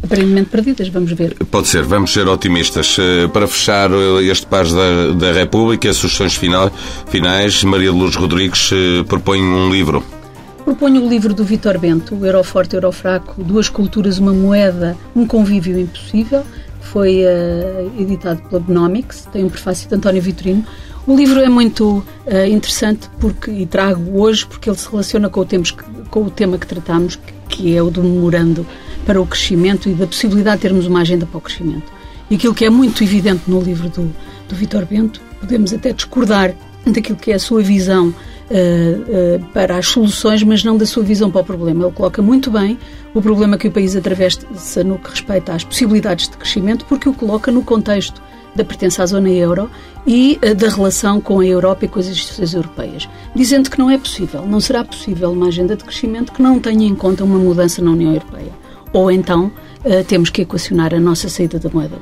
aparentemente 0.00 0.48
perdidas. 0.48 0.88
Vamos 0.88 1.10
ver. 1.10 1.34
Pode 1.50 1.66
ser, 1.66 1.82
vamos 1.82 2.12
ser 2.12 2.28
otimistas. 2.28 2.96
Eh, 3.00 3.26
Para 3.26 3.48
fechar 3.48 3.90
eh, 3.90 4.22
este 4.30 4.46
Paz 4.46 4.72
da, 4.72 5.10
da 5.12 5.32
República, 5.32 5.92
sugestões 5.92 6.36
final, 6.36 6.70
finais, 7.08 7.64
Maria 7.64 7.90
de 7.90 7.96
Lourdes 7.98 8.14
Rodrigues 8.16 8.70
eh, 8.72 9.02
propõe 9.08 9.42
um 9.42 9.70
livro. 9.72 10.04
Proponho 10.64 11.04
o 11.04 11.08
livro 11.08 11.34
do 11.34 11.44
Vitor 11.44 11.76
Bento, 11.78 12.14
o 12.14 12.24
Euro 12.24 12.42
Forte, 12.44 12.74
Euro 12.74 12.92
Fraco, 12.92 13.42
Duas 13.42 13.68
Culturas, 13.68 14.18
Uma 14.18 14.32
Moeda, 14.32 14.96
Um 15.16 15.26
Convívio 15.26 15.78
Impossível, 15.78 16.42
foi 16.84 17.22
eh, 17.22 17.86
editado 17.98 18.40
pela 18.42 18.60
Benomics, 18.60 19.26
tem 19.32 19.44
um 19.44 19.48
prefácio 19.48 19.88
de 19.88 19.94
António 19.94 20.22
Vitorino. 20.22 20.64
O 21.06 21.16
livro 21.16 21.40
é 21.40 21.48
muito 21.48 22.04
eh, 22.26 22.48
interessante 22.48 23.10
porque, 23.20 23.50
e 23.50 23.66
trago 23.66 24.18
hoje 24.20 24.46
porque 24.46 24.68
ele 24.70 24.78
se 24.78 24.88
relaciona 24.90 25.28
com 25.28 25.40
o, 25.40 25.46
que- 25.46 25.64
com 26.10 26.22
o 26.24 26.30
tema 26.30 26.56
que 26.58 26.66
tratamos, 26.66 27.16
que, 27.16 27.32
que 27.48 27.76
é 27.76 27.82
o 27.82 27.90
do 27.90 28.02
memorando 28.02 28.66
para 29.04 29.20
o 29.20 29.26
crescimento 29.26 29.88
e 29.88 29.94
da 29.94 30.06
possibilidade 30.06 30.56
de 30.58 30.62
termos 30.62 30.86
uma 30.86 31.00
agenda 31.00 31.26
para 31.26 31.36
o 31.38 31.40
crescimento. 31.40 31.92
E 32.30 32.36
aquilo 32.36 32.54
que 32.54 32.64
é 32.64 32.70
muito 32.70 33.02
evidente 33.04 33.42
no 33.48 33.60
livro 33.60 33.88
do, 33.90 34.10
do 34.48 34.54
Vitor 34.54 34.86
Bento, 34.86 35.20
podemos 35.40 35.72
até 35.74 35.92
discordar 35.92 36.54
daquilo 36.86 37.18
que 37.18 37.30
é 37.32 37.34
a 37.34 37.38
sua 37.38 37.62
visão 37.62 38.14
eh, 38.50 38.98
eh, 39.08 39.40
para 39.54 39.78
as 39.78 39.86
soluções, 39.86 40.42
mas 40.42 40.62
não 40.62 40.76
da 40.76 40.84
sua 40.84 41.02
visão 41.02 41.30
para 41.30 41.40
o 41.40 41.44
problema. 41.44 41.84
Ele 41.84 41.92
coloca 41.92 42.20
muito 42.20 42.50
bem 42.50 42.78
o 43.14 43.22
problema 43.22 43.56
que 43.56 43.68
o 43.68 43.70
país 43.70 43.96
atravessa 43.96 44.84
no 44.84 44.98
que 44.98 45.08
respeita 45.10 45.54
às 45.54 45.64
possibilidades 45.64 46.28
de 46.28 46.36
crescimento, 46.36 46.84
porque 46.84 47.08
o 47.08 47.14
coloca 47.14 47.50
no 47.50 47.62
contexto 47.62 48.20
da 48.54 48.62
pertença 48.62 49.02
à 49.02 49.06
zona 49.06 49.30
euro 49.30 49.70
e 50.06 50.38
eh, 50.42 50.52
da 50.52 50.68
relação 50.68 51.22
com 51.22 51.40
a 51.40 51.46
Europa 51.46 51.86
e 51.86 51.88
com 51.88 51.98
as 51.98 52.06
instituições 52.06 52.52
europeias, 52.52 53.08
dizendo 53.34 53.70
que 53.70 53.78
não 53.78 53.90
é 53.90 53.96
possível, 53.96 54.44
não 54.46 54.60
será 54.60 54.84
possível 54.84 55.32
uma 55.32 55.46
agenda 55.46 55.74
de 55.74 55.82
crescimento 55.82 56.30
que 56.30 56.42
não 56.42 56.60
tenha 56.60 56.86
em 56.86 56.94
conta 56.94 57.24
uma 57.24 57.38
mudança 57.38 57.80
na 57.80 57.92
União 57.92 58.12
Europeia. 58.12 58.52
Ou 58.92 59.10
então 59.10 59.50
temos 60.06 60.30
que 60.30 60.42
equacionar 60.42 60.94
a 60.94 61.00
nossa 61.00 61.28
saída 61.28 61.58
da 61.58 61.68
moeda, 61.68 61.96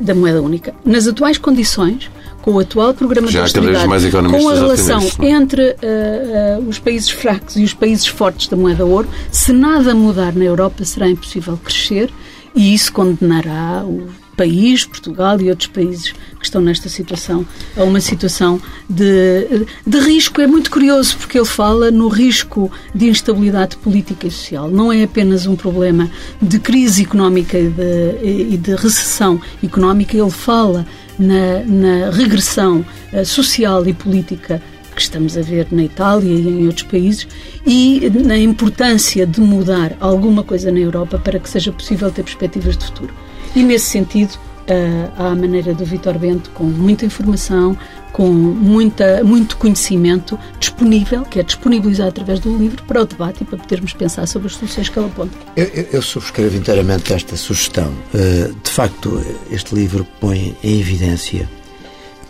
da 0.00 0.14
moeda 0.14 0.42
única. 0.42 0.74
Nas 0.84 1.06
atuais 1.06 1.38
condições, 1.38 2.10
com 2.44 2.52
o 2.52 2.58
atual 2.58 2.92
programa 2.92 3.28
Já 3.28 3.38
de 3.38 3.42
austeridade, 3.44 3.88
mais 3.88 4.04
com 4.04 4.48
a 4.50 4.54
relação 4.54 5.00
é? 5.18 5.30
entre 5.30 5.62
eh, 5.62 5.78
eh, 5.80 6.58
os 6.68 6.78
países 6.78 7.08
fracos 7.08 7.56
e 7.56 7.64
os 7.64 7.72
países 7.72 8.06
fortes 8.06 8.48
da 8.48 8.56
moeda 8.56 8.84
ouro, 8.84 9.08
se 9.32 9.50
nada 9.50 9.94
mudar 9.94 10.34
na 10.34 10.44
Europa, 10.44 10.84
será 10.84 11.08
impossível 11.08 11.56
crescer 11.56 12.12
e 12.54 12.74
isso 12.74 12.92
condenará 12.92 13.82
o 13.86 14.08
país, 14.36 14.84
Portugal 14.84 15.40
e 15.40 15.48
outros 15.48 15.68
países 15.68 16.12
que 16.12 16.44
estão 16.44 16.60
nesta 16.60 16.90
situação 16.90 17.46
a 17.74 17.82
uma 17.82 18.00
situação 18.00 18.60
de, 18.90 19.66
de 19.86 19.98
risco. 20.00 20.38
É 20.42 20.46
muito 20.46 20.70
curioso 20.70 21.16
porque 21.16 21.38
ele 21.38 21.46
fala 21.46 21.90
no 21.90 22.08
risco 22.08 22.70
de 22.94 23.08
instabilidade 23.08 23.78
política 23.78 24.26
e 24.26 24.30
social. 24.30 24.68
Não 24.70 24.92
é 24.92 25.04
apenas 25.04 25.46
um 25.46 25.56
problema 25.56 26.10
de 26.42 26.58
crise 26.58 27.04
económica 27.04 27.58
e 27.58 27.68
de, 27.68 28.52
e 28.52 28.56
de 28.58 28.74
recessão 28.74 29.40
económica, 29.62 30.14
ele 30.14 30.30
fala 30.30 30.86
na, 31.18 31.62
na 31.64 32.10
regressão 32.10 32.84
eh, 33.12 33.24
social 33.24 33.86
e 33.86 33.92
política 33.92 34.60
que 34.94 35.00
estamos 35.02 35.36
a 35.36 35.42
ver 35.42 35.66
na 35.70 35.84
Itália 35.84 36.32
e 36.32 36.48
em 36.48 36.66
outros 36.66 36.84
países 36.84 37.26
e 37.66 38.08
na 38.10 38.38
importância 38.38 39.26
de 39.26 39.40
mudar 39.40 39.96
alguma 40.00 40.44
coisa 40.44 40.70
na 40.70 40.78
Europa 40.78 41.18
para 41.18 41.38
que 41.38 41.48
seja 41.48 41.72
possível 41.72 42.10
ter 42.10 42.22
perspectivas 42.22 42.76
de 42.76 42.84
futuro. 42.84 43.12
E 43.56 43.62
nesse 43.62 43.86
sentido, 43.86 44.38
eh, 44.66 45.08
há 45.16 45.28
a 45.28 45.34
maneira 45.34 45.74
do 45.74 45.84
Vitor 45.84 46.18
Bento, 46.18 46.50
com 46.50 46.64
muita 46.64 47.04
informação, 47.04 47.76
com 48.14 48.28
muita, 48.32 49.24
muito 49.24 49.56
conhecimento 49.56 50.38
disponível, 50.60 51.22
que 51.24 51.40
é 51.40 51.42
disponibilizado 51.42 52.10
através 52.10 52.38
do 52.38 52.56
livro, 52.56 52.80
para 52.84 53.02
o 53.02 53.04
debate 53.04 53.42
e 53.42 53.44
para 53.44 53.58
podermos 53.58 53.92
pensar 53.92 54.24
sobre 54.28 54.46
as 54.46 54.54
soluções 54.54 54.88
que 54.88 54.96
ele 54.96 55.06
aponta. 55.08 55.36
Eu, 55.56 55.64
eu- 55.66 55.86
eu 55.94 56.00
subscrevo 56.02 56.56
inteiramente 56.56 57.12
esta 57.12 57.36
sugestão. 57.36 57.92
Eh, 58.14 58.52
de 58.62 58.70
facto, 58.70 59.20
este 59.50 59.74
livro 59.74 60.06
põe 60.20 60.56
em 60.62 60.78
evidência 60.80 61.50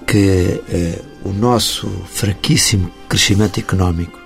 que 0.07 0.63
eh, 0.71 1.03
o 1.23 1.35
nosso 1.35 1.87
fraquíssimo 2.07 2.91
crescimento 3.07 3.61
económico 3.61 4.19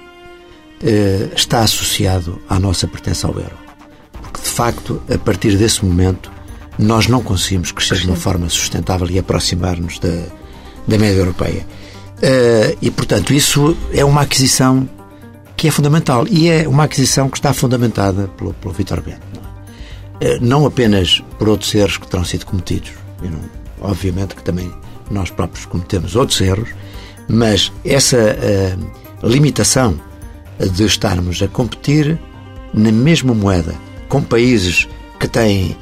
eh, 0.80 1.28
está 1.34 1.58
associado 1.62 2.40
à 2.48 2.60
nossa 2.60 2.86
pertença 2.86 3.26
ao 3.26 3.34
euro. 3.34 3.58
Porque, 4.12 4.40
de 4.40 4.48
facto, 4.48 5.02
a 5.12 5.18
partir 5.18 5.56
desse 5.56 5.84
momento, 5.84 6.30
nós 6.78 7.08
não 7.08 7.20
conseguimos 7.20 7.72
crescer 7.72 7.96
de 7.98 8.06
uma 8.06 8.14
forma 8.14 8.48
sustentável 8.48 9.10
e 9.10 9.18
aproximar-nos 9.18 9.98
da, 9.98 10.22
da 10.88 10.98
média 10.98 11.20
europeia. 11.20 11.64
Eh, 12.20 12.76
e, 12.82 12.90
portanto, 12.90 13.32
isso 13.32 13.76
é 13.92 14.04
uma 14.04 14.22
aquisição 14.22 14.88
que 15.56 15.68
é 15.68 15.70
fundamental. 15.70 16.26
E 16.28 16.48
é 16.48 16.66
uma 16.66 16.84
aquisição 16.84 17.28
que 17.28 17.36
está 17.36 17.52
fundamentada 17.52 18.28
pelo, 18.36 18.54
pelo 18.54 18.72
Vitor 18.74 19.00
Bento. 19.02 19.20
Não, 20.40 20.58
é? 20.58 20.64
Eh, 20.64 20.66
apenas 20.66 21.22
por 21.38 21.48
outros 21.48 21.72
erros 21.74 21.98
que 21.98 22.08
terão 22.08 22.24
sido 22.24 22.46
cometidos. 22.46 22.90
Não- 23.22 23.58
obviamente 23.80 24.34
que 24.34 24.42
também 24.42 24.72
nós 25.08 25.30
próprios 25.30 25.64
cometemos 25.64 26.16
outros 26.16 26.40
erros, 26.40 26.70
mas 27.28 27.70
essa 27.84 28.16
eh, 28.16 28.76
limitação 29.22 30.00
de 30.58 30.84
estarmos 30.84 31.40
a 31.40 31.46
competir 31.46 32.18
na 32.74 32.90
mesma 32.90 33.32
moeda 33.32 33.74
com 34.08 34.20
países 34.20 34.88
que 35.20 35.28
têm 35.28 35.76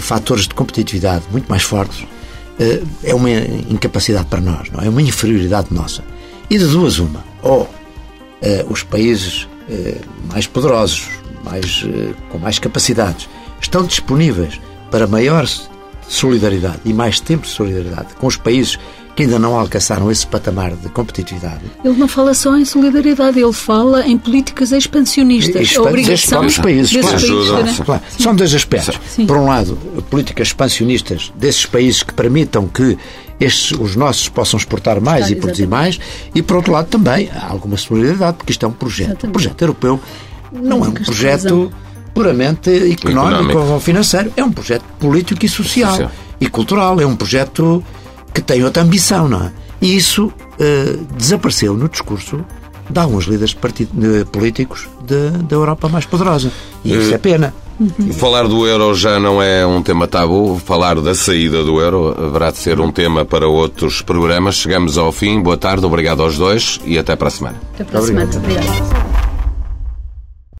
fatores 0.00 0.48
de 0.48 0.54
competitividade 0.54 1.24
muito 1.30 1.48
mais 1.48 1.62
fortes 1.62 2.04
é 3.02 3.14
uma 3.14 3.30
incapacidade 3.30 4.26
para 4.26 4.40
nós, 4.40 4.70
não 4.70 4.80
é? 4.80 4.86
É 4.86 4.88
uma 4.88 5.02
inferioridade 5.02 5.68
nossa. 5.70 6.02
E 6.48 6.58
de 6.58 6.66
duas 6.66 6.98
uma, 6.98 7.24
ou 7.42 7.68
eh, 8.40 8.64
os 8.68 8.82
países 8.82 9.48
eh, 9.68 9.98
mais 10.30 10.46
poderosos, 10.46 11.08
mais, 11.44 11.84
eh, 11.86 12.12
com 12.30 12.38
mais 12.38 12.58
capacidades, 12.58 13.28
estão 13.60 13.84
disponíveis 13.84 14.60
para 14.90 15.06
maior 15.06 15.46
solidariedade 16.08 16.80
e 16.84 16.92
mais 16.92 17.18
tempo 17.18 17.42
de 17.42 17.52
solidariedade 17.52 18.14
com 18.14 18.26
os 18.26 18.36
países 18.36 18.78
que 19.16 19.22
ainda 19.22 19.38
não 19.38 19.58
alcançaram 19.58 20.10
esse 20.10 20.26
patamar 20.26 20.72
de 20.72 20.90
competitividade. 20.90 21.62
Ele 21.82 21.96
não 21.96 22.06
fala 22.06 22.34
só 22.34 22.54
em 22.54 22.66
solidariedade, 22.66 23.40
ele 23.40 23.52
fala 23.52 24.06
em 24.06 24.18
políticas 24.18 24.72
expansionistas. 24.72 25.62
Estes 25.62 25.78
a 25.78 25.82
obrigação 25.82 26.40
países, 26.62 26.92
desses 26.92 26.92
claro. 26.92 27.56
países 27.56 27.76
sim. 27.76 27.82
Claro, 27.82 28.02
São 28.18 28.36
dois 28.36 28.54
aspectos. 28.54 29.00
Sim. 29.08 29.26
Por 29.26 29.38
um 29.38 29.46
lado, 29.46 29.76
políticas 30.10 30.48
expansionistas 30.48 31.32
desses 31.34 31.64
países 31.64 32.02
que 32.02 32.12
permitam 32.12 32.68
que 32.68 32.98
estes, 33.40 33.72
os 33.72 33.96
nossos 33.96 34.28
possam 34.28 34.58
exportar 34.58 35.00
mais 35.00 35.30
e 35.30 35.34
produzir 35.36 35.62
exatamente. 35.62 35.98
mais, 35.98 36.00
e 36.34 36.42
por 36.42 36.58
outro 36.58 36.72
lado 36.72 36.88
também 36.88 37.30
há 37.34 37.50
alguma 37.50 37.78
solidariedade, 37.78 38.36
porque 38.36 38.52
isto 38.52 38.66
é 38.66 38.68
um 38.68 38.72
projeto. 38.72 39.08
Exatamente. 39.08 39.30
O 39.30 39.32
projeto 39.32 39.62
europeu 39.62 40.00
não 40.52 40.84
é 40.84 40.88
um 40.88 40.92
projeto 40.92 41.72
puramente 42.12 42.70
económico, 42.70 43.50
Económico. 43.50 43.72
ou 43.72 43.80
financeiro, 43.80 44.32
é 44.36 44.44
um 44.44 44.52
projeto 44.52 44.84
político 44.98 45.44
e 45.44 45.48
social, 45.48 45.90
Social. 45.90 46.10
e 46.38 46.48
cultural, 46.48 47.00
é 47.00 47.06
um 47.06 47.16
projeto 47.16 47.82
que 48.36 48.42
tem 48.42 48.62
outra 48.62 48.82
ambição, 48.82 49.26
não 49.26 49.44
é? 49.44 49.52
E 49.80 49.96
isso 49.96 50.26
uh, 50.26 51.04
desapareceu 51.16 51.74
no 51.74 51.88
discurso 51.88 52.44
de 52.88 53.00
alguns 53.00 53.24
líderes 53.24 53.54
partido, 53.54 53.90
políticos 54.26 54.86
de, 55.06 55.30
da 55.42 55.56
Europa 55.56 55.88
mais 55.88 56.04
poderosa. 56.04 56.52
E 56.84 56.94
isso 56.94 57.14
é 57.14 57.18
pena. 57.18 57.54
Falar 58.12 58.46
do 58.46 58.66
euro 58.66 58.94
já 58.94 59.18
não 59.18 59.42
é 59.42 59.66
um 59.66 59.82
tema 59.82 60.06
tabu. 60.06 60.60
Falar 60.64 61.00
da 61.00 61.14
saída 61.14 61.64
do 61.64 61.80
euro 61.80 62.14
haverá 62.18 62.50
de 62.50 62.58
ser 62.58 62.78
um 62.78 62.92
tema 62.92 63.24
para 63.24 63.48
outros 63.48 64.02
programas. 64.02 64.56
Chegamos 64.56 64.98
ao 64.98 65.10
fim. 65.10 65.40
Boa 65.40 65.56
tarde, 65.56 65.84
obrigado 65.84 66.22
aos 66.22 66.36
dois 66.36 66.78
e 66.84 66.98
até 66.98 67.16
para 67.16 67.28
a 67.28 67.30
semana. 67.30 67.56
Até 67.74 67.84
para 67.84 67.98
a 67.98 68.02
semana. 68.02 68.30
Obrigado. 68.36 69.35